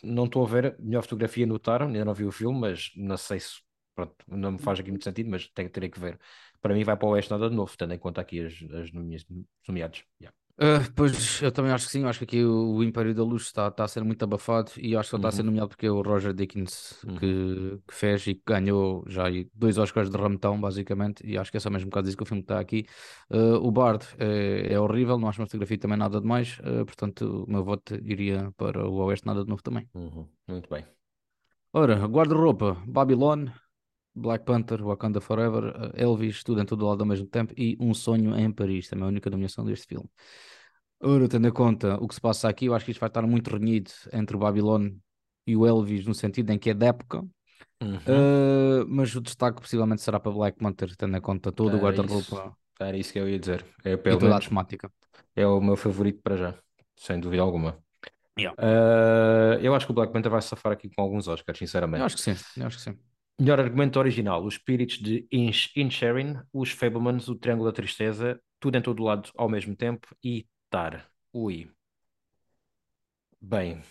não 0.02 0.26
estou 0.26 0.44
a 0.44 0.48
ver 0.48 0.76
melhor 0.80 1.02
fotografia 1.02 1.46
no 1.46 1.58
Tar, 1.58 1.82
ainda 1.82 2.04
não 2.04 2.14
vi 2.14 2.24
o 2.24 2.32
filme, 2.32 2.60
mas 2.60 2.90
não 2.96 3.16
sei 3.16 3.40
se, 3.40 3.60
pronto, 3.94 4.14
não 4.28 4.52
me 4.52 4.58
faz 4.58 4.80
aqui 4.80 4.90
muito 4.90 5.04
sentido, 5.04 5.30
mas 5.30 5.48
tenho, 5.48 5.70
terei 5.70 5.90
que 5.90 6.00
ver. 6.00 6.18
Para 6.60 6.74
mim 6.74 6.84
vai 6.84 6.96
para 6.96 7.06
o 7.08 7.10
Oeste 7.12 7.30
nada 7.30 7.48
de 7.50 7.56
novo, 7.56 7.76
tendo 7.76 7.94
em 7.94 7.98
conta 7.98 8.20
aqui 8.20 8.44
as, 8.46 8.54
as 8.72 8.90
nomeados. 9.68 10.04
Yeah. 10.20 10.45
Uh, 10.58 10.80
pois 10.94 11.42
eu 11.42 11.52
também 11.52 11.70
acho 11.70 11.84
que 11.84 11.92
sim, 11.92 12.04
acho 12.04 12.18
que 12.20 12.24
aqui 12.24 12.42
o, 12.44 12.76
o 12.76 12.82
Império 12.84 13.14
da 13.14 13.22
Luz 13.22 13.42
está, 13.42 13.68
está 13.68 13.84
a 13.84 13.88
ser 13.88 14.02
muito 14.02 14.22
abafado 14.22 14.70
e 14.78 14.96
acho 14.96 15.10
que 15.10 15.14
ele 15.16 15.18
está 15.20 15.28
a 15.28 15.32
ser 15.32 15.42
Uhum. 15.42 15.46
nomeado 15.46 15.68
porque 15.68 15.84
é 15.86 15.90
o 15.90 16.00
Roger 16.00 16.32
Dickens 16.32 17.06
Uhum. 17.06 17.14
que, 17.14 17.78
que 17.86 17.94
fez 17.94 18.26
e 18.26 18.34
que 18.34 18.42
ganhou 18.46 19.04
já 19.06 19.24
dois 19.54 19.76
Oscars 19.76 20.08
de 20.08 20.16
rametão, 20.16 20.58
basicamente, 20.58 21.26
e 21.26 21.36
acho 21.36 21.50
que 21.50 21.58
é 21.58 21.60
só 21.60 21.68
mesmo 21.68 21.90
por 21.90 21.94
causa 21.96 22.06
disso 22.06 22.16
que 22.16 22.22
o 22.22 22.26
filme 22.26 22.40
está 22.42 22.58
aqui. 22.58 22.86
Uh, 23.30 23.56
o 23.56 23.70
Bard 23.70 24.06
é, 24.18 24.72
é 24.72 24.80
horrível, 24.80 25.18
não 25.18 25.28
acho 25.28 25.40
uma 25.42 25.46
fotografia 25.46 25.78
também 25.78 25.98
nada 25.98 26.20
demais, 26.20 26.58
uh, 26.60 26.86
portanto 26.86 27.44
o 27.46 27.50
meu 27.50 27.62
voto 27.62 27.94
iria 27.96 28.50
para 28.56 28.86
o 28.88 28.94
Oeste 29.04 29.26
nada 29.26 29.42
de 29.44 29.50
novo 29.50 29.62
também. 29.62 29.86
Uhum. 29.94 30.28
Muito 30.46 30.68
bem. 30.70 30.86
Ora, 31.72 31.96
guarda-roupa, 32.08 32.82
Babylon, 32.86 33.48
Black 34.16 34.44
Panther, 34.44 34.82
Wakanda 34.82 35.20
Forever, 35.20 35.92
eh, 35.94 36.02
Elvis, 36.02 36.42
tudo 36.42 36.60
em 36.60 36.64
todo 36.64 36.86
lado 36.86 37.02
ao 37.02 37.06
mesmo 37.06 37.26
tempo 37.26 37.52
e 37.56 37.76
Um 37.78 37.92
Sonho 37.92 38.36
em 38.36 38.50
Paris, 38.50 38.88
também 38.88 39.04
é 39.04 39.06
a 39.06 39.08
única 39.10 39.30
nomeação 39.30 39.64
deste 39.64 39.86
filme. 39.86 40.08
Ora, 41.00 41.28
tendo 41.28 41.46
em 41.46 41.52
conta 41.52 41.96
o 42.00 42.08
que 42.08 42.14
se 42.14 42.20
passa 42.20 42.48
aqui, 42.48 42.66
eu 42.66 42.74
acho 42.74 42.84
que 42.84 42.90
isto 42.90 43.00
vai 43.00 43.08
estar 43.08 43.22
muito 43.22 43.50
renhido 43.50 43.90
entre 44.12 44.34
o 44.34 44.38
Babylon 44.38 44.90
e 45.46 45.54
o 45.56 45.66
Elvis, 45.66 46.06
no 46.06 46.14
sentido 46.14 46.50
em 46.50 46.58
que 46.58 46.70
é 46.70 46.74
da 46.74 46.86
época, 46.86 47.22
Uhum. 47.82 47.96
Uh, 47.96 48.86
mas 48.88 49.14
o 49.14 49.20
destaque 49.20 49.60
possivelmente 49.60 50.00
será 50.00 50.18
para 50.18 50.32
Black 50.32 50.58
Panther, 50.58 50.96
tendo 50.96 51.16
em 51.16 51.20
conta 51.20 51.52
todo 51.52 51.74
o 51.74 51.76
Era 51.76 51.84
guarda-roupa 51.84 52.56
Era 52.80 52.96
isso 52.96 53.12
que 53.12 53.18
eu 53.18 53.28
ia 53.28 53.38
dizer. 53.38 53.64
É, 53.84 53.92
e 53.92 53.96
pelo 53.96 54.18
toda 54.18 54.36
a 54.36 54.40
temática. 54.40 54.90
é 55.34 55.46
o 55.46 55.60
meu 55.60 55.76
favorito 55.76 56.20
para 56.22 56.36
já, 56.36 56.54
sem 56.96 57.20
dúvida 57.20 57.42
alguma. 57.42 57.78
Yeah. 58.38 58.54
Uh, 58.60 59.60
eu 59.62 59.74
acho 59.74 59.86
que 59.86 59.92
o 59.92 59.94
Black 59.94 60.12
Panther 60.12 60.30
vai 60.30 60.42
safar 60.42 60.72
aqui 60.72 60.90
com 60.90 61.02
alguns 61.02 61.26
Oscars, 61.28 61.60
Eu 61.60 61.66
sinceramente. 61.66 62.04
acho 62.04 62.16
que 62.16 62.22
sim, 62.22 62.36
eu 62.56 62.66
acho 62.66 62.76
que 62.76 62.82
sim. 62.82 62.98
Melhor 63.38 63.60
argumento 63.60 63.98
original: 63.98 64.44
Os 64.44 64.54
Espíritos 64.54 64.98
de 64.98 65.26
Inch- 65.32 65.72
Inisherin, 65.76 66.36
Os 66.52 66.70
Fablemans, 66.70 67.28
O 67.28 67.36
Triângulo 67.36 67.70
da 67.70 67.74
Tristeza, 67.74 68.40
Tudo 68.60 68.76
em 68.78 68.82
Todo 68.82 69.02
Lado 69.02 69.30
ao 69.36 69.48
mesmo 69.48 69.74
tempo 69.76 70.08
e 70.24 70.46
Tar. 70.70 71.10
Ui. 71.32 71.70
Bem, 73.40 73.82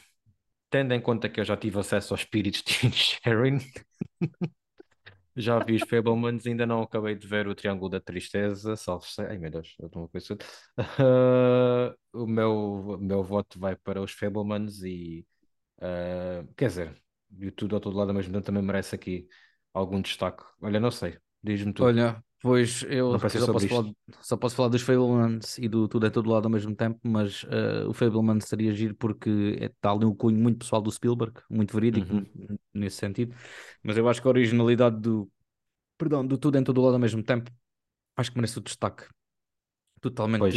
tendo 0.72 0.94
em 0.94 1.02
conta 1.02 1.30
que 1.30 1.40
eu 1.40 1.46
já 1.46 1.58
tive 1.58 1.80
acesso 1.80 2.14
aos 2.14 2.22
Espíritos 2.22 2.64
de 2.64 2.86
Inisherin, 2.88 3.60
já 5.36 5.60
vi 5.60 5.76
os 5.76 5.84
Fablemans, 5.88 6.46
ainda 6.48 6.66
não 6.66 6.82
acabei 6.82 7.16
de 7.16 7.28
ver 7.28 7.48
o 7.48 7.56
Triângulo 7.56 7.90
da 7.90 8.00
Tristeza, 8.00 8.76
salvo 8.76 9.06
se... 9.06 9.22
Ai 9.22 9.38
meu 9.38 9.52
Deus, 9.52 9.76
eu 9.80 9.88
estou 9.88 10.02
uma 10.04 10.08
coisa... 10.10 10.38
Ah, 10.78 11.94
o 12.14 12.26
meu, 12.28 12.98
meu 13.00 13.24
voto 13.24 13.60
vai 13.60 13.76
para 13.76 14.02
os 14.02 14.12
Fablemans 14.14 14.82
e... 14.84 15.26
ah, 15.82 16.46
quer 16.58 16.68
dizer, 16.70 17.04
e 17.38 17.48
o 17.48 17.52
Tudo 17.52 17.76
ao 17.76 17.82
Todo 17.82 17.98
Lado 17.98 18.10
ao 18.10 18.16
mesmo 18.16 18.34
tempo 18.34 18.46
também 18.46 18.64
merece 18.64 18.96
aqui 18.96 19.28
algum 19.74 20.02
destaque. 20.02 20.44
Olha, 20.62 20.80
não 20.80 20.92
sei, 20.92 21.18
diz-me 21.44 21.74
tu. 21.74 21.84
Olha, 21.84 22.24
pois 22.42 22.84
eu 22.84 23.20
só 23.20 23.48
posso, 23.54 23.68
falar, 23.68 23.92
só 24.22 24.38
posso 24.38 24.56
falar 24.56 24.70
dos 24.70 24.82
Fablemans 24.82 25.58
e 25.58 25.68
do 25.68 25.88
Tudo 25.88 26.06
é 26.06 26.10
Todo 26.10 26.30
Lado 26.30 26.46
ao 26.46 26.52
mesmo 26.52 26.76
tempo, 26.76 27.00
mas 27.04 27.44
uh, 27.44 27.90
o 27.90 27.94
Fableman 27.94 28.40
seria 28.40 28.74
giro 28.74 28.96
porque 28.96 29.30
está 29.60 29.92
ali 29.92 30.06
um 30.06 30.16
cunho 30.16 30.38
muito 30.38 30.60
pessoal 30.60 30.82
do 30.82 30.92
Spielberg, 30.92 31.42
muito 31.50 31.74
verídico 31.74 32.14
Uhum. 32.14 32.58
nesse 32.74 32.98
sentido. 32.98 33.36
Mas 33.84 33.98
eu 33.98 34.08
acho 34.08 34.22
que 34.22 34.28
a 34.28 34.32
originalidade 34.32 35.00
do, 35.00 35.30
perdão, 35.98 36.26
do 36.26 36.38
Tudo 36.38 36.58
em 36.58 36.64
Todo 36.64 36.82
Lado 36.82 36.94
ao 36.96 37.00
mesmo 37.00 37.24
tempo, 37.24 37.52
acho 38.16 38.32
que 38.32 38.38
merece 38.38 38.58
o 38.60 38.62
destaque 38.62 39.06
totalmente 40.02 40.40
Pois, 40.40 40.54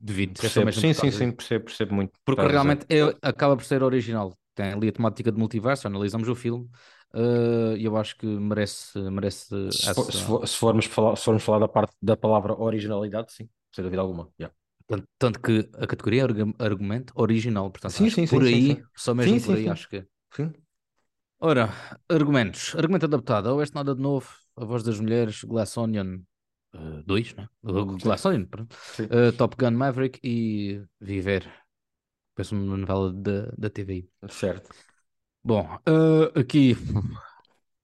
devido. 0.00 0.38
É 0.38 0.42
Percebo, 0.42 0.72
sim, 0.72 0.92
sim, 0.92 1.10
sim, 1.10 1.32
percebo, 1.32 1.64
percebo 1.66 1.94
muito. 1.94 2.18
Porque 2.24 2.42
a 2.42 2.48
realmente 2.48 2.86
é, 2.88 3.02
acaba 3.22 3.56
por 3.56 3.64
ser 3.64 3.82
original. 3.82 4.36
Tem 4.56 4.72
ali 4.72 4.88
a 4.88 4.92
temática 4.92 5.30
de 5.30 5.38
multiverso, 5.38 5.86
analisamos 5.86 6.28
o 6.28 6.34
filme 6.34 6.64
uh, 7.14 7.76
e 7.76 7.84
eu 7.84 7.96
acho 7.96 8.16
que 8.16 8.26
merece, 8.26 8.98
merece 9.10 9.70
Se, 9.70 9.94
for- 9.94 10.10
se 10.12 10.22
for- 10.22 10.48
se 10.48 10.56
formos 10.56 10.86
falar, 10.86 11.16
se 11.16 11.24
formos 11.24 11.42
falar 11.44 11.58
da 11.60 11.68
parte 11.68 11.94
da 12.02 12.16
palavra 12.16 12.54
originalidade, 12.58 13.32
sim, 13.32 13.48
sem 13.72 13.84
dúvida 13.84 14.02
alguma. 14.02 14.28
yeah. 14.40 14.52
Tanto, 14.88 15.06
tanto 15.18 15.40
que 15.40 15.68
a 15.78 15.86
categoria 15.86 16.22
é 16.22 16.24
argu- 16.24 16.54
argumento 16.58 17.12
original, 17.16 17.70
portanto, 17.70 17.92
Sim, 17.94 18.10
sim, 18.10 18.26
por 18.26 18.42
sim, 18.42 18.46
aí, 18.46 18.82
só 18.96 19.14
mesmo 19.14 19.40
por 19.42 19.56
aí, 19.56 19.68
acho 19.68 19.88
que. 19.88 20.06
Sim. 20.34 20.52
Ora, 21.38 21.70
argumentos. 22.08 22.74
Argumento 22.74 23.06
adaptado. 23.06 23.54
Oeste 23.56 23.74
Nada 23.74 23.94
de 23.94 24.00
Novo, 24.00 24.28
A 24.56 24.64
Voz 24.64 24.82
das 24.82 24.98
Mulheres, 24.98 25.44
Glass 25.44 25.76
Onion 25.76 26.20
2, 27.04 27.34
né? 27.34 27.48
Uh, 27.62 27.84
Glass 27.96 28.22
Sim. 28.22 28.28
Onion, 28.28 28.46
pronto. 28.46 28.76
Sim. 28.94 29.04
Uh, 29.04 29.32
Top 29.36 29.56
Gun 29.56 29.72
Maverick 29.72 30.18
e 30.22 30.82
Viver. 31.00 31.46
Penso 32.36 32.54
numa 32.54 32.76
novela 32.76 33.12
da, 33.12 33.50
da 33.56 33.70
TVI. 33.70 34.10
Certo. 34.28 34.70
Bom, 35.42 35.66
uh, 35.88 36.38
aqui. 36.38 36.76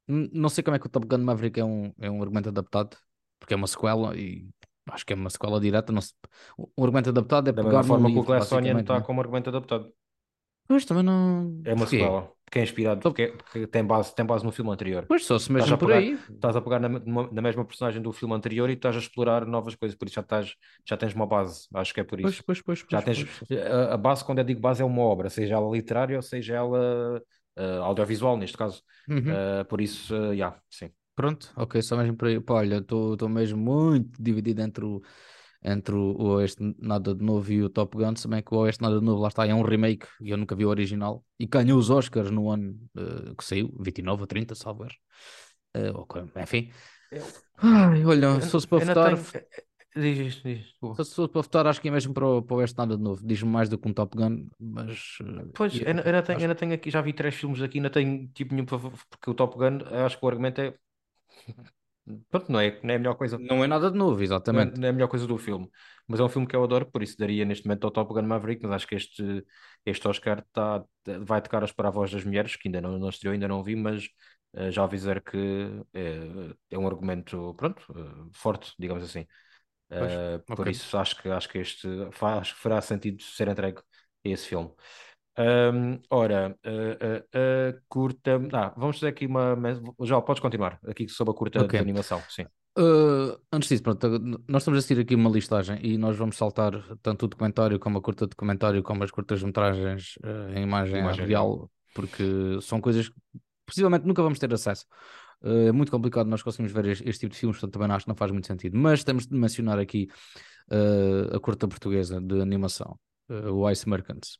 Não 0.06 0.48
sei 0.50 0.62
como 0.62 0.76
é 0.76 0.78
que 0.78 0.86
o 0.86 0.90
Top 0.90 1.06
Gun 1.06 1.24
Maverick 1.24 1.58
é 1.58 1.64
um, 1.64 1.90
é 1.98 2.10
um 2.10 2.20
argumento 2.20 2.50
adaptado, 2.50 2.96
porque 3.40 3.54
é 3.54 3.56
uma 3.56 3.66
sequela 3.66 4.14
e 4.16 4.46
acho 4.90 5.06
que 5.06 5.14
é 5.14 5.16
uma 5.16 5.30
sequela 5.30 5.58
direta. 5.58 5.90
Não. 5.90 6.02
Um 6.76 6.84
argumento 6.84 7.08
adaptado 7.08 7.48
é 7.48 7.52
Da 7.52 7.62
pegar 7.62 7.78
num 7.78 7.88
forma 7.88 8.10
que 8.10 8.18
o 8.18 8.22
Glass 8.22 8.52
Onion 8.52 8.80
está 8.80 8.98
né? 8.98 9.04
como 9.06 9.20
argumento 9.22 9.48
adaptado. 9.48 9.90
Pois 10.68 10.84
também 10.84 11.02
não. 11.02 11.60
É 11.64 11.72
uma 11.72 11.84
Porquê? 11.84 11.98
sequela. 11.98 12.32
Porque 12.52 12.58
é 12.58 12.62
inspirado, 12.64 13.00
porque, 13.00 13.28
porque 13.28 13.66
tem 13.66 13.82
base, 13.82 14.14
tem 14.14 14.26
base 14.26 14.44
no 14.44 14.52
filme 14.52 14.70
anterior. 14.70 15.06
Pois 15.08 15.24
só 15.24 15.38
se 15.38 15.50
mesmo 15.50 15.78
por 15.78 15.88
pegar, 15.88 16.00
aí. 16.00 16.18
estás 16.34 16.54
a 16.54 16.60
pegar 16.60 16.80
na, 16.80 16.88
na 16.90 17.40
mesma 17.40 17.64
personagem 17.64 18.02
do 18.02 18.12
filme 18.12 18.34
anterior 18.34 18.68
e 18.68 18.74
estás 18.74 18.94
a 18.94 18.98
explorar 18.98 19.46
novas 19.46 19.74
coisas, 19.74 19.96
por 19.96 20.06
isso 20.06 20.16
já, 20.16 20.20
estás, 20.20 20.54
já 20.84 20.94
tens 20.98 21.14
uma 21.14 21.26
base. 21.26 21.66
Acho 21.72 21.94
que 21.94 22.00
é 22.00 22.04
por 22.04 22.20
isso. 22.20 22.44
pois, 22.44 22.60
pois, 22.60 22.84
Já 22.90 23.00
pois, 23.00 23.24
tens 23.24 23.38
pois. 23.48 23.62
a, 23.62 23.94
a 23.94 23.96
base, 23.96 24.22
quando 24.22 24.40
eu 24.40 24.44
digo 24.44 24.60
base, 24.60 24.82
é 24.82 24.84
uma 24.84 25.00
obra, 25.00 25.30
seja 25.30 25.54
ela 25.54 25.70
literária 25.70 26.16
ou 26.16 26.22
seja 26.22 26.56
ela 26.56 27.22
eh, 27.56 27.76
audiovisual, 27.78 28.36
neste 28.36 28.58
caso. 28.58 28.82
Uhum. 29.08 29.30
Eh, 29.30 29.64
por 29.64 29.80
isso, 29.80 30.14
eh, 30.14 30.34
yeah, 30.34 30.60
sim. 30.68 30.90
Pronto, 31.14 31.50
ok, 31.56 31.80
só 31.80 31.96
mesmo 31.96 32.18
por 32.18 32.28
aí. 32.28 32.38
Pá, 32.38 32.54
olha, 32.56 32.76
estou 32.76 33.28
mesmo 33.30 33.58
muito 33.58 34.22
dividido 34.22 34.60
entre 34.60 34.84
o, 34.84 35.00
entre 35.64 35.94
o 35.94 36.12
o 36.18 36.24
Oeste 36.36 36.74
Nada 36.78 37.14
de 37.14 37.24
Novo 37.24 37.52
e 37.52 37.62
o 37.62 37.68
Top 37.70 37.96
Gun, 37.96 38.16
se 38.16 38.28
bem 38.28 38.42
que 38.42 38.54
o 38.54 38.58
Oeste 38.58 38.82
Nada 38.82 38.98
de 38.98 39.04
Novo 39.04 39.20
lá 39.22 39.28
está, 39.28 39.46
é 39.46 39.54
um 39.54 39.62
remake 39.62 40.06
e 40.20 40.30
eu 40.30 40.36
nunca 40.36 40.54
vi 40.56 40.64
o 40.64 40.68
original 40.68 41.24
e 41.38 41.46
ganhou 41.46 41.78
os 41.78 41.90
Oscars 41.90 42.30
no 42.30 42.50
ano 42.50 42.76
eh, 42.96 43.34
que 43.36 43.44
saiu, 43.44 43.74
29 43.80 44.22
ou 44.22 44.26
30, 44.26 44.54
salvo 44.54 44.84
erro. 44.84 44.94
Eh, 45.74 45.90
ok, 45.94 46.22
enfim. 46.36 46.70
Eu, 47.10 47.26
Ai, 47.58 48.04
olha, 48.04 48.40
eu, 48.40 48.40
se 48.40 48.50
fosse 48.50 48.66
para 48.68 48.78
votar, 48.78 49.12
tenho. 49.14 49.26
eh, 49.34 49.46
Diz 49.94 50.18
isto, 50.18 50.48
diz 50.48 50.60
isto. 50.66 50.78
se 51.04 51.14
fosse 51.14 51.28
para 51.32 51.42
votar, 51.42 51.66
acho 51.66 51.80
que 51.80 51.88
é 51.88 51.90
mesmo 51.90 52.12
para 52.14 52.26
o, 52.26 52.42
para 52.42 52.54
o 52.54 52.58
Oeste 52.58 52.76
Nada 52.78 52.96
de 52.96 53.02
Novo. 53.02 53.24
Diz-me 53.26 53.50
mais 53.50 53.68
do 53.68 53.78
que 53.78 53.88
um 53.88 53.92
Top 53.92 54.16
Gun, 54.16 54.48
mas 54.58 55.18
Pois, 55.54 55.74
eu 55.78 55.84
tenho, 55.84 56.00
acho 56.32 56.44
eu 56.44 56.48
não 56.48 56.54
tenho 56.54 56.74
aqui, 56.74 56.90
já 56.90 57.00
vi 57.02 57.12
três 57.12 57.34
filmes 57.34 57.60
aqui, 57.62 57.78
não 57.80 57.90
tenho 57.90 58.26
tipo 58.28 58.54
nenhum, 58.54 58.66
para- 58.66 58.78
porque 59.10 59.30
o 59.30 59.34
Top 59.34 59.56
Gun, 59.56 59.78
acho 60.06 60.18
que 60.18 60.24
o 60.24 60.28
argumento 60.28 60.60
é. 60.60 60.74
Pronto, 62.30 62.50
não 62.52 62.60
é, 62.60 62.80
não 62.82 62.90
é 62.92 62.96
a 62.96 62.98
melhor 62.98 63.14
coisa. 63.16 63.40
não 63.40 63.64
é 63.64 63.66
nada 63.66 63.90
de 63.90 63.96
novo, 63.98 64.22
Não 64.48 64.60
é, 64.60 64.64
exatamente. 64.64 64.78
não 64.78 64.86
é 64.86 64.90
a 64.90 64.92
melhor 64.92 65.08
coisa 65.08 65.26
do 65.26 65.38
filme, 65.38 65.70
mas 66.06 66.20
é 66.20 66.24
um 66.24 66.28
filme 66.28 66.46
que 66.46 66.56
eu 66.56 66.64
adoro, 66.64 66.90
por 66.90 67.02
isso 67.02 67.16
daria 67.18 67.44
neste 67.44 67.66
momento 67.66 67.84
ao 67.84 67.90
Top 67.90 68.12
Gun 68.12 68.22
Maverick, 68.22 68.62
mas 68.62 68.72
acho 68.72 68.86
que 68.88 68.94
este, 68.96 69.44
este 69.86 70.08
Oscar 70.08 70.44
tá, 70.52 70.84
vai 71.24 71.40
tocar 71.40 71.64
as 71.64 71.72
para 71.72 71.88
a 71.88 71.90
voz 71.90 72.10
das 72.10 72.24
mulheres, 72.24 72.56
que 72.56 72.68
ainda 72.68 72.80
não, 72.80 72.98
não 72.98 73.08
estreou, 73.08 73.32
ainda 73.32 73.48
não 73.48 73.62
vi, 73.62 73.76
mas 73.76 74.08
eh, 74.54 74.70
já 74.70 74.82
ouvi 74.82 74.96
dizer 74.96 75.22
que 75.22 75.38
é, 75.94 76.18
é 76.72 76.78
um 76.78 76.86
argumento, 76.86 77.54
pronto, 77.54 77.82
eh, 77.96 78.30
forte, 78.34 78.72
digamos 78.78 79.04
assim. 79.04 79.26
Pois, 79.96 80.14
Eh, 80.14 80.40
por 80.54 80.68
ok. 80.68 80.68
isso 80.68 80.96
acho 80.98 81.20
que, 81.22 81.28
acho 81.30 81.48
que 81.48 81.58
este 81.58 81.88
faz, 82.12 82.50
fará 82.50 82.80
sentido 82.82 83.22
ser 83.22 83.48
entregue 83.48 83.78
a 83.80 84.28
esse 84.28 84.46
filme. 84.48 84.70
Ahm, 85.36 85.98
ora, 86.10 86.56
eh, 86.62 87.78
curta. 87.88 88.40
Ah, 88.52 88.74
vamos 88.76 88.98
fazer 88.98 89.08
aqui 89.08 89.26
uma. 89.26 89.56
Já 90.02 90.20
podes 90.20 90.40
continuar 90.40 90.78
aqui 90.86 91.08
sobre 91.08 91.32
a 91.32 91.34
curta 91.34 91.58
Ok. 91.60 91.78
de 91.78 91.82
animação, 91.82 92.20
sim. 92.28 92.44
Uh, 92.78 93.38
antes 93.52 93.68
disso, 93.68 93.82
pronto, 93.82 94.08
nós 94.48 94.62
estamos 94.62 94.78
a 94.78 94.86
seguir 94.86 95.02
aqui 95.02 95.14
uma 95.14 95.28
listagem 95.28 95.78
e 95.82 95.98
nós 95.98 96.16
vamos 96.16 96.36
saltar 96.38 96.72
tanto 97.02 97.26
o 97.26 97.28
documentário 97.28 97.78
como 97.78 97.98
a 97.98 98.00
curta 98.00 98.26
documentário, 98.26 98.82
como 98.82 99.04
as 99.04 99.10
curtas-metragens 99.10 100.16
uh, 100.24 100.56
em 100.56 100.62
imagem, 100.62 101.00
Imagem 101.00 101.26
real, 101.26 101.70
porque 101.94 102.58
são 102.62 102.80
coisas 102.80 103.10
que 103.10 103.14
possivelmente 103.66 104.06
nunca 104.06 104.22
vamos 104.22 104.38
ter 104.38 104.52
acesso. 104.54 104.86
Uh, 105.42 105.68
é 105.68 105.72
muito 105.72 105.92
complicado 105.92 106.28
nós 106.28 106.42
conseguimos 106.42 106.72
ver 106.72 106.86
este, 106.86 107.06
este 107.06 107.20
tipo 107.20 107.34
de 107.34 107.40
filmes, 107.40 107.58
portanto 107.58 107.74
também 107.78 107.94
acho 107.94 108.06
que 108.06 108.08
não 108.08 108.16
faz 108.16 108.30
muito 108.30 108.46
sentido. 108.46 108.78
Mas 108.78 109.04
temos 109.04 109.26
de 109.26 109.36
mencionar 109.36 109.78
aqui 109.78 110.08
a 111.34 111.38
curta 111.40 111.68
portuguesa 111.68 112.18
de 112.22 112.40
animação, 112.40 112.98
o 113.28 113.68
Ice 113.68 113.86
Merchants. 113.86 114.38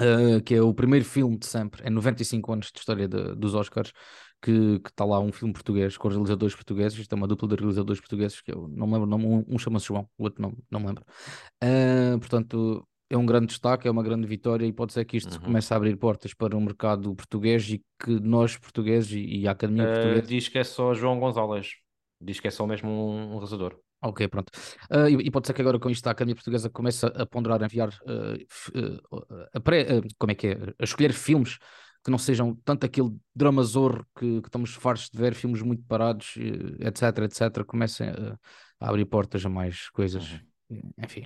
Uh, 0.00 0.42
que 0.42 0.54
é 0.54 0.62
o 0.62 0.72
primeiro 0.72 1.04
filme 1.04 1.36
de 1.36 1.46
sempre, 1.46 1.86
em 1.86 1.90
95 1.90 2.52
anos 2.52 2.70
de 2.72 2.78
história 2.78 3.06
de- 3.06 3.34
dos 3.34 3.54
Oscars, 3.54 3.92
que 4.40 4.80
está 4.86 5.04
lá 5.04 5.20
um 5.20 5.30
filme 5.30 5.52
português 5.52 5.96
com 5.98 6.08
realizadores 6.08 6.54
portugueses. 6.54 6.98
Isto 6.98 7.12
é 7.12 7.16
uma 7.16 7.28
dupla 7.28 7.46
de 7.48 7.56
realizadores 7.56 8.00
portugueses 8.00 8.40
que 8.40 8.50
eu 8.52 8.66
não 8.68 8.86
me 8.86 8.94
lembro, 8.94 9.06
o 9.06 9.10
nome, 9.10 9.26
um, 9.26 9.44
um 9.54 9.58
chama-se 9.58 9.86
João, 9.86 10.08
o 10.16 10.24
outro 10.24 10.40
não, 10.40 10.56
não 10.70 10.80
me 10.80 10.86
lembro. 10.86 11.04
Uh, 11.62 12.18
portanto, 12.18 12.88
é 13.10 13.16
um 13.16 13.26
grande 13.26 13.48
destaque, 13.48 13.86
é 13.86 13.90
uma 13.90 14.02
grande 14.02 14.26
vitória 14.26 14.64
e 14.66 14.72
pode 14.72 14.92
ser 14.94 15.04
que 15.04 15.18
isto 15.18 15.34
Uhum. 15.34 15.40
comece 15.44 15.72
a 15.74 15.76
abrir 15.76 15.96
portas 15.96 16.32
para 16.32 16.56
o 16.56 16.60
mercado 16.60 17.14
português 17.14 17.68
e 17.68 17.82
que 18.02 18.18
nós, 18.18 18.56
portugueses 18.56 19.12
e, 19.12 19.40
e 19.42 19.46
a 19.48 19.50
Academia 19.52 19.84
Uh, 19.84 19.92
Portuguesa. 19.92 20.22
diz 20.22 20.48
que 20.48 20.58
é 20.58 20.64
só 20.64 20.94
João 20.94 21.20
Gonzalez. 21.20 21.74
Diz 22.20 22.40
que 22.40 22.48
é 22.48 22.50
só 22.50 22.66
mesmo 22.66 22.88
um, 22.90 23.26
um 23.26 23.32
realizador. 23.32 23.78
Ok, 24.02 24.26
pronto. 24.28 24.50
Ah, 24.90 25.08
e, 25.08 25.14
e 25.14 25.30
pode 25.30 25.46
ser 25.46 25.54
que 25.54 25.60
agora 25.60 25.78
com 25.78 25.88
isto 25.88 26.06
a 26.08 26.10
Academia 26.10 26.34
Portuguesa 26.34 26.68
comece 26.68 27.06
a, 27.06 27.24
ponderar, 27.26 27.62
a 27.62 27.66
enviar, 27.66 27.90
f- 28.48 28.72
ah, 29.12 29.48
a 29.54 29.60
pré- 29.60 29.86
como 30.18 30.32
é 30.32 30.34
que 30.34 30.48
é? 30.48 30.52
A 30.80 30.84
escolher 30.84 31.12
filmes 31.12 31.58
que 32.04 32.10
não 32.10 32.18
sejam 32.18 32.56
tanto 32.64 32.84
aquele 32.84 33.10
drama 33.34 33.62
zorro 33.62 34.04
que, 34.18 34.40
que 34.40 34.48
estamos 34.48 34.74
fartos 34.74 35.08
de 35.08 35.16
ver, 35.18 35.34
filmes 35.34 35.62
muito 35.62 35.84
parados, 35.84 36.34
etc, 36.80 37.18
etc. 37.24 37.64
Comecem 37.64 38.08
a, 38.08 38.36
a 38.80 38.88
abrir 38.88 39.04
portas 39.04 39.46
a 39.46 39.48
mais 39.48 39.88
coisas. 39.90 40.40
Enfim. 40.98 41.24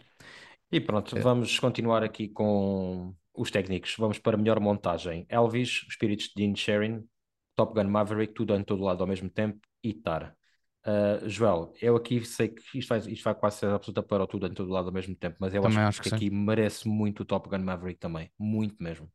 E 0.70 0.80
pronto, 0.80 1.16
vamos 1.18 1.58
continuar 1.58 2.02
aqui 2.02 2.28
com 2.28 3.14
os 3.34 3.50
técnicos. 3.50 3.94
Vamos 3.98 4.18
para 4.18 4.36
a 4.36 4.38
melhor 4.38 4.60
montagem. 4.60 5.24
Elvis, 5.30 5.86
Espíritos 5.88 6.26
de 6.26 6.34
Dean 6.44 6.54
Sharing, 6.54 7.04
Top 7.54 7.72
Gun 7.72 7.88
Maverick, 7.88 8.34
tudo 8.34 8.54
em 8.54 8.62
todo 8.62 8.82
lado 8.82 9.02
ao 9.02 9.06
mesmo 9.08 9.30
tempo 9.30 9.60
e 9.82 9.94
Tar. 9.94 10.36
Uh, 10.86 11.28
Joel, 11.28 11.72
eu 11.82 11.96
aqui 11.96 12.24
sei 12.24 12.48
que 12.48 12.78
isto 12.78 12.88
vai, 12.88 12.98
isto 13.00 13.24
vai 13.24 13.34
quase 13.34 13.58
ser 13.58 13.66
absoluta 13.70 14.02
para 14.04 14.22
o 14.22 14.26
tudo 14.26 14.46
em 14.46 14.54
todo 14.54 14.70
lado 14.70 14.86
ao 14.86 14.92
mesmo 14.94 15.16
tempo, 15.16 15.36
mas 15.40 15.52
eu 15.52 15.60
Também 15.60 15.78
acho, 15.78 15.80
acho 15.82 16.02
que 16.02 16.10
que 16.10 16.14
aqui 16.14 16.30
merece 16.30 16.86
muito 16.88 17.22
o 17.22 17.24
Top 17.24 17.48
Gun 17.48 17.58
Maverick 17.58 17.98
também, 17.98 18.30
muito 18.38 18.76
mesmo. 18.80 19.10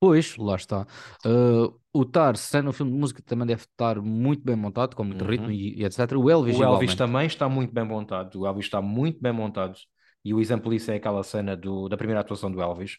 Pois, 0.00 0.36
lá 0.36 0.54
está. 0.54 0.86
Uh, 1.26 1.74
o 1.92 2.04
Tar, 2.04 2.36
sendo 2.36 2.70
um 2.70 2.72
filme 2.72 2.92
de 2.92 2.98
música, 2.98 3.22
também 3.22 3.46
deve 3.46 3.62
estar 3.62 4.00
muito 4.00 4.44
bem 4.44 4.54
montado, 4.54 4.94
com 4.94 5.02
muito 5.02 5.22
Uhum. 5.24 5.30
ritmo 5.30 5.50
e, 5.50 5.80
e 5.80 5.84
etc. 5.84 6.18
O 6.18 6.30
Elvis, 6.30 6.56
O 6.56 6.62
Elvis 6.62 6.94
também 6.94 7.26
está 7.26 7.48
muito 7.48 7.72
bem 7.72 7.84
montado. 7.84 8.40
O 8.40 8.46
Elvis 8.46 8.66
está 8.66 8.80
muito 8.80 9.20
bem 9.20 9.32
montado. 9.32 9.76
E 10.24 10.32
o 10.34 10.40
exemplo 10.40 10.70
disso 10.70 10.90
é 10.90 10.96
aquela 10.96 11.22
cena 11.22 11.56
do, 11.56 11.88
da 11.88 11.96
primeira 11.96 12.20
atuação 12.20 12.50
do 12.50 12.60
Elvis. 12.60 12.98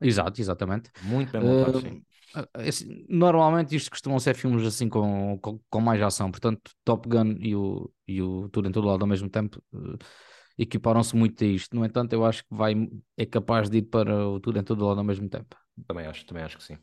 Exato, 0.00 0.40
exatamente. 0.40 0.90
Muito 1.02 1.32
bem 1.32 1.40
montado, 1.40 1.78
Uh, 1.78 1.80
sim. 1.80 2.02
uh, 2.36 2.68
assim, 2.68 3.06
normalmente 3.08 3.74
isto 3.74 3.90
costumam 3.90 4.18
ser 4.18 4.34
filmes 4.34 4.66
assim 4.66 4.88
com, 4.88 5.38
com, 5.40 5.60
com 5.70 5.80
mais 5.80 6.00
ação, 6.02 6.30
portanto, 6.30 6.70
Top 6.84 7.08
Gun 7.08 7.36
e 7.40 7.54
o, 7.54 7.90
e 8.06 8.20
o 8.22 8.48
Tudo 8.50 8.68
em 8.68 8.72
Todo 8.72 8.86
Lado 8.86 9.02
ao 9.02 9.08
mesmo 9.08 9.28
tempo 9.28 9.62
uh, 9.72 9.96
equiparam-se 10.58 11.14
muito 11.14 11.42
a 11.44 11.46
isto. 11.46 11.76
No 11.76 11.84
entanto, 11.84 12.12
eu 12.12 12.24
acho 12.24 12.42
que 12.42 12.54
vai, 12.54 12.74
é 13.16 13.26
capaz 13.26 13.68
de 13.68 13.78
ir 13.78 13.82
para 13.82 14.26
o 14.26 14.40
Tudo 14.40 14.58
em 14.58 14.62
Todo 14.62 14.86
Lado 14.86 14.98
ao 14.98 15.04
mesmo 15.04 15.28
tempo. 15.28 15.56
Também 15.86 16.06
acho, 16.06 16.24
também 16.24 16.42
acho 16.42 16.56
que 16.56 16.64
sim. 16.64 16.78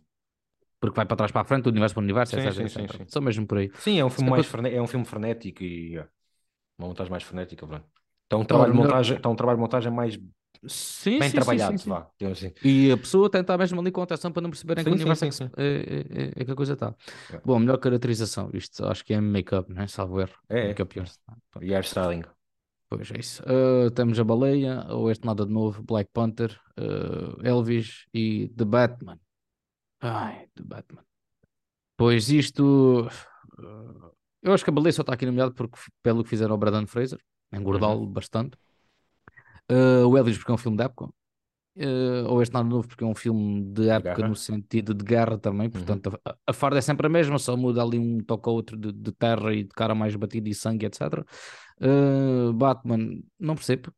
Porque 0.80 0.95
vai 0.95 1.06
para 1.06 1.15
trás 1.15 1.32
para 1.32 1.41
a 1.41 1.45
frente, 1.45 1.63
do 1.63 1.69
universo 1.69 1.95
para 1.95 2.02
o 2.02 2.04
universo, 2.04 2.36
Sim, 2.36 2.41
etc, 2.41 2.67
sim, 2.67 2.84
etc. 2.84 2.97
sim. 2.97 3.06
Só 3.08 3.21
mesmo 3.21 3.47
por 3.47 3.58
aí. 3.58 3.71
Sim, 3.76 3.99
é 3.99 4.06
um 4.06 4.10
filme 4.10 4.30
mais 4.30 4.54
é 4.65 4.82
um 4.82 4.88
filme 4.88 5.06
frenético 5.06 5.63
e 5.63 5.97
é, 5.97 6.08
uma 6.78 6.89
montagem 6.89 7.10
mais 7.10 7.23
frenética, 7.23 7.65
pronto. 7.65 7.86
Então 8.28 8.41
um 8.41 8.45
trabalho 8.45 8.76
montagem, 8.76 9.17
então 9.17 9.32
um 9.32 9.36
trabalho 9.36 9.58
de 9.58 9.62
montagem 9.62 9.91
mais 9.91 10.19
Sim, 10.65 11.19
bem 11.19 11.29
sim, 11.29 11.35
trabalhado, 11.35 11.77
sim, 11.77 11.89
vá, 11.89 12.07
assim. 12.31 12.53
E 12.63 12.91
a 12.91 12.97
pessoa 12.97 13.29
tem 13.29 13.41
estar 13.41 13.57
mesmo 13.57 13.81
ali 13.81 13.91
com 13.91 14.01
atenção 14.01 14.31
para 14.31 14.41
não 14.41 14.49
perceberem 14.49 14.83
Sim, 14.83 14.89
que 14.91 14.95
universo 14.95 15.19
sim, 15.21 15.27
é, 15.27 15.31
sim. 15.31 15.51
é- 15.57 16.23
é- 16.23 16.41
é 16.41 16.45
que 16.45 16.51
a 16.51 16.55
coisa 16.55 16.73
está. 16.73 16.95
É. 17.33 17.41
Bom, 17.43 17.59
melhor 17.59 17.77
caracterização. 17.77 18.49
Isto 18.53 18.85
acho 18.85 19.03
que 19.03 19.13
é 19.13 19.19
make-up, 19.19 19.71
né? 19.73 19.87
Salvo 19.87 20.21
erro. 20.21 20.33
É, 20.49 20.59
é. 20.59 20.67
Make-up 20.69 20.97
yours. 20.97 21.19
E 21.61 21.73
hairstyling. 21.73 22.23
Pois 22.87 23.11
é 23.11 23.19
isso. 23.19 23.43
Uh, 23.43 23.89
temos 23.91 24.19
a 24.19 24.23
Baleia, 24.23 24.85
ou 24.89 25.09
este 25.09 25.25
nada 25.25 25.45
de 25.45 25.51
novo, 25.51 25.81
Black 25.83 26.09
Panther, 26.13 26.57
uh, 26.79 27.45
Elvis 27.45 28.05
e 28.13 28.49
The 28.55 28.65
Batman. 28.65 29.19
Ai, 29.99 30.47
The 30.55 30.63
Batman. 30.63 31.03
Pois 31.97 32.29
isto. 32.29 33.07
uh, 33.59 34.11
eu 34.41 34.53
acho 34.53 34.63
que 34.63 34.69
a 34.69 34.73
Baleia 34.73 34.93
só 34.93 35.01
está 35.01 35.13
aqui 35.13 35.25
nomeado 35.25 35.53
porque, 35.53 35.77
pelo 36.01 36.23
que 36.23 36.29
fizeram 36.29 36.51
ao 36.53 36.57
Brandon 36.57 36.85
Fraser, 36.85 37.19
engordá-lo 37.51 38.05
bastante. 38.05 38.57
Uh, 39.71 40.08
o 40.08 40.17
Elvis 40.17 40.38
porque 40.38 40.52
é 40.52 40.56
um 40.56 40.58
filme 40.58 40.78
de 40.78 40.84
época. 40.84 41.06
Uh, 41.76 42.28
ou 42.28 42.39
este 42.43 42.54
nada 42.54 42.69
novo 42.69 42.88
porque 42.88 43.04
é 43.04 43.08
um 43.08 43.15
filme 43.15 43.63
de 43.73 43.89
época 43.89 44.13
guerra. 44.13 44.28
no 44.28 44.36
sentido 44.36 44.93
de 44.93 45.04
guerra 45.04 45.39
também, 45.39 45.67
portanto 45.71 46.19
a, 46.23 46.36
a 46.45 46.54
farda 46.54 46.78
é 46.78 46.82
sempre 46.82 47.08
a 47.08 47.10
mesma, 47.10 47.39
só 47.39 47.58
muda 47.58 47.82
ali 47.82 47.97
um 47.97 48.19
toque 48.19 48.47
ou 48.47 48.56
outro 48.56 48.78
de, 48.78 48.91
de 48.91 49.12
terra 49.12 49.52
e 49.56 49.63
de 49.63 49.69
cara 49.69 49.95
mais 49.95 50.15
batida 50.15 50.47
e 50.47 50.54
sangue, 50.54 50.86
etc. 50.86 51.26
Uh, 51.82 52.54
Batman, 52.54 53.19
não 53.39 53.56
percebo. 53.56 53.91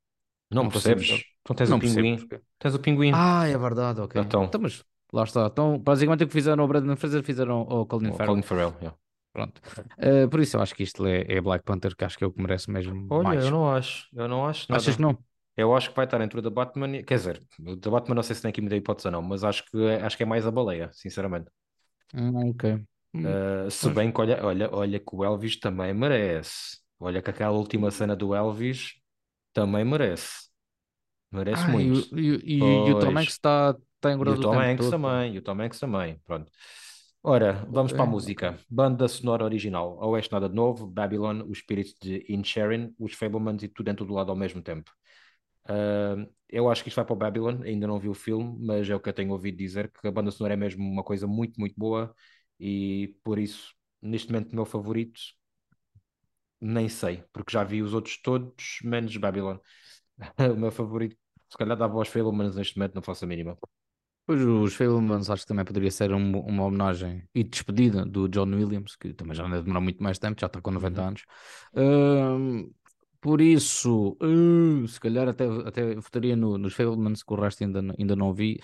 Não, 0.49 0.63
Não 0.63 0.69
percebes? 0.71 1.23
Então 1.41 1.55
tens 1.55 1.69
não 1.69 1.77
o 1.77 1.81
pinguim. 1.81 2.17
porque- 2.17 2.41
Tens 2.59 2.75
o 2.75 2.79
pinguim. 2.79 3.11
Ah, 3.13 3.45
é 3.47 3.57
verdade, 3.57 3.99
ok. 3.99 4.21
Então. 4.21 4.49
mas 4.61 4.81
lá 5.11 5.23
está. 5.23 5.47
Então, 5.47 5.77
basicamente 5.77 6.23
o 6.23 6.27
que 6.27 6.33
fizeram 6.33 6.61
ao 6.63 6.67
Brandon 6.69 6.95
Fraser 6.95 7.23
fizeram 7.23 7.65
ao 7.69 7.85
Colin 7.85 8.09
O 8.09 8.13
Farrell. 8.13 8.27
Colin 8.27 8.41
Farrell, 8.41 8.73
yeah. 8.79 8.97
Pronto. 9.33 9.61
Uh, 9.97 10.29
por 10.29 10.39
isso 10.39 10.55
eu 10.55 10.61
acho 10.61 10.73
que 10.73 10.83
isto 10.83 11.05
é, 11.05 11.25
é 11.27 11.41
Black 11.41 11.65
Panther, 11.65 11.93
que 11.93 12.05
acho 12.05 12.17
que 12.17 12.23
é 12.23 12.27
o 12.27 12.31
que 12.31 12.41
merece 12.41 12.71
mesmo 12.71 13.05
Olha, 13.09 13.23
mais. 13.23 13.43
eu 13.43 13.51
não 13.51 13.69
acho. 13.69 14.07
Eu 14.15 14.29
não 14.29 14.45
acho 14.47 14.65
nada. 14.69 14.81
Achas 14.81 14.95
que 14.95 15.01
não? 15.01 15.17
Eu 15.57 15.75
acho 15.75 15.89
que 15.89 15.95
vai 15.95 16.05
estar 16.05 16.21
entre 16.21 16.39
o 16.39 16.41
da 16.41 16.49
Batman 16.49 16.97
e... 16.97 17.03
Quer 17.03 17.15
dizer, 17.17 17.43
o 17.59 17.75
da 17.75 17.91
Batman 17.91 18.15
não 18.15 18.23
sei 18.23 18.35
se 18.35 18.41
tem 18.41 18.49
aqui 18.49 18.61
muita 18.61 18.75
hipótese 18.75 19.07
ou 19.07 19.11
não, 19.11 19.21
mas 19.21 19.43
acho 19.43 19.63
que, 19.65 19.77
é- 19.85 20.01
acho 20.03 20.17
que 20.17 20.23
é 20.23 20.25
mais 20.25 20.45
a 20.45 20.51
baleia, 20.51 20.89
sinceramente. 20.93 21.49
Hum, 22.13 22.33
ok. 22.49 22.65
Uh, 23.23 23.69
se 23.71 23.89
bem 23.89 24.11
que 24.11 24.21
olha, 24.21 24.43
olha, 24.45 24.69
olha 24.73 24.99
que 24.99 25.15
o 25.15 25.23
Elvis 25.23 25.59
também 25.59 25.93
merece. 25.93 26.77
Olha 26.99 27.21
que 27.21 27.29
aquela 27.29 27.51
última 27.57 27.89
cena 27.91 28.15
do 28.15 28.35
Elvis 28.35 28.93
também 29.53 29.85
merece. 29.85 30.49
Merece 31.31 31.69
Ah, 31.69 31.77
e, 31.77 31.89
muito. 31.89 32.01
o- 32.01 32.07
e, 32.19 32.31
o- 32.31 32.41
e, 32.43 32.63
o- 32.63 32.81
e 32.87 32.91
o 32.91 32.95
Tom. 32.95 33.13
Hanks 33.17 33.33
está 33.33 33.75
tá 33.99 34.11
E 34.23 34.33
engordado 34.33 34.35
o 34.35 34.39
o 34.43 34.45
Tom 34.45 34.59
Hanks 34.59 34.87
também, 34.89 35.35
e 35.35 35.37
o 35.37 35.41
Tom 35.41 35.61
Hanks 35.61 35.79
também, 35.79 36.19
pronto. 36.25 36.51
Ora, 37.23 37.65
vamos 37.69 37.91
Ok, 37.91 37.93
para 37.93 38.03
a 38.05 38.07
ok. 38.07 38.07
música. 38.07 38.59
Banda 38.69 39.07
sonora 39.07 39.43
original. 39.45 39.97
Oeste 40.09 40.31
Nada 40.33 40.49
de 40.49 40.55
Novo, 40.55 40.87
Babylon, 40.87 41.43
Os 41.49 41.59
Espíritos 41.59 41.95
de 42.01 42.25
Inisherin, 42.29 42.93
Os 42.99 43.13
Fablemans 43.13 43.63
e 43.63 43.67
tudo 43.69 43.85
dentro 43.87 44.05
do 44.05 44.13
lado 44.13 44.31
ao 44.31 44.35
mesmo 44.37 44.61
tempo. 44.61 44.91
Eu 46.49 46.69
acho 46.69 46.83
que 46.83 46.89
isto 46.89 46.95
vai 46.97 47.05
para 47.05 47.13
o 47.13 47.15
Babylon, 47.17 47.61
ainda 47.63 47.87
não 47.87 47.99
vi 47.99 48.07
o 48.09 48.13
filme, 48.13 48.55
mas 48.65 48.89
é 48.89 48.95
o 48.95 48.99
que 48.99 49.09
eu 49.09 49.13
tenho 49.13 49.31
ouvido 49.31 49.57
dizer, 49.57 49.91
que 49.91 50.07
a 50.07 50.11
banda 50.11 50.31
sonora 50.31 50.53
é 50.53 50.57
mesmo 50.57 50.83
uma 50.87 51.03
coisa 51.03 51.27
muito, 51.27 51.59
muito 51.59 51.75
boa 51.77 52.13
e 52.59 53.15
por 53.23 53.39
isso, 53.39 53.73
neste 54.01 54.31
momento, 54.31 54.51
o 54.53 54.55
meu 54.55 54.65
favorito, 54.65 55.19
nem 56.61 56.89
sei, 56.89 57.23
porque 57.33 57.51
já 57.53 57.63
vi 57.63 57.81
os 57.81 57.93
outros 57.93 58.17
todos, 58.21 58.79
menos 58.83 59.15
Babylon. 59.17 59.57
O 60.53 60.57
meu 60.57 60.71
favorito, 60.71 61.17
se 61.49 61.57
calhar 61.57 61.77
dava 61.77 61.95
aos 61.97 62.09
Fablemans 62.09 62.55
neste 62.55 62.77
momento, 62.77 62.95
não 62.95 63.01
faço 63.03 63.25
a 63.25 63.27
mínima. 63.27 63.57
Pois 64.25 64.41
os 64.41 64.73
Fablemans 64.75 65.29
acho 65.29 65.43
que 65.43 65.47
também 65.47 65.65
poderia 65.65 65.91
ser 65.91 66.11
um- 66.11 66.39
uma 66.39 66.63
homenagem 66.63 67.27
e 67.33 67.43
despedida 67.43 68.03
do 68.05 68.27
John 68.27 68.49
Williams, 68.55 68.95
que 68.95 69.13
também 69.13 69.35
já 69.35 69.47
não 69.47 69.61
demorar 69.61 69.81
muito 69.81 70.01
mais 70.01 70.17
tempo, 70.17 70.39
já 70.41 70.47
está 70.47 70.59
com 70.61 70.71
90 70.71 71.01
Uhum. 71.01 71.07
anos. 71.09 71.23
Ahm, 71.75 72.71
por 73.25 73.39
isso, 73.41 74.15
uh, 74.21 74.87
se 74.87 74.99
calhar 74.99 75.27
até, 75.27 75.45
até 75.69 75.95
votaria 75.95 76.35
no- 76.35 76.57
nos 76.57 76.73
Fablemans, 76.77 77.23
que 77.23 77.33
o 77.33 77.37
resto 77.43 77.63
ainda, 77.63 77.79
ainda 77.99 78.15
não 78.15 78.33
vi. 78.33 78.59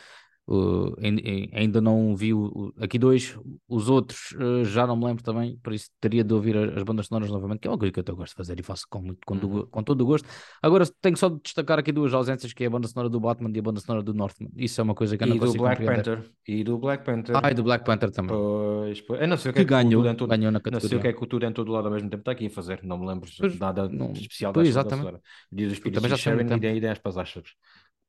Uh, 0.54 0.94
ain- 1.02 1.22
ain- 1.24 1.50
ainda 1.54 1.80
não 1.80 2.14
vi 2.14 2.34
o- 2.34 2.74
aqui 2.78 3.00
dois, 3.00 3.38
os 3.70 3.88
outros 3.90 4.32
uh, 4.34 4.66
já 4.66 4.86
não 4.86 4.98
me 4.98 5.06
lembro 5.06 5.24
também, 5.24 5.56
por 5.64 5.72
isso 5.72 5.90
teria 6.02 6.26
de 6.26 6.34
ouvir 6.34 6.58
as 6.58 6.84
bandas 6.84 7.08
sonoras 7.08 7.30
novamente, 7.30 7.60
que 7.62 7.70
é 7.70 7.72
uma 7.72 7.78
coisa 7.78 7.94
que 7.94 8.00
eu 8.00 8.02
até 8.02 8.12
gosto 8.12 8.32
de 8.34 8.36
fazer 8.36 8.60
e 8.60 8.64
faço 8.64 8.86
com, 8.90 9.16
com, 9.26 9.38
do- 9.38 9.48
Uhum. 9.50 9.66
com 9.68 9.82
todo 9.82 10.02
o 10.02 10.06
gosto. 10.06 10.28
Agora 10.62 10.86
tenho 11.00 11.16
só 11.16 11.30
de 11.30 11.40
destacar 11.42 11.80
aqui 11.80 11.94
duas 11.94 12.14
ausências, 12.14 12.52
que 12.52 12.66
é 12.66 12.68
a 12.68 12.70
banda 12.70 12.86
sonora 12.90 13.08
do 13.10 13.18
Batman 13.18 13.50
e 13.56 13.60
a 13.60 13.62
banda 13.62 13.80
sonora 13.80 14.04
do 14.04 14.14
Northman. 14.14 14.50
Isso 14.58 14.82
é 14.82 14.84
uma 14.84 14.94
coisa 14.94 15.18
que 15.18 15.24
eu 15.24 15.28
não 15.28 15.36
E 15.38 15.40
do 15.40 15.46
consigo 15.46 15.64
Black 15.64 15.78
compreender. 15.80 16.18
Panther. 16.18 16.32
E 16.48 16.64
do 16.66 16.78
Black 16.78 17.06
Panther. 17.06 17.36
Ah, 17.42 17.50
e 17.52 17.54
do 17.54 17.64
Black 17.64 17.86
Panther 17.86 18.12
também. 18.12 18.36
Pois, 18.36 19.00
pois. 19.02 19.22
Eu 19.22 19.28
não 19.30 19.38
sei 19.38 19.52
o 19.52 19.54
que, 19.54 19.60
Que 19.66 19.74
é 19.74 19.80
que 19.80 19.84
ganhou, 19.86 20.04
todo, 20.16 20.30
ganhou 20.30 20.52
na 20.52 20.60
não 20.60 20.62
sei 20.62 20.70
o 20.70 20.74
categoria. 20.74 21.00
que 21.00 21.08
é 21.08 21.14
que 21.14 21.24
o 21.24 21.28
tudo 21.28 21.46
em 21.46 21.54
todo 21.54 21.72
lado 21.72 21.88
ao 21.88 21.94
mesmo 21.94 22.10
tempo 22.10 22.22
está 22.24 22.32
aqui 22.34 22.48
a 22.48 22.50
fazer. 22.50 22.82
Não 22.84 22.98
me 22.98 23.08
lembro 23.08 23.30
Pois, 23.40 23.58
nada 23.58 23.88
não- 23.88 24.12
especial 24.12 24.52
pois, 24.52 24.68
banda 24.68 24.80
exatamente. 24.82 25.22
Também 25.50 25.68
Espíritos 25.72 26.10
já 26.10 26.18
Sharon 26.18 26.42
e 26.42 26.60
da 26.60 26.72
Ideias 26.74 27.00
para 27.00 27.10
as 27.10 27.18
Astras. 27.18 27.48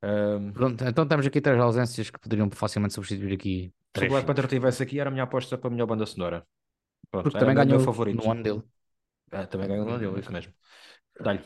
Ahm, 0.03 0.53
Pronto, 0.53 0.85
então 0.85 1.07
temos 1.09 1.27
aqui 1.27 1.41
três 1.41 1.59
ausências 1.61 2.11
que 2.11 2.19
poderiam 2.19 2.51
facilmente 2.51 2.95
substituir 2.95 3.33
aqui 3.35 3.73
se 3.97 4.05
o 4.05 4.09
Black 4.11 4.27
Panther 4.27 4.45
estivesse 4.47 4.83
aqui, 4.83 4.97
era 5.01 5.09
a 5.11 5.13
minha 5.15 5.25
aposta 5.25 5.59
para 5.59 5.69
a 5.69 5.73
melhor 5.73 5.87
banda 5.87 6.07
sonora. 6.07 6.47
Pronto, 7.11 7.25
Porque 7.25 7.39
também 7.39 7.55
ganhou 7.55 7.79
favorito. 7.81 8.25
no 8.25 8.31
ano 8.31 8.43
dele. 8.43 8.63
Ah, 9.31 9.47
também 9.47 9.69
ganhou 9.69 9.87
no 9.87 9.99
dele, 9.99 10.21
isso 10.21 10.33
mesmo. 10.33 10.53
Dá-lhe. 11.21 11.43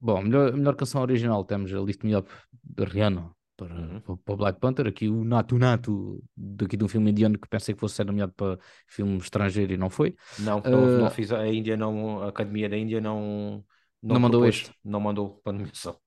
Bom, 0.00 0.22
melhor, 0.22 0.52
melhor 0.52 0.76
canção 0.76 1.02
original 1.02 1.44
temos 1.44 1.72
a 1.72 1.78
Lift 1.80 2.04
Me 2.06 2.14
Up 2.16 2.30
de 2.62 2.84
Rihanna 2.84 3.34
para, 3.56 3.74
Uhum. 3.74 4.00
para, 4.24 4.36
Black 4.36 4.60
Panther. 4.60 4.86
Aqui 4.86 5.08
o 5.08 5.24
Nato 5.24 5.58
Nato 5.58 6.22
daqui 6.36 6.76
de 6.76 6.84
um 6.84 6.88
filme 6.88 7.10
indiano 7.10 7.38
que 7.38 7.48
pensei 7.48 7.74
que 7.74 7.80
fosse 7.80 7.96
ser 7.96 8.04
nomeado 8.06 8.32
para 8.32 8.58
filme 8.86 9.16
estrangeiro 9.18 9.72
e 9.72 9.76
não 9.76 9.90
foi. 9.90 10.14
Não, 10.36 10.60
não, 10.60 10.86
não 10.86 11.10
fiz 11.10 11.32
a 11.32 11.46
Índia, 11.48 11.76
não, 11.76 12.22
a 12.22 12.28
Academia 12.28 12.68
da 12.68 12.76
Índia 12.76 13.00
não, 13.00 13.64
não, 14.02 14.14
Não 14.14 14.20
mandou 14.20 14.46
este. 14.46 14.72
não 14.84 15.00
mandou 15.00 15.40
para 15.40 15.52
nomeação. 15.52 15.98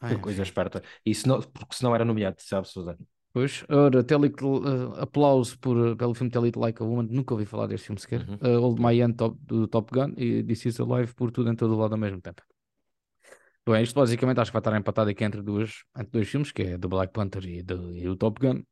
Ah, 0.00 0.16
Coisa 0.16 0.42
enfim. 0.42 0.42
esperta. 0.42 0.82
E 1.04 1.14
se 1.14 1.26
não, 1.26 1.40
porque 1.40 1.74
senão 1.74 1.94
era 1.94 2.04
nomeado, 2.04 2.36
sabe, 2.40 2.68
Susana? 2.68 2.98
Pois, 3.32 3.64
ora, 3.70 4.00
uh, 4.00 5.00
aplauso 5.00 5.58
por, 5.58 5.96
pelo 5.96 6.14
filme 6.14 6.30
Tell 6.30 6.44
It 6.44 6.58
Like 6.58 6.82
a 6.82 6.84
Woman, 6.86 7.08
nunca 7.10 7.32
ouvi 7.32 7.46
falar 7.46 7.66
deste 7.66 7.86
filme 7.86 7.98
sequer. 7.98 8.28
Uhum. 8.28 8.36
Uh, 8.42 8.60
Old 8.60 8.80
My 8.80 9.00
Hand 9.00 9.14
top, 9.14 9.38
do 9.40 9.66
Top 9.66 9.90
Gun 9.90 10.12
e 10.18 10.42
This 10.44 10.66
Is 10.66 10.80
Alive 10.80 11.14
por 11.14 11.30
tudo 11.30 11.50
em 11.50 11.56
todo 11.56 11.74
o 11.74 11.78
lado 11.78 11.92
ao 11.92 11.98
mesmo 11.98 12.20
tempo. 12.20 12.42
Bem, 13.66 13.82
isto 13.82 13.94
basicamente 13.94 14.38
acho 14.40 14.50
que 14.50 14.54
vai 14.54 14.60
estar 14.60 14.76
empatado 14.76 15.08
aqui 15.08 15.24
entre, 15.24 15.40
duas, 15.40 15.84
entre 15.96 16.10
dois 16.10 16.28
filmes, 16.28 16.52
que 16.52 16.62
é 16.62 16.78
do 16.78 16.88
Black 16.88 17.12
Panther 17.12 17.44
e 17.46 17.62
do, 17.62 17.96
e 17.96 18.02
do 18.02 18.16
Top 18.16 18.38
Gun. 18.38 18.62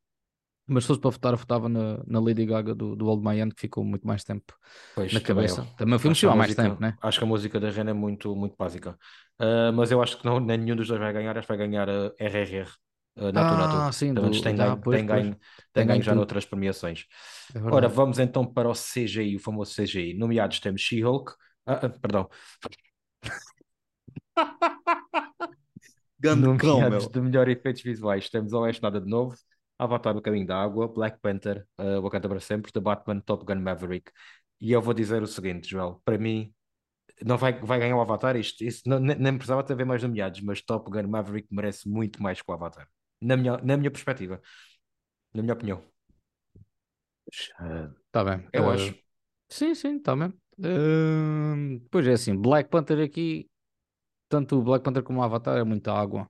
Mas 0.67 0.83
se 0.83 0.87
fosse 0.87 0.99
para 1.01 1.09
votar, 1.11 1.33
eu 1.33 1.37
votava 1.37 1.67
na, 1.67 2.03
na 2.05 2.19
Lady 2.19 2.45
Gaga 2.45 2.73
do, 2.73 2.95
do 2.95 3.07
Old 3.07 3.23
My 3.27 3.39
Hand, 3.41 3.49
que 3.51 3.61
ficou 3.61 3.83
muito 3.83 4.07
mais 4.07 4.23
tempo 4.23 4.53
Pois, 4.95 5.11
na 5.11 5.19
também 5.19 5.25
cabeça. 5.35 5.61
eu. 5.61 5.65
Também 5.75 5.95
o 5.95 5.99
filme 5.99 6.15
saiu 6.15 6.31
há 6.31 6.35
mais 6.35 6.55
tempo, 6.55 6.81
né? 6.81 6.97
acho 7.01 7.17
que 7.17 7.23
a 7.23 7.27
música 7.27 7.59
da 7.59 7.69
Rena 7.69 7.91
é 7.91 7.93
muito, 7.93 8.35
muito 8.35 8.55
básica. 8.57 8.97
Ah, 9.39 9.71
mas 9.73 9.91
eu 9.91 10.01
acho 10.01 10.17
que 10.17 10.25
não, 10.25 10.39
nem 10.39 10.57
nenhum 10.57 10.75
dos 10.75 10.87
dois 10.87 10.99
vai 10.99 11.11
ganhar, 11.13 11.37
acho 11.37 11.47
que 11.47 11.55
vai 11.55 11.67
ganhar 11.67 11.89
a 11.89 12.13
RRR, 12.17 12.69
a 13.17 13.31
Natu 13.31 13.55
Natu. 13.55 13.75
Ah, 13.77 13.91
sim, 13.91 14.13
do, 14.13 14.21
tem 14.41 14.53
ah, 14.53 14.75
ganho, 14.75 14.81
tem 14.81 15.05
ganho, 15.05 15.37
Tem 15.73 15.85
ganho 15.87 16.01
já 16.03 16.13
noutras 16.15 16.45
premiações. 16.45 17.05
é 17.53 17.59
Ora, 17.59 17.87
vamos 17.87 18.19
então 18.19 18.45
para 18.45 18.69
o 18.69 18.73
CGI, 18.75 19.35
o 19.35 19.39
famoso 19.39 19.73
CGI. 19.73 20.13
Nomeados 20.13 20.59
temos 20.59 20.81
She-Hulk, 20.81 21.33
ah, 21.65 21.85
ah, 21.85 21.89
perdão, 21.89 22.29
Grande 26.19 26.55
cão, 26.57 26.81
nomeados 26.81 27.05
meu. 27.05 27.09
de 27.09 27.21
melhor 27.21 27.47
efeitos 27.49 27.81
visuais 27.81 28.29
temos 28.29 28.53
Oeste 28.53 28.81
Nada 28.83 29.01
de 29.01 29.09
Novo, 29.09 29.35
Avatar 29.83 30.15
o 30.17 30.21
Caminho 30.21 30.47
da 30.47 30.61
Água, 30.61 30.87
Black 30.87 31.19
Panther, 31.21 31.65
uh, 31.79 32.01
Wakanda 32.01 32.29
para 32.29 32.39
Sempre, 32.39 32.71
The 32.71 32.79
Batman, 32.79 33.19
Top 33.21 33.45
Gun 33.45 33.61
Maverick. 33.61 34.11
E 34.59 34.71
eu 34.71 34.81
vou 34.81 34.93
dizer 34.93 35.21
o 35.23 35.27
seguinte, 35.27 35.69
Joel, 35.69 36.01
para 36.05 36.17
mim 36.17 36.53
não 37.25 37.37
vai, 37.37 37.53
vai 37.61 37.79
ganhar 37.79 37.95
o 37.97 38.01
Avatar, 38.01 38.35
isto, 38.37 38.63
não, 38.89 38.99
nem, 38.99 39.17
nem 39.17 39.33
precisava 39.37 39.63
ter 39.63 39.85
mais 39.85 40.03
nomeados, 40.03 40.41
mas 40.41 40.61
Top 40.61 40.89
Gun 40.91 41.07
Maverick 41.07 41.47
merece 41.51 41.89
muito 41.89 42.21
mais 42.21 42.41
que 42.41 42.51
o 42.51 42.53
Avatar, 42.53 42.87
na 43.21 43.37
minha, 43.37 43.57
na 43.59 43.77
minha 43.77 43.91
perspectiva, 43.91 44.41
na 45.33 45.41
minha 45.43 45.53
opinião, 45.53 45.83
Tá 48.11 48.23
bem. 48.23 48.47
eu 48.51 48.69
Uh, 48.69 48.69
acho. 48.69 48.95
sim, 49.49 49.75
sim, 49.75 49.99
tá 49.99 50.15
bem. 50.15 50.29
Uh, 50.59 51.79
pois 51.91 52.07
é 52.07 52.13
assim, 52.13 52.35
Black 52.39 52.69
Panther 52.69 52.99
aqui, 53.05 53.49
tanto 54.29 54.57
o 54.59 54.63
Black 54.63 54.83
Panther 54.83 55.03
como 55.03 55.19
o 55.21 55.23
Avatar 55.23 55.57
é 55.59 55.65
muita 55.65 55.93
água. 55.93 56.29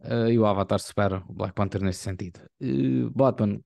Uh, 0.00 0.28
e 0.30 0.38
o 0.38 0.46
Avatar 0.46 0.78
supera 0.78 1.22
o 1.28 1.32
Black 1.32 1.54
Panther 1.54 1.82
nesse 1.82 2.00
sentido. 2.00 2.40
Uh, 2.60 3.10
Batman, 3.10 3.60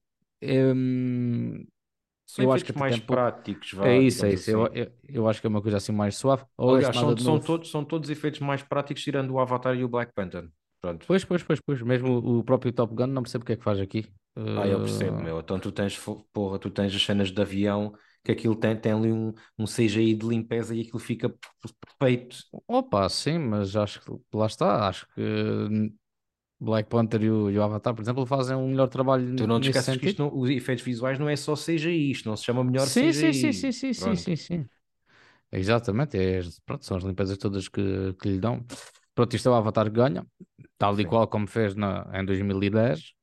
São 2.26 2.44
eu 2.44 2.52
acho 2.52 2.64
que 2.64 2.72
mais 2.78 2.94
tem 2.94 3.00
pouco. 3.00 3.12
práticos, 3.16 3.72
É 3.80 3.98
vá, 3.98 3.98
isso, 3.98 4.24
é 4.26 4.32
isso. 4.34 4.50
Eu, 4.50 4.64
assim. 4.64 4.74
eu, 4.74 4.92
eu 5.08 5.28
acho 5.28 5.40
que 5.40 5.46
é 5.46 5.50
uma 5.50 5.62
coisa 5.62 5.76
assim 5.78 5.92
mais 5.92 6.16
suave. 6.16 6.44
Ou 6.56 6.76
Aliás, 6.76 6.94
este 6.94 6.94
nada 6.94 7.16
são, 7.16 7.16
são 7.18 7.40
todos, 7.40 7.70
são 7.70 7.84
todos 7.84 8.10
efeitos 8.10 8.40
mais 8.40 8.62
práticos, 8.62 9.02
tirando 9.02 9.32
o 9.32 9.40
Avatar 9.40 9.76
e 9.76 9.84
o 9.84 9.88
Black 9.88 10.12
Panther. 10.14 10.48
Pronto. 10.80 11.06
Pois, 11.06 11.24
pois, 11.24 11.42
pois, 11.42 11.60
pois. 11.60 11.82
Mesmo 11.82 12.18
o 12.40 12.44
próprio 12.44 12.72
Top 12.72 12.94
Gun 12.94 13.08
não 13.08 13.22
percebo 13.22 13.42
o 13.42 13.46
que 13.46 13.52
é 13.52 13.56
que 13.56 13.64
faz 13.64 13.78
aqui. 13.80 14.06
Ah, 14.54 14.66
eu 14.66 14.80
percebo, 14.80 15.18
Uh, 15.18 15.22
meu. 15.22 15.40
Então 15.40 15.58
tu 15.58 15.72
tens, 15.72 15.98
porra, 16.32 16.58
tu 16.58 16.70
tens 16.70 16.94
as 16.94 17.02
cenas 17.02 17.30
de 17.30 17.40
avião, 17.42 17.92
que 18.24 18.32
aquilo 18.32 18.54
tem, 18.54 18.76
tem 18.78 18.92
ali 18.92 19.12
um, 19.12 19.32
um 19.58 19.66
CGI 19.66 20.14
de 20.14 20.26
limpeza 20.26 20.74
e 20.74 20.82
aquilo 20.82 20.98
fica 20.98 21.28
perfeito. 21.98 22.38
Opa, 22.66 23.08
sim, 23.08 23.38
mas 23.38 23.76
acho 23.76 24.00
que 24.00 24.10
lá 24.36 24.46
está. 24.46 24.88
Acho 24.88 25.06
que 25.14 25.20
hum, 25.20 25.94
Black 26.60 26.88
Panther 26.90 27.22
e 27.22 27.30
o, 27.30 27.50
e 27.50 27.58
o 27.58 27.62
Avatar, 27.62 27.94
por 27.94 28.02
exemplo, 28.02 28.26
fazem 28.26 28.56
um 28.56 28.68
melhor 28.68 28.88
trabalho 28.88 29.26
Tu 29.34 29.46
não 29.46 29.58
te 29.60 29.64
esqueças 29.64 29.96
que 29.96 30.06
isto 30.06 30.22
não- 30.22 30.38
os 30.38 30.50
efeitos 30.50 30.84
visuais 30.84 31.18
não 31.18 31.28
é 31.28 31.36
só 31.36 31.56
CGI, 31.56 32.10
isto 32.12 32.28
não 32.28 32.36
se 32.36 32.44
chama 32.44 32.62
melhor 32.64 32.88
Sim, 32.88 33.12
sim, 33.12 33.32
sim, 33.32 33.52
sim, 33.52 33.72
CGI. 33.72 33.72
sim, 33.72 33.94
sim, 33.94 34.16
sim, 34.16 34.36
sim. 34.36 34.68
Exatamente, 35.52 36.18
é, 36.18 36.40
pronto, 36.66 36.84
são 36.86 36.96
as 36.96 37.04
limpezas 37.04 37.38
todas 37.38 37.68
que, 37.68 38.14
que 38.14 38.28
lhe 38.30 38.40
dão. 38.40 38.64
Pronto, 39.14 39.36
isto 39.36 39.48
é 39.48 39.52
o 39.52 39.54
Avatar 39.56 39.86
que 39.86 39.92
ganha, 39.92 40.26
tal 40.78 40.98
e 41.00 41.06
qual 41.06 41.28
como 41.28 41.46
fez 41.48 41.74
na, 41.76 42.08
em 42.14 42.24
2010. 42.24 43.14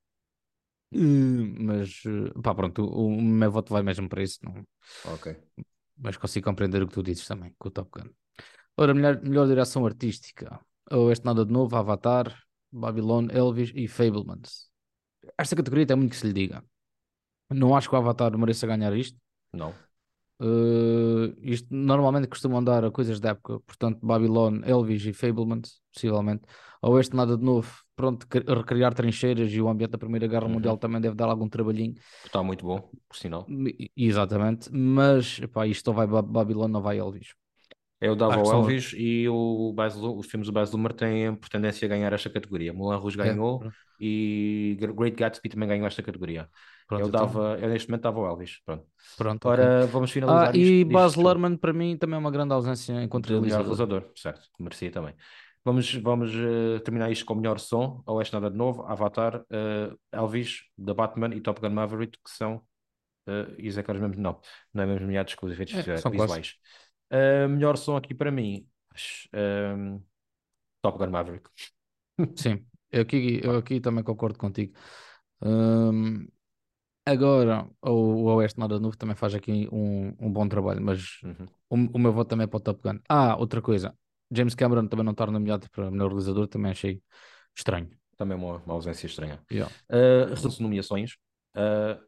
Uh, 0.93 1.45
mas, 1.60 2.04
uh, 2.06 2.41
pá, 2.43 2.56
pronto, 2.56 2.84
o, 2.86 3.08
o 3.10 3.21
meu 3.21 3.52
voto 3.52 3.73
vai 3.73 3.84
mesmo 3.84 4.10
para 4.10 4.23
isso, 4.23 4.39
não, 4.43 4.65
Ok. 5.04 5.28
mas 6.04 6.17
consigo 6.17 6.45
compreender 6.50 6.82
o 6.84 6.88
que 6.88 6.93
tu 6.93 7.04
dizes 7.04 7.28
também, 7.28 7.54
com 7.58 7.67
o 7.69 7.71
Top 7.71 7.89
Gun. 7.91 8.10
Ora, 8.78 8.93
melhor, 8.93 9.21
melhor 9.23 9.47
direção 9.47 9.86
artística. 9.86 10.60
Ou 10.91 11.12
este 11.12 11.26
nada 11.26 11.45
de 11.45 11.52
novo, 11.52 11.76
Avatar, 11.76 12.28
Babylon, 12.78 13.28
Elvis 13.32 13.72
e 13.76 13.88
Fablemans. 13.88 14.68
Esta 15.38 15.56
categoria 15.56 15.86
tem 15.86 15.96
muito 15.98 16.12
que 16.12 16.18
se 16.18 16.28
lhe 16.28 16.34
diga. 16.34 16.63
Não 17.50 17.76
acho 17.76 17.90
que 17.90 17.96
o 17.96 17.98
Avatar 17.98 18.38
mereça 18.38 18.68
ganhar 18.68 18.94
isto. 18.96 19.18
Não. 19.54 19.74
Uh, 20.40 21.34
isto 21.42 21.68
normalmente 21.74 22.28
costumam 22.28 22.63
dar 22.63 22.86
a 22.86 22.92
coisas 22.92 23.20
da 23.20 23.30
época, 23.30 23.60
portanto, 23.62 23.98
Babylon, 24.06 24.62
Elvis 24.63 25.04
e 25.06 25.13
Fablemans, 25.13 25.82
possivelmente. 25.92 26.44
Ou 26.80 27.00
este 27.00 27.16
nada 27.16 27.36
de 27.36 27.44
novo, 27.44 27.68
pronto, 27.96 28.28
cri- 28.28 28.46
recriar 28.48 28.94
trincheiras 28.94 29.52
e 29.52 29.60
o 29.60 29.68
ambiente 29.68 29.92
da 29.92 29.98
Primeira 29.98 30.28
Guerra 30.28 30.46
Uhum. 30.46 30.54
Mundial 30.54 30.78
também 30.78 31.02
deve 31.02 31.16
dar 31.16 31.28
algum 31.28 31.50
trabalhinho. 31.50 31.96
Está 32.24 32.44
muito 32.44 32.63
bom, 32.63 32.88
por 33.10 33.18
sinal. 33.18 33.48
Exatamente, 33.96 34.70
mas 34.72 35.40
epá, 35.42 35.66
isto 35.66 35.88
ou 35.88 35.94
vai 35.96 36.06
Ba- 36.06 36.22
Babylon 36.22 36.72
ou 36.76 36.82
vai 36.82 37.00
Elvis. 37.00 37.34
Eu 38.00 38.16
dava 38.16 38.36
Acho 38.36 38.42
ao 38.42 38.44
que 38.44 38.50
são. 38.50 38.62
Elvis 38.62 38.94
e 38.96 39.28
o 39.30 39.74
Lu- 39.96 40.18
os 40.20 40.28
filmes 40.28 40.48
do 40.48 40.54
Baz 40.54 40.72
Luhrmann 40.72 40.94
têm 40.96 41.36
por 41.36 41.50
tendência 41.50 41.86
a 41.86 41.90
ganhar 41.90 42.14
esta 42.14 42.30
categoria. 42.30 42.74
Moulin 42.74 43.00
Rouge 43.00 43.18
É, 43.20 43.24
ganhou 43.26 43.58
pronto, 43.58 43.78
e 44.00 44.78
Great 44.80 45.16
Gatsby 45.18 45.50
também 45.50 45.68
ganhou 45.68 45.88
esta 45.88 46.04
categoria. 46.04 46.50
pronto, 46.88 47.02
Eu 47.02 47.10
então, 47.10 47.30
dava, 47.30 47.58
eu 47.60 47.70
neste 47.70 47.90
momento 47.90 48.04
dava 48.04 48.20
ao 48.20 48.28
Elvis. 48.28 48.60
Pronto. 48.66 48.86
pronto. 49.16 49.48
Ora, 49.48 49.88
vamos 49.88 50.12
Ah, 50.26 50.50
finalizar 50.50 50.56
isto. 50.58 50.78
e 50.78 50.86
Baz. 50.86 51.16
Luhrmann 51.16 51.58
para 51.58 51.74
mim 51.74 51.98
também 51.98 52.16
é 52.16 52.20
uma 52.20 52.32
grande 52.32 52.54
ausência 52.54 53.02
enquanto 53.04 53.28
de 53.28 53.34
melhor 53.36 53.62
realizador. 53.62 53.62
realizador, 53.62 54.12
certo, 54.16 54.50
merecia 54.60 54.92
também. 54.92 55.16
Vamos, 55.64 55.94
vamos 55.96 56.32
eh, 56.34 56.80
terminar 56.80 57.12
isto 57.12 57.26
com 57.26 57.34
o 57.34 57.38
melhor 57.38 57.60
som, 57.60 58.02
Oeste 58.08 58.34
Nada 58.34 58.50
de 58.50 58.56
Novo, 58.58 58.84
Avatar, 58.84 59.44
eh, 59.52 59.94
Elvis, 60.14 60.62
The 60.84 60.94
Batman 60.94 61.36
e 61.36 61.42
Top 61.42 61.60
Gun 61.60 61.72
Maverick, 61.72 62.18
que 62.24 62.30
são, 62.32 62.58
uh, 63.28 63.56
e 63.58 63.70
Zé 63.72 63.84
Carlos 63.84 64.02
mesmo, 64.08 64.22
não, 64.22 64.40
não 64.74 64.84
é 64.84 64.88
mesmo 64.88 65.02
nomeados 65.02 65.36
com 65.36 65.48
os 65.48 65.54
efeitos 65.54 65.76
É, 65.76 65.96
visuais. 66.10 66.10
quase. 66.28 66.56
Eh, 67.10 67.48
melhor 67.48 67.78
som 67.78 67.96
aqui 67.96 68.13
para 68.13 68.32
mim, 68.32 68.67
eh, 69.34 70.00
Top 70.82 70.98
Gun 70.98 71.10
Maverick. 71.10 71.50
Sim, 72.36 72.65
eu 72.91 73.02
aqui, 73.02 73.41
eu 73.43 73.58
aqui 73.58 73.80
também 73.80 74.04
concordo 74.04 74.38
contigo. 74.38 74.74
Hum, 75.41 76.28
agora, 77.06 77.70
o, 77.82 77.91
o 77.91 78.36
Oeste 78.36 78.60
Nada 78.60 78.80
Novo 78.80 78.98
também 78.98 79.15
faz 79.15 79.34
aqui 79.34 79.67
um, 79.72 80.13
um 80.20 80.32
bom 80.32 80.48
trabalho, 80.48 80.82
mas 80.82 81.22
uhum. 81.24 81.46
o, 81.70 81.98
o 81.98 82.00
meu 82.00 82.12
voto 82.12 82.30
também 82.30 82.46
é 82.46 82.48
para 82.48 82.58
o 82.58 82.62
Top 82.62 82.82
Gun. 82.82 83.00
Ah, 83.08 83.38
outra 83.38 83.62
coisa, 83.62 83.96
James 84.32 84.56
Cameron 84.56 84.88
também 84.88 85.06
não 85.06 85.13
estar 85.13 85.32
nomeado 85.32 85.70
para 85.70 85.89
melhor 85.89 86.08
realizador, 86.08 86.48
também 86.48 86.72
achei 86.72 87.02
estranho. 87.56 87.89
Também 88.17 88.36
uma, 88.38 88.58
uma 88.58 88.74
ausência 88.74 89.06
estranha. 89.06 89.39
Yeah. 89.52 89.74
Uh, 89.89 90.62
nomeações. 90.62 91.17
Uh, 91.56 92.02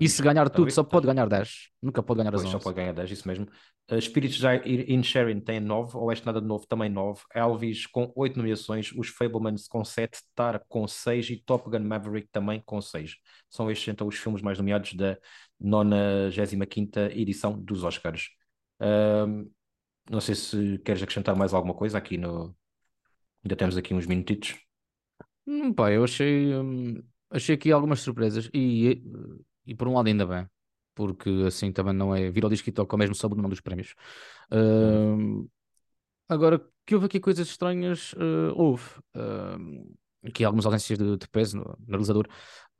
E 0.00 0.08
se 0.08 0.22
ganhar 0.22 0.48
tudo, 0.48 0.70
só 0.70 0.82
pode 0.82 1.06
ganhar 1.06 1.28
10, 1.28 1.68
nunca 1.82 2.02
pode 2.02 2.18
ganhar 2.18 2.34
as 2.34 2.40
Pois, 2.40 2.50
só 2.50 2.56
11. 2.56 2.64
pode 2.64 2.76
ganhar 2.76 2.92
10, 2.94 3.10
isso 3.10 3.28
mesmo. 3.28 3.46
Uh, 3.90 4.00
Spirits 4.00 4.40
in 4.64 5.02
Sharing 5.02 5.40
tem 5.40 5.60
9, 5.60 5.96
Oeste 5.98 6.24
Nada 6.24 6.40
de 6.40 6.46
Novo 6.46 6.66
também 6.66 6.88
9, 6.88 7.20
Elvis 7.34 7.86
com 7.86 8.10
8 8.16 8.36
nomeações, 8.38 8.92
os 8.92 9.08
Fablemans 9.08 9.68
com 9.68 9.84
7, 9.84 10.20
Tar 10.34 10.62
com 10.68 10.88
6 10.88 11.30
e 11.30 11.36
Top 11.36 11.68
Gun 11.68 11.80
Maverick 11.80 12.28
também 12.32 12.62
com 12.64 12.80
6. 12.80 13.16
São 13.50 13.70
estes 13.70 13.88
então 13.88 14.06
os 14.06 14.16
filmes 14.16 14.40
mais 14.40 14.58
nomeados 14.58 14.94
da 14.94 15.18
95ª 15.62 17.10
edição 17.14 17.58
dos 17.60 17.84
Oscars. 17.84 18.28
Um, 18.80 19.50
não 20.10 20.20
sei 20.20 20.34
se 20.34 20.78
queres 20.78 21.02
acrescentar 21.02 21.36
mais 21.36 21.52
alguma 21.52 21.74
coisa 21.74 21.98
aqui 21.98 22.16
no... 22.16 22.56
Ainda 23.44 23.54
temos 23.54 23.76
aqui 23.76 23.92
uns 23.92 24.06
minutitos. 24.06 24.56
Hum, 25.46 25.72
pá, 25.72 25.90
eu 25.92 26.04
achei, 26.04 26.54
hum, 26.54 27.02
achei 27.30 27.54
aqui 27.54 27.70
algumas 27.70 28.00
surpresas 28.00 28.50
e, 28.52 29.02
e 29.68 29.74
por 29.76 29.88
um 29.88 29.94
lado 29.94 30.08
ainda 30.08 30.26
bem, 30.26 30.48
porque 30.94 31.30
assim 31.46 31.72
também 31.72 31.94
não 31.94 32.14
é 32.14 32.30
vir 32.30 32.44
ao 32.44 32.50
disco 32.50 32.68
e 32.68 32.72
toca 32.72 32.96
o 32.96 32.98
mesmo 32.98 33.14
sobre 33.14 33.38
o 33.38 33.42
nome 33.42 33.52
dos 33.52 33.60
prémios. 33.60 33.94
Hum, 34.52 35.48
agora, 36.28 36.60
que 36.86 36.94
houve 36.94 37.06
aqui 37.06 37.20
coisas 37.20 37.48
estranhas, 37.48 38.14
eh, 38.18 38.52
houve. 38.54 38.84
Hum, 39.14 39.94
aqui 40.26 40.44
algumas 40.44 40.66
ausências 40.66 40.98
de, 40.98 41.16
de 41.16 41.28
peso 41.28 41.58
no, 41.58 41.64
no 41.64 41.86
realizador, 41.88 42.26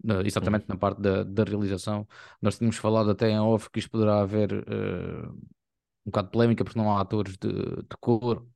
na- 0.05 0.23
exatamente 0.23 0.65
Uhum. 0.65 0.69
na 0.69 0.77
parte 0.77 1.01
da, 1.01 1.23
da 1.25 1.45
realização. 1.45 2.07
Nós 2.43 2.59
tínhamos 2.59 2.77
falado 2.79 3.11
até 3.11 3.31
em 3.31 3.39
off 3.41 3.71
que 3.71 3.79
isto 3.81 3.91
poderá 3.91 4.21
haver 4.21 4.53
eh, 4.53 5.29
um 6.07 6.11
bocado 6.11 6.29
de 6.29 6.33
polémica 6.33 6.65
porque 6.65 6.79
não 6.79 6.97
há 6.97 7.01
atores 7.01 7.37
de, 7.39 7.49
de 7.53 7.97
cor 8.01 8.47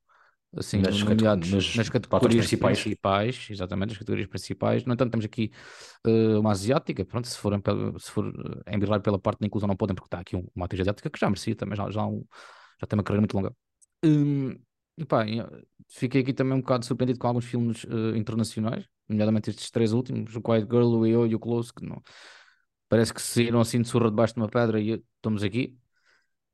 assim, 0.57 0.79
Nas, 0.81 1.03
nomeados 1.03 1.51
nas 1.75 1.75
nas 1.75 1.89
categorias 1.89 2.47
principais. 2.47 2.79
principais, 2.81 3.47
exatamente, 3.51 3.91
nas 3.91 3.99
categorias 3.99 4.29
principais. 4.29 4.85
No 4.85 4.93
entanto, 4.95 5.11
temos 5.13 5.25
aqui 5.25 5.51
eh, 6.07 6.39
uma 6.39 6.53
asiática, 6.53 7.05
pronto, 7.05 7.29
se 7.29 7.39
forem 7.39 7.61
se 7.99 8.11
for 8.11 8.27
eh, 8.67 8.75
embirar 8.75 9.01
pela 9.01 9.19
parte 9.19 9.41
da 9.41 9.47
inclusão 9.47 9.69
não 9.69 9.77
podem, 9.77 9.95
porque 9.95 10.07
está 10.09 10.21
aqui 10.21 10.37
um- 10.37 10.47
uma 10.55 10.67
atriz 10.67 10.81
asiática 10.83 11.11
que 11.11 11.19
já 11.19 11.29
merecia 11.29 11.55
também, 11.57 11.77
já, 11.77 11.91
já, 11.91 12.07
um- 12.07 12.25
já 12.81 12.87
tem 12.87 12.97
uma 12.99 13.03
carreira 13.05 13.21
muito 13.23 13.35
longa. 13.37 13.55
Hum, 14.05 14.59
e 14.99 15.05
pá, 15.05 15.27
e, 15.27 15.41
eh, 15.41 15.47
fiquei 15.89 16.23
aqui 16.23 16.33
também 16.35 16.55
um 16.55 16.61
bocado 16.61 16.85
surpreendido 16.85 17.19
com 17.19 17.27
alguns 17.29 17.45
filmes 17.45 17.85
eh, 17.87 18.19
internacionais, 18.19 18.87
nomeadamente 19.09 19.51
estes 19.51 19.71
três 19.71 19.93
últimos, 19.93 20.35
o 20.37 20.43
Quiet 20.43 20.67
Girl, 20.71 20.97
o 20.99 21.07
EO 21.07 21.27
e 21.27 21.35
o 21.35 21.39
Close, 21.41 21.73
que 21.73 21.85
não, 21.85 22.03
parece 22.89 23.13
que 23.15 23.23
saíram 23.23 23.61
assim 23.61 23.81
de 23.83 23.89
surra 23.89 24.11
debaixo 24.11 24.35
de 24.35 24.41
uma 24.41 24.49
pedra 24.49 24.81
e 24.81 25.03
estamos 25.17 25.43
aqui, 25.43 25.77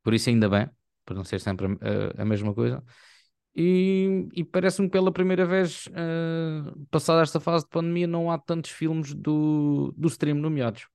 por 0.02 0.14
isso 0.14 0.28
ainda 0.30 0.48
bem, 0.48 0.68
para 1.04 1.14
não 1.16 1.24
ser 1.24 1.40
sempre 1.40 1.66
a, 1.66 2.20
a- 2.20 2.22
a 2.22 2.24
mesma 2.24 2.54
coisa. 2.54 2.82
E, 3.60 4.28
e 4.34 4.44
parece-me 4.44 4.88
que 4.88 4.92
pela 4.92 5.12
primeira 5.12 5.44
vez, 5.44 5.88
eh, 5.94 6.72
passada 6.92 7.22
esta 7.22 7.40
fase 7.40 7.64
de 7.64 7.70
pandemia, 7.70 8.06
não 8.06 8.30
há 8.30 8.38
tantos 8.38 8.70
filmes 8.70 9.12
do, 9.14 9.92
do 9.96 10.06
stream 10.08 10.36
nomeados. 10.38 10.86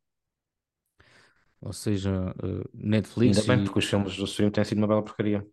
Ou 1.62 1.74
seja, 1.74 2.34
eh, 2.44 2.64
Netflix 2.74 3.36
Ainda 3.36 3.44
bem, 3.44 3.60
e 3.60 3.64
porque 3.64 3.80
os 3.80 3.86
filmes 3.86 4.16
do 4.18 4.26
stream 4.26 4.52
têm 4.52 4.64
sido 4.66 4.78
uma 4.80 4.88
bela 4.88 5.04
porcaria. 5.04 5.46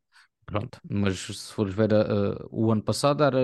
pronto. 0.46 0.80
Mas 0.88 1.18
se 1.18 1.52
fores 1.52 1.74
ver 1.74 1.92
a- 1.94 2.46
o 2.50 2.70
ano 2.72 2.82
passado, 2.82 3.22
era 3.24 3.38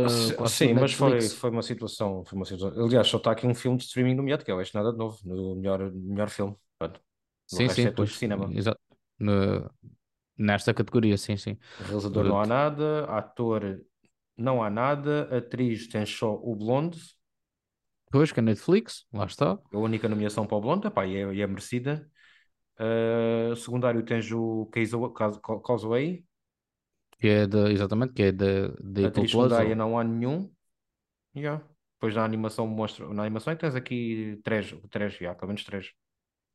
Sim, 0.47 0.75
mas 0.75 0.93
foi, 0.93 1.29
foi 1.31 1.51
uma 1.51 1.63
situação, 1.63 2.25
foi 2.25 2.37
uma 2.39 2.45
situação. 2.45 2.85
Aliás, 2.85 3.09
só 3.09 3.17
está 3.19 3.33
aqui 3.33 3.47
um 3.47 3.55
filme 3.55 3.77
de 3.79 3.85
streaming 3.85 4.15
nomeado, 4.15 4.45
que 4.45 4.51
é 4.51 4.55
o 4.55 4.61
Este 4.61 4.75
Nada 4.75 4.93
de 4.93 4.99
Novo, 4.99 5.19
no 5.25 5.57
melhor, 5.57 5.91
melhor 5.93 6.29
filme. 6.31 6.57
Pronto. 6.79 7.01
Sim, 7.47 7.69
sim, 7.69 7.87
é 7.87 7.91
pois. 7.91 8.13
cinema. 8.19 8.57
Exato. 8.59 8.81
Nesta 10.39 10.75
categoria, 10.75 11.17
sim, 11.19 11.37
sim. 11.37 11.59
Realizador 11.79 12.25
Eh, 12.25 12.25
não 12.25 12.41
há 12.41 12.47
nada, 12.47 13.05
ator 13.07 13.81
não 14.37 14.63
há 14.63 14.71
nada, 14.71 15.23
atriz 15.37 15.89
tem 15.89 16.05
só 16.07 16.35
o 16.35 16.55
Blonde, 16.57 16.99
Pois, 18.11 18.33
que 18.33 18.41
é 18.41 18.43
Netflix, 18.43 19.07
lá 19.13 19.27
está. 19.27 19.59
a 19.73 19.79
única 19.79 20.09
nomeação 20.09 20.47
para 20.47 20.57
o 20.57 20.61
Blonde, 20.61 20.87
epá, 20.89 21.07
e 21.07 21.17
é, 21.17 21.35
e 21.35 21.43
é 21.43 21.47
merecida. 21.47 22.11
Uh, 22.79 23.57
secundário 23.57 24.05
tens 24.05 24.31
o 24.33 24.67
Causeway, 25.65 26.25
Que 27.19 27.29
é 27.41 27.47
de, 27.47 27.61
exatamente, 27.75 28.13
que 28.15 28.23
é 28.29 28.33
da 28.33 28.49
Apple 29.01 29.27
Plus. 29.27 29.29
secundária 29.29 29.61
ou- 29.61 29.77
não 29.77 29.99
há 29.99 30.05
nenhum. 30.05 30.53
Yeah. 31.37 31.65
Depois 31.95 32.15
na 32.17 32.25
animação 32.25 32.67
mostra, 32.67 33.09
na 33.15 33.23
animação 33.25 33.57
tens 33.57 33.75
aqui 33.77 34.41
três, 34.45 34.75
três, 34.91 35.15
yeah, 35.21 35.39
pelo 35.39 35.49
menos 35.51 35.65
três. 35.65 35.93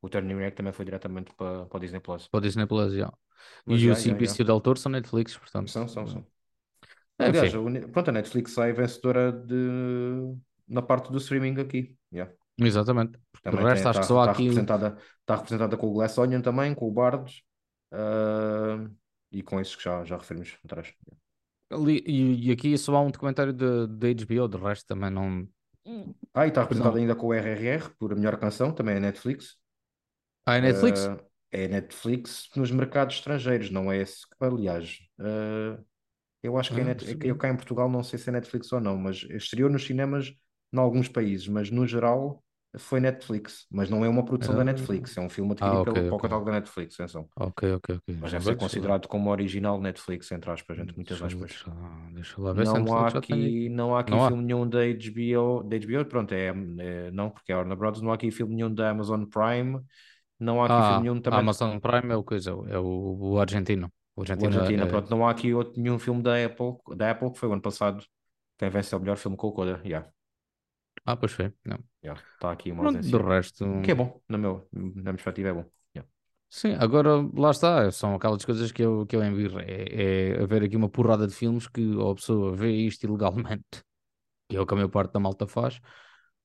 O 0.02 0.08
Turning 0.10 0.36
Red 0.36 0.52
também 0.52 0.72
foi 0.74 0.84
diretamente 0.84 1.34
para, 1.34 1.66
para 1.66 1.78
o 1.78 1.80
Disney 1.80 2.00
Plus. 2.00 2.30
Para 2.30 2.38
o 2.38 2.40
Disney 2.40 2.66
Plus, 2.66 2.92
já. 2.94 3.12
Mas 3.66 3.80
E 3.80 3.88
o 3.88 3.88
já, 3.88 3.94
já, 3.94 4.00
Simplício 4.02 4.44
já. 4.44 4.44
del 4.44 4.60
Toro 4.60 4.78
são 4.78 4.90
Netflix, 4.92 5.36
portanto. 5.36 5.70
São, 5.70 5.88
são, 5.88 6.06
são. 6.06 6.26
É, 7.18 7.26
Aliás, 7.26 7.54
uni- 7.54 7.86
pronto, 7.88 8.08
a 8.08 8.12
Netflix 8.12 8.52
sai 8.52 8.72
vencedora 8.72 9.32
de, 9.32 9.54
na 10.68 10.82
parte 10.82 11.10
do 11.12 11.18
streaming 11.18 11.60
aqui. 11.60 11.96
Yeah. 12.12 12.32
exatamente. 12.58 13.18
Porque 13.30 13.50
Também 13.50 13.64
resto, 13.66 13.88
acho 13.88 13.98
está 13.98 14.00
que 14.00 14.06
só 14.06 14.20
há 14.20 14.30
aqui. 14.32 14.44
representada, 14.48 14.98
tá 15.24 15.36
representada 15.36 15.76
com 15.76 15.86
o 15.88 15.92
Glass 15.92 16.18
Onion 16.18 16.40
também, 16.42 16.74
com 16.74 16.88
o 16.88 16.92
Bard 16.92 17.44
ah, 17.92 18.88
e 19.30 19.42
com 19.42 19.60
esses 19.60 19.76
que 19.76 19.82
já, 19.84 20.04
já 20.04 20.16
referimos 20.16 20.56
atrás. 20.64 20.92
ali- 21.70 22.02
e, 22.06 22.48
e 22.48 22.52
aqui 22.52 22.76
só 22.78 22.94
há 22.96 23.00
um 23.00 23.10
documentário 23.10 23.52
de, 23.52 23.86
de 23.88 24.14
HBO, 24.24 24.48
de 24.48 24.58
resto 24.58 24.86
também 24.86 25.10
não. 25.10 25.48
Ah, 26.34 26.46
e 26.46 26.48
está 26.48 26.62
representada 26.62 26.98
ainda 26.98 27.14
com 27.14 27.26
o 27.28 27.34
RRR 27.34 27.90
por 27.98 28.12
a 28.12 28.16
melhor 28.16 28.38
canção, 28.38 28.72
também 28.72 28.96
é 28.96 29.00
Netflix. 29.00 29.56
Ah, 30.46 30.56
é 30.56 30.60
Netflix? 30.60 31.06
Uh, 31.06 31.31
é 31.52 31.68
Netflix 31.68 32.48
nos 32.56 32.70
mercados 32.72 33.16
estrangeiros, 33.16 33.70
não 33.70 33.92
é 33.92 33.98
esse. 33.98 34.22
Aliás, 34.40 34.98
uh, 35.20 35.84
eu 36.42 36.58
acho 36.58 36.72
que 36.72 36.80
é 36.80 36.84
Ah, 36.84 36.84
net... 36.84 37.04
percebi. 37.04 37.22
eu 37.22 37.36
cá 37.36 37.48
em 37.50 37.56
Portugal 37.56 37.90
não 37.90 38.02
sei 38.02 38.18
se 38.18 38.28
é 38.30 38.32
Netflix 38.32 38.72
ou 38.72 38.80
não, 38.80 38.96
mas 38.98 39.18
estreou 39.30 39.70
nos 39.70 39.84
cinemas 39.84 40.34
em 40.72 40.78
alguns 40.78 41.08
países, 41.08 41.48
mas 41.48 41.70
no 41.70 41.86
geral 41.86 42.44
foi 42.78 43.00
Netflix. 43.00 43.66
Mas 43.70 43.90
não 43.90 44.04
é 44.04 44.08
uma 44.08 44.24
produção 44.24 44.54
da 44.54 44.64
Ah, 44.64 44.64
Netflix, 44.64 45.16
é 45.16 45.20
um 45.20 45.30
filme 45.30 45.52
ah, 45.60 45.80
adquirido 45.80 45.82
ok, 45.82 45.94
pelo, 45.94 46.04
para 46.04 46.16
o 46.16 46.20
ok. 46.20 46.22
catálogo 46.22 46.46
da 46.50 46.52
Netflix, 46.60 46.94
atenção. 46.96 47.28
Ok, 47.34 47.62
ok, 47.76 47.88
ok. 47.96 48.08
Mas 48.20 48.32
deve 48.32 48.44
ser 48.46 48.56
considerado 48.56 49.08
como 49.08 49.30
original 49.30 49.80
Netflix, 49.80 50.32
entre 50.32 50.50
aspas, 50.50 50.78
entre 50.78 50.96
muitas 50.96 51.20
Deixa, 51.20 51.28
aspas. 51.28 51.52
deixa 51.52 51.70
lá, 51.70 52.10
deixa 52.12 52.40
lá 52.40 52.52
ver 52.52 52.66
Não 52.66 52.92
há 52.94 53.08
Netflix 53.08 53.14
tem 53.28 53.54
aqui, 53.54 53.68
não 53.70 53.96
há 53.96 54.00
aqui 54.00 54.18
Não 54.18 54.24
há? 54.26 54.36
filme 54.36 54.44
nenhum 54.44 54.68
da 54.68 54.80
HBO, 54.80 55.62
da 55.62 55.76
HBO, 55.76 56.04
pronto, 56.04 56.32
é, 56.34 56.48
é- 56.48 57.10
não, 57.10 57.30
porque 57.30 57.50
é 57.52 57.54
a 57.54 57.58
Warner 57.58 57.76
Bros. 57.78 58.02
Não 58.02 58.10
há 58.12 58.14
aqui 58.14 58.30
filme 58.30 58.54
nenhum 58.54 58.72
da 58.74 58.90
Amazon 58.90 59.24
Prime, 59.24 59.80
não 60.42 60.62
há 60.62 60.66
aqui 60.66 60.82
filme 60.82 61.02
Ah, 61.02 61.02
nenhum 61.02 61.20
a 61.30 61.38
também 61.38 61.38
Amazon 61.38 61.78
Prime 61.80 62.12
é 62.12 62.16
o 62.16 62.24
coisa, 62.24 62.50
é 62.68 62.78
o, 62.78 63.32
o 63.34 63.38
argentino. 63.40 63.92
O 64.16 64.22
O 64.36 64.46
argentino 64.46 64.84
é. 64.84 64.86
pronto, 64.86 65.10
não 65.10 65.26
há 65.26 65.30
aqui 65.30 65.54
outro, 65.54 65.80
nenhum 65.80 65.98
filme 65.98 66.22
da 66.22 66.44
Apple, 66.44 66.76
da 66.96 67.10
Apple 67.10 67.32
que 67.32 67.38
foi 67.38 67.48
o 67.48 67.52
ano 67.52 67.62
passado. 67.62 68.04
Quem 68.58 68.70
vence 68.70 68.94
é 68.94 68.98
o 68.98 69.00
melhor 69.00 69.16
filme 69.16 69.36
com 69.36 69.48
o 69.48 69.52
Coda. 69.52 69.80
Yeah, 69.84 70.10
Ah, 71.04 71.16
pois 71.16 71.32
foi. 71.32 71.52
Não. 71.64 71.78
yeah, 72.04 72.22
está 72.34 72.52
aqui 72.52 72.70
uma 72.72 72.82
Pronto, 72.82 73.08
do 73.08 73.18
ausência. 73.18 73.18
resto. 73.18 73.64
Que 73.82 73.92
é 73.92 73.94
bom, 73.94 74.22
na, 74.28 74.38
meu, 74.38 74.68
na 74.72 74.80
minha 75.02 75.14
perspectiva 75.14 75.48
é 75.50 75.52
bom. 75.54 75.66
Yeah. 75.96 76.10
Sim, 76.50 76.74
agora 76.78 77.10
lá 77.34 77.50
está, 77.50 77.90
são 77.90 78.14
aquelas 78.14 78.44
coisas 78.44 78.70
que 78.70 78.82
eu, 78.82 79.06
que 79.06 79.16
eu 79.16 79.24
envio. 79.24 79.58
É, 79.60 80.34
é 80.34 80.42
haver 80.42 80.62
aqui 80.62 80.76
uma 80.76 80.88
porrada 80.88 81.26
de 81.26 81.34
filmes 81.34 81.66
que 81.66 81.80
ou 81.96 82.10
a 82.12 82.14
pessoa 82.14 82.54
vê 82.54 82.70
isto 82.72 83.04
ilegalmente, 83.06 83.82
que 84.48 84.56
é 84.56 84.60
o 84.60 84.66
que 84.66 84.74
a 84.74 84.76
maior 84.76 84.90
parte 84.90 85.12
da 85.14 85.20
malta 85.20 85.46
faz, 85.46 85.80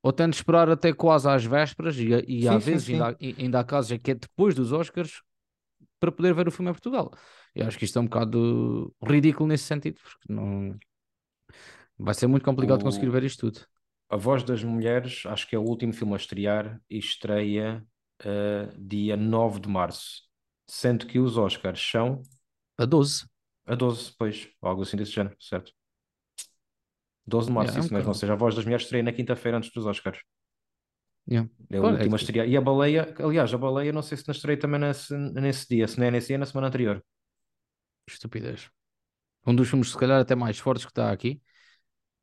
ou 0.03 0.12
de 0.31 0.38
esperar 0.38 0.69
até 0.69 0.93
quase 0.93 1.29
às 1.29 1.43
vésperas, 1.45 1.97
e, 1.97 2.07
e 2.27 2.47
Sim, 2.47 2.60
às 2.60 2.62
sim, 2.62 2.81
vezes 2.81 2.89
sim. 2.89 2.89
ainda, 2.89 3.10
há- 3.12 3.15
ainda 3.21 3.60
há 3.60 3.63
casos 3.63 3.91
em 3.91 3.99
que 3.99 4.12
é 4.12 4.15
depois 4.15 4.55
dos 4.55 4.71
Oscars 4.71 5.21
para 5.99 6.12
poder 6.12 6.33
ver 6.36 6.47
o 6.47 6.51
filme 6.51 6.71
em 6.71 6.73
Portugal. 6.73 7.12
Eu 7.55 7.67
acho 7.67 7.77
que 7.79 7.86
isto 7.86 7.99
é 7.99 8.01
um 8.01 8.05
bocado 8.05 8.95
ridículo 9.03 9.47
nesse 9.49 9.65
sentido, 9.65 9.99
porque 10.01 10.31
não 10.33 10.77
vai 11.97 12.13
ser 12.13 12.27
muito 12.27 12.43
complicado 12.45 12.83
conseguir 12.83 13.10
O, 13.10 13.12
ver 13.12 13.23
isto 13.23 13.51
tudo. 13.51 13.65
A 14.10 14.17
Voz 14.17 14.43
das 14.43 14.63
Mulheres, 14.63 15.23
acho 15.25 15.47
que 15.47 15.55
é 15.55 15.60
o 15.60 15.63
último 15.63 15.93
filme 15.93 16.13
a 16.13 16.17
estrear 16.17 16.81
e 16.89 16.97
estreia 16.97 17.86
eh, 18.23 18.69
dia 18.77 19.17
9 19.17 19.60
de 19.60 19.69
março. 19.69 20.23
Sendo 20.67 21.05
que 21.07 21.19
os 21.19 21.38
Oscars 21.38 21.81
são 21.81 22.21
A 22.77 22.86
12. 22.88 23.25
a 23.65 23.75
12, 23.75 24.13
pois, 24.17 24.49
algo 24.62 24.81
assim 24.83 24.97
desse 24.97 25.12
género, 25.13 25.36
certo? 25.39 25.73
12 27.27 27.47
de 27.47 27.53
março, 27.53 27.71
Yeah, 27.73 27.81
é 27.81 27.85
isso 27.85 27.93
mesmo. 27.93 28.09
Ou 28.09 28.13
seja, 28.15 28.33
a 28.33 28.35
Voz 28.35 28.55
das 28.55 28.63
Mulheres 28.65 28.83
estreia 28.85 29.03
na 29.03 29.11
quinta-feira 29.11 29.57
antes 29.57 29.71
dos 29.71 29.85
Oscars. 29.85 30.19
Yeah. 31.29 31.49
É 31.69 31.79
o 31.79 31.81
Pá, 31.83 31.89
é 31.89 31.91
último 31.93 32.15
a 32.15 32.17
que- 32.17 32.23
estrear. 32.23 32.47
E 32.47 32.55
a 32.55 32.61
Baleia, 32.61 33.13
aliás, 33.19 33.53
a 33.53 33.57
Baleia, 33.57 33.91
não 33.91 34.01
sei 34.01 34.17
se 34.17 34.27
não 34.27 34.31
estreia 34.33 34.57
também 34.57 34.79
nesse, 34.79 35.15
nesse 35.17 35.67
dia. 35.67 35.87
Se 35.87 35.99
não 35.99 36.07
é 36.07 36.11
nesse 36.11 36.27
dia, 36.27 36.35
é 36.37 36.39
na 36.39 36.45
semana 36.45 36.67
anterior. 36.67 37.03
Estupidez. 38.07 38.69
Um 39.45 39.55
dos 39.55 39.69
filmes, 39.69 39.91
se 39.91 39.97
calhar, 39.97 40.19
até 40.21 40.35
mais 40.35 40.57
fortes 40.59 40.85
que 40.85 40.91
está 40.91 41.11
aqui 41.11 41.41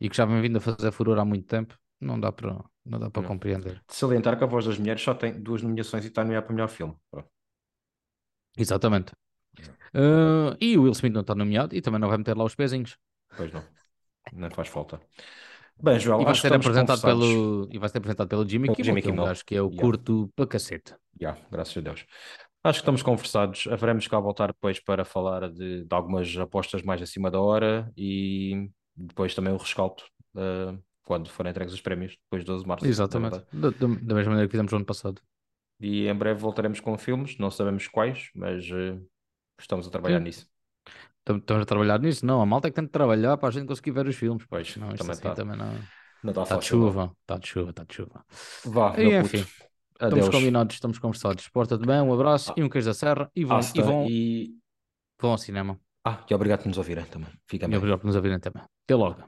e 0.01 0.09
que 0.09 0.17
já 0.17 0.25
vem 0.25 0.41
vindo 0.41 0.57
a 0.59 0.61
fazer 0.61 0.91
furor 0.93 1.19
há 1.19 1.25
muito 1.25 1.47
tempo, 1.47 1.79
não 2.01 2.19
dá 2.19 2.33
para 2.33 2.65
não 2.85 2.99
dá 2.99 3.11
para 3.11 3.27
compreender. 3.27 3.83
De 3.89 3.95
salientar 3.95 4.37
que 4.37 4.45
a 4.45 4.47
Voz 4.47 4.67
das 4.67 4.79
Mulheres 4.79 5.01
só 5.03 5.15
tem 5.15 5.41
duas 5.43 5.63
nomeações 5.63 6.05
e 6.05 6.09
está 6.09 6.23
nomeado 6.23 6.47
para 6.47 6.55
melhor 6.55 6.69
filme. 6.69 6.95
Pronto. 7.11 7.29
Exatamente. 8.57 9.13
Ah, 9.95 10.57
e 10.61 10.77
o 10.77 10.83
Will 10.83 10.93
Smith 10.93 11.13
não 11.13 11.23
está 11.23 11.35
nomeado 11.35 11.75
e 11.75 11.81
também 11.81 12.01
não 12.01 12.09
vai 12.09 12.19
meter 12.19 12.37
lá 12.37 12.45
os 12.45 12.55
pezinhos. 12.55 12.99
Pois 13.37 13.53
não. 13.53 13.65
Não 14.33 14.51
faz 14.51 14.69
falta. 14.69 15.01
Bem, 15.83 15.99
Joel, 15.99 16.21
E 16.21 16.25
vai 16.25 16.33
acho 16.33 16.43
que 16.43 16.49
ser 16.49 16.55
apresentado 16.55 17.01
pelo 17.03 17.69
e 17.73 17.79
vai 17.79 17.89
ser 17.89 17.99
apresentado 17.99 18.29
pelo 18.29 18.49
Jimmy 18.49 18.67
Pelo 18.67 18.77
Kimmel, 18.77 18.87
Jimmy 18.87 19.03
que 19.03 19.09
é 19.09 19.11
Kimmel. 19.11 19.25
gajo 19.27 19.45
que 19.45 19.55
eu 19.55 19.65
Yeah. 19.67 19.83
curto 19.83 20.31
para 20.37 20.47
cacete. 20.47 20.95
Já, 21.21 21.37
graças 21.51 21.77
a 21.77 21.81
Deus. 21.81 22.07
Acho 22.63 22.79
que 22.79 22.83
estamos 22.83 23.03
conversados. 23.03 23.67
Haveremos 23.67 24.07
cá 24.09 24.19
voltar 24.21 24.49
depois 24.49 24.79
para 24.81 25.05
falar 25.05 25.51
de, 25.51 25.85
de 25.85 25.95
algumas 25.95 26.35
apostas 26.39 26.83
mais 26.83 27.03
acima 27.03 27.31
da 27.31 27.41
hora 27.41 27.93
e 27.97 28.71
depois 28.97 29.35
também 29.35 29.53
o 29.53 29.57
rescaldo 29.57 30.03
eh, 30.37 30.79
quando 31.05 31.29
forem 31.29 31.51
entregues 31.51 31.75
os 31.75 31.81
prémios, 31.81 32.17
depois 32.25 32.43
de 32.43 32.47
12 32.47 32.63
de 32.63 32.69
março. 32.69 32.87
Exatamente. 32.87 33.43
Da, 33.53 33.71
da- 33.71 33.89
mesma 33.89 34.31
maneira 34.31 34.47
que 34.47 34.53
fizemos 34.53 34.73
no 34.73 34.77
ano 34.79 34.87
passado. 34.87 35.21
E 35.81 36.07
em 36.07 36.15
breve 36.15 36.41
voltaremos 36.41 36.79
com 36.81 36.97
filmes, 36.97 37.37
não 37.37 37.51
sabemos 37.51 37.89
quais, 37.89 38.31
mas 38.35 38.65
eh, 38.71 38.97
estamos 39.61 39.87
a 39.87 39.91
trabalhar 39.91 40.19
Sim. 40.19 40.25
nisso. 40.25 40.47
Estamos 41.25 41.43
estamos 41.43 41.63
a 41.63 41.67
trabalhar 41.67 41.99
nisso? 42.01 42.25
Não, 42.27 42.41
a 42.41 42.47
malta 42.47 42.69
é 42.69 42.71
que 42.71 42.75
tem 42.77 42.85
de 42.85 42.91
trabalhar 42.91 43.37
para 43.39 43.49
a 43.49 43.53
gente 43.53 43.67
conseguir 43.67 43.93
ver 43.93 44.07
os 44.07 44.17
filmes. 44.17 44.45
Pois, 44.49 44.69
Senão 44.73 44.95
isto 44.95 44.99
também 44.99 45.13
assim 45.13 45.29
está 45.29 45.35
também 45.35 45.57
não. 45.57 45.89
não 46.23 46.31
está 46.33 46.45
Está 46.45 46.57
de 46.57 46.65
fácil. 46.65 46.77
não. 46.79 46.93
chuva, 46.93 47.17
está 47.23 47.39
de 47.39 47.47
chuva, 47.49 47.71
está 47.71 47.85
de 47.85 47.95
chuva. 47.95 48.27
Vá, 48.65 48.99
E 48.99 49.11
puto. 49.11 49.37
enfim, 49.37 49.47
Adeus. 50.01 50.27
estamos 50.27 50.29
combinados, 50.29 50.75
estamos 50.77 50.99
conversados. 50.99 51.49
Porta-te 51.49 51.87
bem, 51.87 52.01
um 52.01 52.13
abraço 52.13 52.53
Ah, 52.53 52.55
e 52.57 52.63
um 52.63 52.69
queijo 52.69 52.89
da 52.89 52.95
serra 52.95 53.31
e 53.35 53.45
vão, 53.45 53.71
e 53.75 53.83
vão, 53.83 54.07
e... 54.09 54.59
vão 55.21 55.33
ao 55.33 55.39
cinema. 55.39 55.81
Ah, 56.05 56.25
e 56.31 56.35
obrigado 56.35 56.61
por 56.63 56.69
nos 56.69 56.79
ouvirem 56.79 57.05
também. 57.07 57.31
Fiquem 57.47 57.69
E 57.69 57.71
bem. 57.71 57.79
obrigado 57.79 58.01
por 58.01 58.07
nos 58.07 58.17
ouvirem 58.17 58.41
também. 58.41 58.63
Até 58.85 58.95
logo. 58.95 59.25